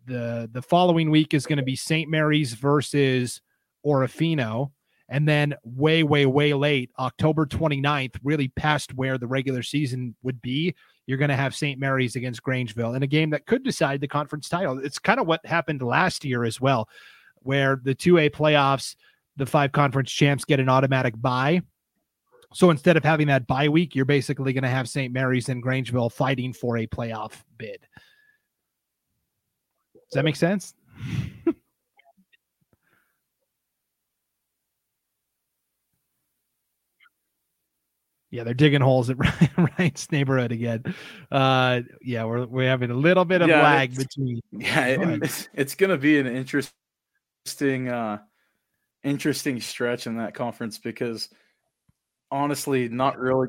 the 0.06 0.48
the 0.52 0.62
following 0.62 1.10
week 1.10 1.34
is 1.34 1.46
going 1.46 1.58
to 1.58 1.64
be 1.64 1.76
St. 1.76 2.10
Mary's 2.10 2.54
versus 2.54 3.40
Orofino. 3.84 4.72
And 5.08 5.28
then 5.28 5.54
way, 5.62 6.02
way, 6.02 6.26
way 6.26 6.52
late, 6.52 6.90
October 6.98 7.46
29th, 7.46 8.16
really 8.24 8.48
past 8.48 8.92
where 8.94 9.18
the 9.18 9.26
regular 9.28 9.62
season 9.62 10.16
would 10.24 10.42
be, 10.42 10.74
you're 11.06 11.18
going 11.18 11.28
to 11.28 11.36
have 11.36 11.54
St. 11.54 11.78
Mary's 11.78 12.16
against 12.16 12.42
Grangeville 12.42 12.96
in 12.96 13.04
a 13.04 13.06
game 13.06 13.30
that 13.30 13.46
could 13.46 13.62
decide 13.62 14.00
the 14.00 14.08
conference 14.08 14.48
title. 14.48 14.80
It's 14.84 14.98
kind 14.98 15.20
of 15.20 15.28
what 15.28 15.46
happened 15.46 15.80
last 15.80 16.24
year 16.24 16.42
as 16.42 16.60
well, 16.60 16.88
where 17.36 17.80
the 17.80 17.94
2A 17.94 18.30
playoffs, 18.30 18.96
the 19.36 19.46
five 19.46 19.70
conference 19.70 20.10
champs 20.10 20.44
get 20.44 20.58
an 20.58 20.68
automatic 20.68 21.14
bye. 21.16 21.62
So 22.56 22.70
instead 22.70 22.96
of 22.96 23.04
having 23.04 23.26
that 23.26 23.46
bye 23.46 23.68
week, 23.68 23.94
you're 23.94 24.06
basically 24.06 24.54
going 24.54 24.62
to 24.62 24.70
have 24.70 24.88
St. 24.88 25.12
Mary's 25.12 25.50
and 25.50 25.62
Grangeville 25.62 26.10
fighting 26.10 26.54
for 26.54 26.78
a 26.78 26.86
playoff 26.86 27.32
bid. 27.58 27.86
Does 29.92 30.14
that 30.14 30.24
make 30.24 30.36
sense? 30.36 30.72
yeah, 38.30 38.42
they're 38.42 38.54
digging 38.54 38.80
holes 38.80 39.10
at 39.10 39.18
Ryan's 39.78 40.10
neighborhood 40.10 40.50
again. 40.50 40.82
Uh, 41.30 41.82
yeah, 42.00 42.24
we're 42.24 42.46
we're 42.46 42.70
having 42.70 42.90
a 42.90 42.94
little 42.94 43.26
bit 43.26 43.42
of 43.42 43.50
yeah, 43.50 43.62
lag 43.62 43.94
between. 43.94 44.40
Yeah, 44.52 44.86
it's, 44.86 45.50
it's 45.52 45.74
going 45.74 45.90
to 45.90 45.98
be 45.98 46.18
an 46.18 46.26
interesting, 46.26 47.90
uh, 47.90 48.20
interesting 49.04 49.60
stretch 49.60 50.06
in 50.06 50.16
that 50.16 50.32
conference 50.32 50.78
because 50.78 51.28
honestly, 52.36 52.88
not 52.88 53.18
really 53.18 53.48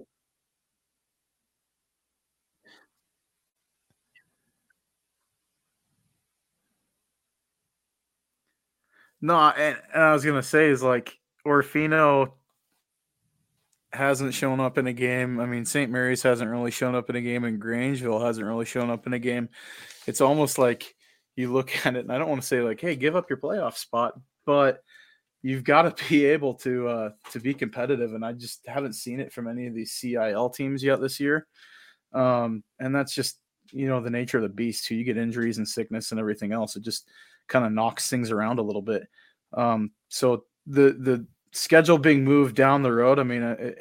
No, 9.22 9.36
and, 9.50 9.78
and 9.94 10.04
I 10.04 10.14
was 10.14 10.24
gonna 10.26 10.44
say 10.44 10.70
is 10.70 10.84
like 10.84 11.18
Orofino 11.46 12.34
hasn't 13.94 14.34
shown 14.34 14.60
up 14.60 14.78
in 14.78 14.88
a 14.88 14.94
game. 14.94 15.40
I 15.40 15.46
mean, 15.46 15.66
St. 15.66 15.92
Mary's 15.92 16.22
hasn't 16.24 16.52
really 16.52 16.72
shown 16.72 16.96
up 16.96 17.10
in 17.10 17.16
a 17.16 17.22
game, 17.22 17.44
and 17.44 17.62
Grangeville 17.62 18.24
hasn't 18.24 18.46
really 18.46 18.66
shown 18.66 18.90
up 18.90 19.08
in 19.08 19.14
a 19.14 19.20
game. 19.20 19.50
It's 20.08 20.22
almost 20.22 20.58
like 20.58 20.96
you 21.36 21.52
look 21.52 21.72
at 21.86 21.96
it, 21.96 22.00
and 22.02 22.12
I 22.12 22.18
don't 22.18 22.30
want 22.30 22.42
to 22.42 22.48
say 22.48 22.62
like, 22.62 22.82
"Hey, 22.82 22.96
give 22.96 23.16
up 23.16 23.30
your 23.30 23.40
playoff 23.40 23.76
spot," 23.78 24.14
but 24.46 24.84
you've 25.42 25.64
got 25.64 25.84
to 25.98 26.04
be 26.10 26.26
able 26.26 26.54
to 26.56 26.88
uh, 26.88 27.10
to 27.32 27.40
be 27.40 27.54
competitive, 27.54 28.14
and 28.14 28.26
I 28.26 28.34
just 28.34 28.66
haven't 28.68 28.94
seen 28.94 29.20
it 29.20 29.32
from 29.32 29.48
any 29.48 29.68
of 29.68 29.74
these 29.74 29.94
CIL 29.94 30.50
teams 30.50 30.84
yet 30.84 31.02
this 31.02 31.20
year. 31.20 31.48
Um, 32.14 32.64
and 32.80 32.96
that's 32.96 33.14
just 33.14 33.40
you 33.72 33.88
know 33.88 34.02
the 34.02 34.10
nature 34.10 34.38
of 34.38 34.44
the 34.44 34.50
beast. 34.50 34.86
Too, 34.86 34.96
you 34.96 35.04
get 35.04 35.18
injuries 35.18 35.58
and 35.58 35.68
sickness 35.68 36.12
and 36.12 36.20
everything 36.20 36.52
else. 36.52 36.76
It 36.76 36.84
just 36.84 37.08
kind 37.48 37.66
of 37.66 37.72
knocks 37.72 38.10
things 38.10 38.32
around 38.32 38.60
a 38.60 38.64
little 38.64 38.82
bit. 38.82 39.08
Um, 39.54 39.92
so 40.10 40.46
the 40.66 40.96
the 41.00 41.26
schedule 41.52 41.98
being 41.98 42.24
moved 42.24 42.56
down 42.56 42.84
the 42.84 42.92
road, 42.92 43.20
I 43.20 43.24
mean, 43.24 43.44
uh, 43.44 43.56
it, 43.60 43.78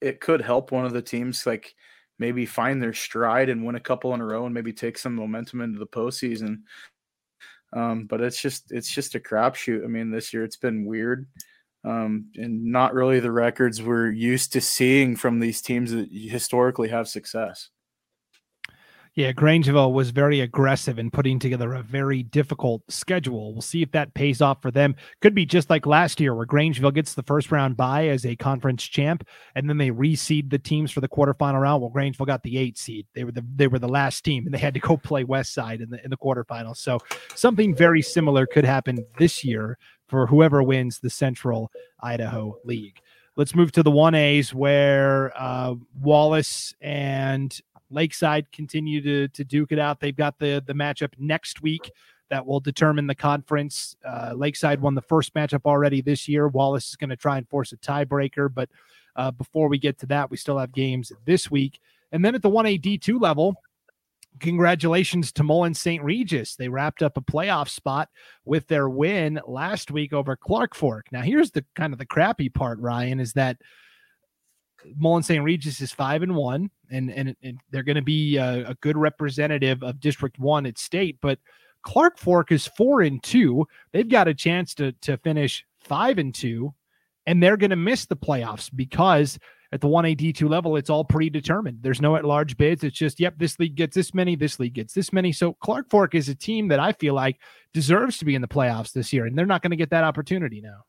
it 0.00 0.20
could 0.20 0.40
help 0.40 0.72
one 0.72 0.86
of 0.86 0.92
the 0.92 1.02
teams 1.02 1.46
like 1.46 1.74
maybe 2.18 2.46
find 2.46 2.82
their 2.82 2.92
stride 2.92 3.48
and 3.48 3.64
win 3.64 3.76
a 3.76 3.80
couple 3.80 4.14
in 4.14 4.20
a 4.20 4.24
row 4.24 4.44
and 4.44 4.54
maybe 4.54 4.72
take 4.72 4.98
some 4.98 5.14
momentum 5.14 5.60
into 5.60 5.78
the 5.78 5.86
postseason. 5.86 6.62
Um, 7.74 8.06
but 8.06 8.20
it's 8.20 8.40
just 8.40 8.72
it's 8.72 8.92
just 8.92 9.14
a 9.14 9.20
crapshoot. 9.20 9.84
I 9.84 9.88
mean, 9.88 10.10
this 10.10 10.32
year 10.32 10.44
it's 10.44 10.56
been 10.56 10.86
weird. 10.86 11.26
Um, 11.84 12.26
and 12.34 12.64
not 12.64 12.92
really 12.92 13.20
the 13.20 13.30
records 13.30 13.80
we're 13.80 14.10
used 14.10 14.52
to 14.54 14.60
seeing 14.60 15.14
from 15.16 15.38
these 15.38 15.62
teams 15.62 15.92
that 15.92 16.08
historically 16.10 16.88
have 16.88 17.08
success. 17.08 17.70
Yeah, 19.18 19.32
Grangeville 19.32 19.92
was 19.92 20.10
very 20.10 20.42
aggressive 20.42 20.96
in 20.96 21.10
putting 21.10 21.40
together 21.40 21.74
a 21.74 21.82
very 21.82 22.22
difficult 22.22 22.82
schedule. 22.88 23.52
We'll 23.52 23.62
see 23.62 23.82
if 23.82 23.90
that 23.90 24.14
pays 24.14 24.40
off 24.40 24.62
for 24.62 24.70
them. 24.70 24.94
Could 25.20 25.34
be 25.34 25.44
just 25.44 25.68
like 25.68 25.86
last 25.86 26.20
year, 26.20 26.36
where 26.36 26.46
Grangeville 26.46 26.94
gets 26.94 27.14
the 27.14 27.24
first 27.24 27.50
round 27.50 27.76
bye 27.76 28.06
as 28.06 28.24
a 28.24 28.36
conference 28.36 28.84
champ, 28.84 29.26
and 29.56 29.68
then 29.68 29.76
they 29.76 29.90
reseed 29.90 30.50
the 30.50 30.58
teams 30.60 30.92
for 30.92 31.00
the 31.00 31.08
quarterfinal 31.08 31.60
round. 31.60 31.82
Well, 31.82 31.90
Grangeville 31.90 32.28
got 32.28 32.44
the 32.44 32.58
eight 32.58 32.78
seed. 32.78 33.08
They 33.12 33.24
were 33.24 33.32
the 33.32 33.44
they 33.56 33.66
were 33.66 33.80
the 33.80 33.88
last 33.88 34.24
team, 34.24 34.46
and 34.46 34.54
they 34.54 34.58
had 34.58 34.74
to 34.74 34.78
go 34.78 34.96
play 34.96 35.24
West 35.24 35.52
Side 35.52 35.80
in 35.80 35.90
the 35.90 36.00
in 36.04 36.10
the 36.10 36.16
quarterfinals. 36.16 36.76
So 36.76 37.00
something 37.34 37.74
very 37.74 38.02
similar 38.02 38.46
could 38.46 38.64
happen 38.64 39.04
this 39.18 39.44
year 39.44 39.78
for 40.06 40.28
whoever 40.28 40.62
wins 40.62 41.00
the 41.00 41.10
Central 41.10 41.72
Idaho 41.98 42.56
League. 42.62 43.00
Let's 43.38 43.54
move 43.54 43.70
to 43.72 43.84
the 43.84 43.90
1As 43.92 44.52
where 44.52 45.32
uh, 45.40 45.76
Wallace 46.00 46.74
and 46.80 47.56
Lakeside 47.90 48.50
continue 48.52 49.00
to 49.02 49.28
to 49.28 49.44
duke 49.44 49.72
it 49.72 49.78
out. 49.78 50.00
They've 50.00 50.16
got 50.16 50.38
the 50.38 50.62
the 50.64 50.74
matchup 50.74 51.12
next 51.18 51.62
week 51.62 51.90
that 52.30 52.46
will 52.46 52.60
determine 52.60 53.06
the 53.06 53.14
conference. 53.14 53.96
Uh, 54.04 54.32
Lakeside 54.36 54.80
won 54.80 54.94
the 54.94 55.02
first 55.02 55.34
matchup 55.34 55.62
already 55.64 56.02
this 56.02 56.28
year. 56.28 56.48
Wallace 56.48 56.90
is 56.90 56.96
going 56.96 57.10
to 57.10 57.16
try 57.16 57.38
and 57.38 57.48
force 57.48 57.72
a 57.72 57.76
tiebreaker, 57.78 58.52
but 58.52 58.68
uh, 59.16 59.30
before 59.30 59.68
we 59.68 59.78
get 59.78 59.98
to 60.00 60.06
that, 60.06 60.30
we 60.30 60.36
still 60.36 60.58
have 60.58 60.72
games 60.72 61.10
this 61.24 61.50
week. 61.50 61.80
And 62.12 62.24
then 62.24 62.34
at 62.34 62.42
the 62.42 62.50
1A 62.50 62.80
D2 62.80 63.20
level, 63.20 63.54
congratulations 64.40 65.32
to 65.32 65.42
Mullan 65.42 65.74
St. 65.74 66.02
Regis. 66.02 66.54
They 66.54 66.68
wrapped 66.68 67.02
up 67.02 67.16
a 67.16 67.22
playoff 67.22 67.68
spot 67.68 68.08
with 68.44 68.66
their 68.68 68.88
win 68.88 69.40
last 69.46 69.90
week 69.90 70.12
over 70.12 70.36
Clark 70.36 70.74
Fork. 70.74 71.06
Now, 71.10 71.22
here's 71.22 71.50
the 71.50 71.64
kind 71.74 71.92
of 71.92 71.98
the 71.98 72.06
crappy 72.06 72.48
part, 72.48 72.78
Ryan, 72.78 73.20
is 73.20 73.32
that 73.34 73.58
Mullan 75.00 75.24
St. 75.24 75.42
Regis 75.42 75.80
is 75.80 75.92
five 75.92 76.22
and 76.22 76.34
one, 76.34 76.70
and 76.90 77.10
and, 77.10 77.36
and 77.42 77.58
they're 77.70 77.82
going 77.82 77.96
to 77.96 78.02
be 78.02 78.36
a, 78.36 78.70
a, 78.70 78.74
good 78.76 78.96
representative 78.96 79.82
of 79.82 80.00
District 80.00 80.38
One 80.38 80.66
at 80.66 80.78
state. 80.78 81.18
But 81.20 81.38
Clark 81.82 82.18
Fork 82.18 82.52
is 82.52 82.66
four 82.66 83.02
and 83.02 83.22
two. 83.22 83.66
They've 83.92 84.08
got 84.08 84.28
a 84.28 84.34
chance 84.34 84.74
to 84.74 84.92
to 84.92 85.16
finish 85.18 85.64
five 85.80 86.18
and 86.18 86.34
two, 86.34 86.74
and 87.26 87.42
they're 87.42 87.56
going 87.56 87.70
to 87.70 87.76
miss 87.76 88.06
the 88.06 88.16
playoffs 88.16 88.70
because 88.74 89.38
at 89.70 89.80
the 89.80 89.88
one 89.88 90.04
A 90.06 90.14
D 90.14 90.32
two 90.32 90.48
level, 90.48 90.76
it's 90.76 90.90
all 90.90 91.04
predetermined. 91.04 91.78
There's 91.82 92.00
no 92.00 92.16
at 92.16 92.24
large 92.24 92.56
bids. 92.56 92.84
It's 92.84 92.96
just 92.96 93.20
yep, 93.20 93.34
this 93.36 93.58
league 93.58 93.74
gets 93.74 93.94
this 93.94 94.14
many, 94.14 94.36
this 94.36 94.58
league 94.58 94.74
gets 94.74 94.94
this 94.94 95.12
many. 95.12 95.32
So 95.32 95.54
Clark 95.54 95.90
Fork 95.90 96.14
is 96.14 96.28
a 96.28 96.34
team 96.34 96.68
that 96.68 96.80
I 96.80 96.92
feel 96.92 97.14
like 97.14 97.40
deserves 97.74 98.18
to 98.18 98.24
be 98.24 98.34
in 98.34 98.42
the 98.42 98.48
playoffs 98.48 98.92
this 98.92 99.12
year, 99.12 99.26
and 99.26 99.36
they're 99.36 99.46
not 99.46 99.62
going 99.62 99.70
to 99.70 99.76
get 99.76 99.90
that 99.90 100.04
opportunity 100.04 100.60
now. 100.60 100.84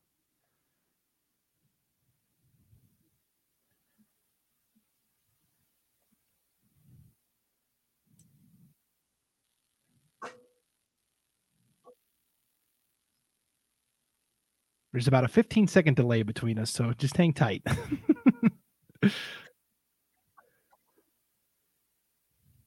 There's 14.91 15.07
about 15.07 15.23
a 15.23 15.27
15 15.27 15.67
second 15.67 15.95
delay 15.95 16.23
between 16.23 16.57
us, 16.57 16.71
so 16.71 16.93
just 16.97 17.15
hang 17.15 17.33
tight. 17.33 17.63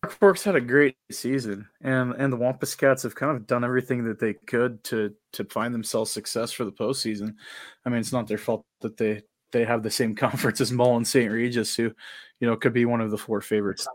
Forks 0.08 0.44
had 0.44 0.56
a 0.56 0.60
great 0.60 0.96
season, 1.10 1.68
and 1.80 2.12
and 2.12 2.32
the 2.32 2.36
Wampus 2.36 2.74
Cats 2.74 3.04
have 3.04 3.14
kind 3.14 3.36
of 3.36 3.46
done 3.46 3.64
everything 3.64 4.04
that 4.04 4.18
they 4.18 4.34
could 4.34 4.82
to 4.84 5.14
to 5.32 5.44
find 5.44 5.72
themselves 5.74 6.10
success 6.10 6.52
for 6.52 6.64
the 6.64 6.72
postseason. 6.72 7.34
I 7.84 7.88
mean, 7.88 8.00
it's 8.00 8.12
not 8.12 8.26
their 8.26 8.38
fault 8.38 8.64
that 8.80 8.96
they 8.96 9.22
they 9.52 9.64
have 9.64 9.82
the 9.82 9.90
same 9.90 10.14
conference 10.16 10.60
as 10.60 10.72
Mullan 10.72 11.06
St. 11.06 11.30
Regis, 11.30 11.76
who, 11.76 11.92
you 12.40 12.48
know, 12.48 12.56
could 12.56 12.72
be 12.72 12.84
one 12.84 13.00
of 13.00 13.10
the 13.10 13.18
four 13.18 13.40
favorites. 13.40 13.86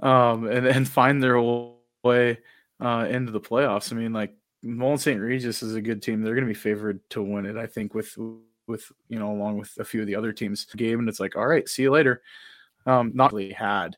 Um, 0.00 0.46
and 0.46 0.66
and 0.66 0.88
find 0.88 1.22
their 1.22 1.40
way 2.04 2.38
uh, 2.80 3.06
into 3.10 3.32
the 3.32 3.40
playoffs. 3.40 3.92
I 3.92 3.96
mean, 3.96 4.12
like 4.12 4.34
Mullan 4.64 5.00
St. 5.00 5.20
Regis 5.20 5.62
is 5.62 5.74
a 5.74 5.80
good 5.80 6.02
team. 6.02 6.22
They're 6.22 6.34
going 6.34 6.46
to 6.46 6.52
be 6.52 6.58
favored 6.58 7.00
to 7.10 7.22
win 7.22 7.46
it. 7.46 7.56
I 7.56 7.66
think 7.66 7.94
with 7.94 8.16
with 8.66 8.90
you 9.08 9.18
know 9.18 9.32
along 9.32 9.58
with 9.58 9.76
a 9.78 9.84
few 9.84 10.00
of 10.00 10.06
the 10.06 10.14
other 10.14 10.32
teams 10.32 10.64
game, 10.64 11.00
and 11.00 11.08
it's 11.08 11.20
like, 11.20 11.36
all 11.36 11.46
right, 11.46 11.68
see 11.68 11.82
you 11.82 11.90
later. 11.90 12.22
Um, 12.86 13.12
not 13.14 13.32
really 13.32 13.52
had, 13.52 13.96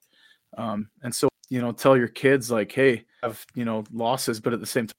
um, 0.56 0.88
and 1.02 1.14
so 1.14 1.28
you 1.50 1.60
know, 1.60 1.72
tell 1.72 1.96
your 1.96 2.08
kids 2.08 2.50
like, 2.50 2.72
hey, 2.72 3.04
have 3.22 3.44
you 3.54 3.64
know 3.64 3.84
losses, 3.92 4.40
but 4.40 4.52
at 4.52 4.60
the 4.60 4.66
same 4.66 4.86
time 4.86 4.94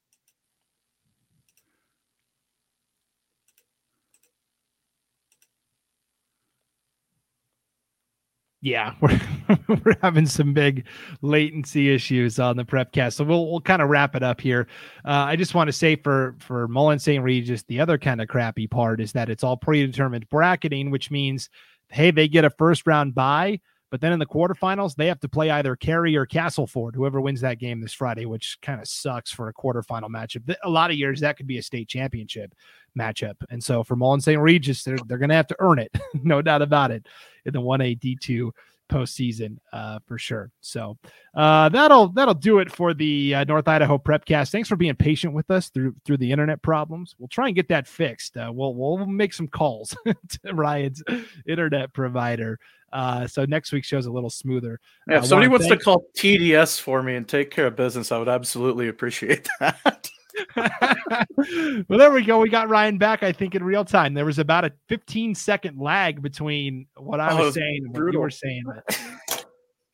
yeah, 8.62 8.94
we're 9.02 9.20
we're 9.68 9.98
having 10.02 10.28
some 10.28 10.54
big 10.54 10.86
latency 11.22 11.94
issues 11.94 12.40
on 12.40 12.58
the 12.58 12.64
prepcast, 12.64 13.14
so 13.14 13.24
we'll 13.24 13.50
we'll 13.50 13.62
kind 13.62 13.82
of 13.82 13.90
wrap 13.90 14.16
it 14.16 14.24
up 14.24 14.40
here. 14.40 14.68
Uh, 15.04 15.26
I 15.28 15.36
just 15.36 15.56
want 15.56 15.68
to 15.68 15.74
say 15.74 15.96
for 15.96 16.36
for 16.40 16.68
Mullan 16.68 17.02
St. 17.02 17.24
Regis, 17.24 17.64
the 17.64 17.80
other 17.80 17.98
kind 17.98 18.22
of 18.22 18.28
crappy 18.28 18.68
part 18.68 19.02
is 19.02 19.12
that 19.14 19.30
it's 19.30 19.44
all 19.44 19.58
predetermined 19.58 20.30
bracketing, 20.30 20.92
which 20.92 21.10
means 21.10 21.50
hey, 21.90 22.12
they 22.12 22.28
get 22.28 22.46
a 22.46 22.50
first 22.52 22.88
round 22.88 23.14
bye, 23.16 23.60
but 23.92 24.02
then 24.02 24.14
in 24.14 24.20
the 24.20 24.26
quarterfinals 24.26 24.96
they 24.96 25.06
have 25.06 25.20
to 25.20 25.30
play 25.30 25.52
either 25.52 25.76
Carey 25.76 26.18
or 26.18 26.26
Castleford, 26.26 26.96
whoever 26.96 27.22
wins 27.22 27.42
that 27.42 27.60
game 27.60 27.82
this 27.82 27.94
Friday, 27.94 28.26
which 28.26 28.58
kind 28.62 28.82
of 28.82 28.88
sucks 28.88 29.32
for 29.32 29.50
a 29.50 29.54
quarterfinal 29.54 30.10
matchup. 30.10 30.56
A 30.64 30.70
lot 30.70 30.90
of 30.90 30.98
years 30.98 31.20
that 31.20 31.38
could 31.38 31.48
be 31.48 31.60
a 31.60 31.64
state 31.64 31.88
championship 31.88 32.56
matchup, 32.98 33.36
and 33.50 33.64
so 33.64 33.84
for 33.84 33.96
Mullan 33.96 34.24
St. 34.24 34.42
Regis, 34.42 34.84
they're 34.84 34.98
they're 35.06 35.20
going 35.20 35.30
to 35.30 35.36
have 35.36 35.48
to 35.48 35.56
earn 35.60 35.78
it, 35.78 35.96
no 36.24 36.42
doubt 36.42 36.64
about 36.64 36.90
it 36.90 37.06
in 37.46 37.54
the 37.54 37.62
1A 37.62 38.00
D2 38.00 38.52
postseason 38.92 39.58
uh, 39.74 40.00
for 40.06 40.18
sure. 40.18 40.52
So 40.62 40.98
uh, 41.36 41.70
that'll 41.70 42.10
that'll 42.10 42.34
do 42.34 42.60
it 42.60 42.72
for 42.72 42.94
the 42.94 43.36
uh, 43.36 43.44
North 43.46 43.68
Idaho 43.68 43.98
Prepcast. 43.98 44.52
Thanks 44.52 44.68
for 44.70 44.76
being 44.76 44.96
patient 44.96 45.34
with 45.34 45.50
us 45.50 45.70
through 45.70 45.96
through 46.06 46.18
the 46.18 46.32
internet 46.32 46.62
problems. 46.62 47.16
We'll 47.18 47.30
try 47.30 47.48
and 47.48 47.56
get 47.56 47.70
that 47.70 47.88
fixed. 47.88 48.38
Uh, 48.38 48.52
we'll 48.54 48.76
we'll 48.76 49.06
make 49.06 49.34
some 49.34 49.48
calls 49.48 49.96
to 50.06 50.54
Ryan's 50.54 51.02
internet 51.48 51.94
provider. 51.94 52.60
Uh, 52.94 53.26
so 53.26 53.46
next 53.46 53.72
week's 53.72 53.88
show's 53.88 54.06
a 54.06 54.12
little 54.12 54.30
smoother. 54.30 54.80
Yeah, 55.08 55.20
if 55.20 55.26
somebody 55.26 55.48
wants 55.48 55.68
thank- 55.68 55.80
to 55.80 55.86
call 55.86 56.06
TDS 56.18 56.80
for 56.80 57.02
me 57.02 57.16
and 57.16 57.28
take 57.28 57.50
care 57.50 57.68
of 57.68 57.76
business, 57.76 58.12
I 58.12 58.18
would 58.18 58.30
absolutely 58.30 58.90
appreciate 58.90 59.48
that. 59.60 60.10
well, 60.56 62.00
there 62.00 62.12
we 62.12 62.24
go. 62.24 62.40
We 62.40 62.50
got 62.50 62.70
Ryan 62.70 62.98
back, 62.98 63.24
I 63.24 63.32
think, 63.32 63.56
in 63.56 63.64
real 63.64 63.86
time. 63.86 64.14
There 64.14 64.26
was 64.26 64.40
about 64.40 64.66
a 64.66 64.72
15 64.88 65.36
second 65.36 65.80
lag 65.80 66.22
between 66.22 66.88
what 66.96 67.20
I 67.20 67.34
was 67.34 67.48
oh, 67.48 67.60
saying 67.60 67.82
and 67.86 67.98
what 67.98 68.14
you 68.14 68.20
were 68.20 68.30
saying. 68.30 68.64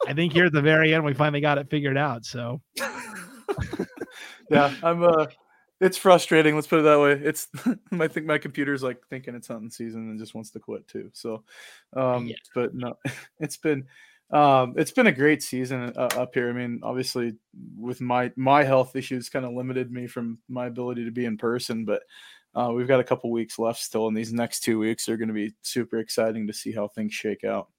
I 0.08 0.14
think 0.14 0.34
here 0.34 0.46
at 0.46 0.54
the 0.54 0.62
very 0.62 0.94
end, 0.94 1.04
we 1.04 1.14
finally 1.14 1.42
got 1.42 1.58
it 1.58 1.70
figured 1.70 1.98
out. 1.98 2.26
So, 2.26 2.62
yeah, 4.50 4.74
I'm. 4.84 5.04
uh 5.04 5.28
It's 5.80 5.98
frustrating. 5.98 6.56
Let's 6.56 6.68
put 6.68 6.80
it 6.80 6.84
that 6.84 7.00
way. 7.00 7.12
It's. 7.12 7.48
I 8.00 8.08
think 8.08 8.26
my 8.26 8.38
computer's 8.38 8.84
like 8.84 9.06
thinking 9.10 9.36
it's 9.36 9.48
hunting 9.48 9.70
season 9.70 10.10
and 10.10 10.20
just 10.20 10.34
wants 10.34 10.52
to 10.52 10.60
quit 10.60 10.88
too. 10.88 11.10
So, 11.14 11.44
um, 11.96 12.28
yeah. 12.28 12.36
but 12.56 12.74
no, 12.74 12.98
it's 13.40 13.58
been 13.58 13.86
um, 14.32 14.74
it's 14.76 14.92
been 14.92 15.08
a 15.08 15.12
great 15.12 15.42
season 15.42 15.94
uh, 15.96 16.10
up 16.18 16.34
here. 16.34 16.50
I 16.50 16.54
mean, 16.54 16.82
obviously, 16.84 17.36
with 17.78 18.02
my 18.02 18.32
my 18.36 18.64
health 18.64 18.96
issues, 18.96 19.30
kind 19.30 19.46
of 19.46 19.54
limited 19.54 19.92
me 19.92 20.08
from 20.08 20.40
my 20.50 20.68
ability 20.68 21.06
to 21.06 21.12
be 21.12 21.26
in 21.26 21.38
person. 21.38 21.86
But 21.86 22.04
uh, 22.54 22.72
we've 22.74 22.88
got 22.88 23.00
a 23.00 23.06
couple 23.06 23.32
weeks 23.32 23.58
left 23.58 23.80
still, 23.80 24.08
and 24.08 24.18
these 24.18 24.34
next 24.34 24.62
two 24.62 24.80
weeks 24.80 25.08
are 25.08 25.18
going 25.18 25.30
to 25.30 25.34
be 25.34 25.54
super 25.62 26.00
exciting 26.00 26.48
to 26.48 26.54
see 26.54 26.72
how 26.72 26.88
things 26.90 27.14
shake 27.14 27.44
out. 27.44 27.70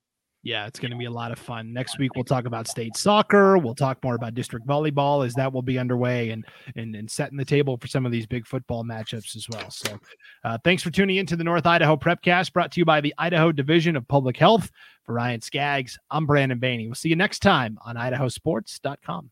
Yeah, 0.45 0.67
it's 0.67 0.79
going 0.79 0.93
to 0.93 0.97
be 0.97 1.07
a 1.07 1.11
lot 1.11 1.33
of 1.33 1.39
fun. 1.39 1.73
Next 1.73 1.99
week 1.99 2.15
we'll 2.15 2.25
talk 2.25 2.47
about 2.47 2.69
state 2.69 2.97
soccer. 2.97 3.59
We'll 3.59 3.75
talk 3.75 4.03
more 4.05 4.15
about 4.15 4.35
district 4.35 4.67
volleyball 4.67 5.27
as 5.27 5.35
that 5.35 5.53
will 5.53 5.63
be 5.63 5.79
underway 5.79 6.31
and 6.31 6.45
and, 6.77 6.95
and 6.95 7.11
setting 7.11 7.37
the 7.37 7.45
table 7.45 7.77
for 7.77 7.89
some 7.89 8.07
of 8.07 8.13
these 8.13 8.27
big 8.27 8.47
football 8.47 8.85
matchups 8.85 9.35
as 9.35 9.47
well. 9.51 9.71
So, 9.71 9.99
uh, 10.45 10.59
thanks 10.63 10.83
for 10.83 10.91
tuning 10.91 11.17
into 11.17 11.35
the 11.35 11.45
North 11.45 11.67
Idaho 11.67 11.97
Prepcast, 11.97 12.53
brought 12.53 12.71
to 12.73 12.81
you 12.81 12.85
by 12.85 13.01
the 13.01 13.15
Idaho 13.19 13.51
Division 13.51 13.97
of 13.97 14.07
Public 14.07 14.37
Health. 14.37 14.71
For 15.03 15.15
Ryan 15.15 15.41
Scaggs, 15.41 15.99
I'm 16.11 16.27
Brandon 16.27 16.61
Baney. 16.61 16.87
We'll 16.87 16.95
see 16.95 17.09
you 17.09 17.17
next 17.17 17.39
time 17.41 17.79
on 17.85 17.97
IdahoSports.com. 17.97 19.31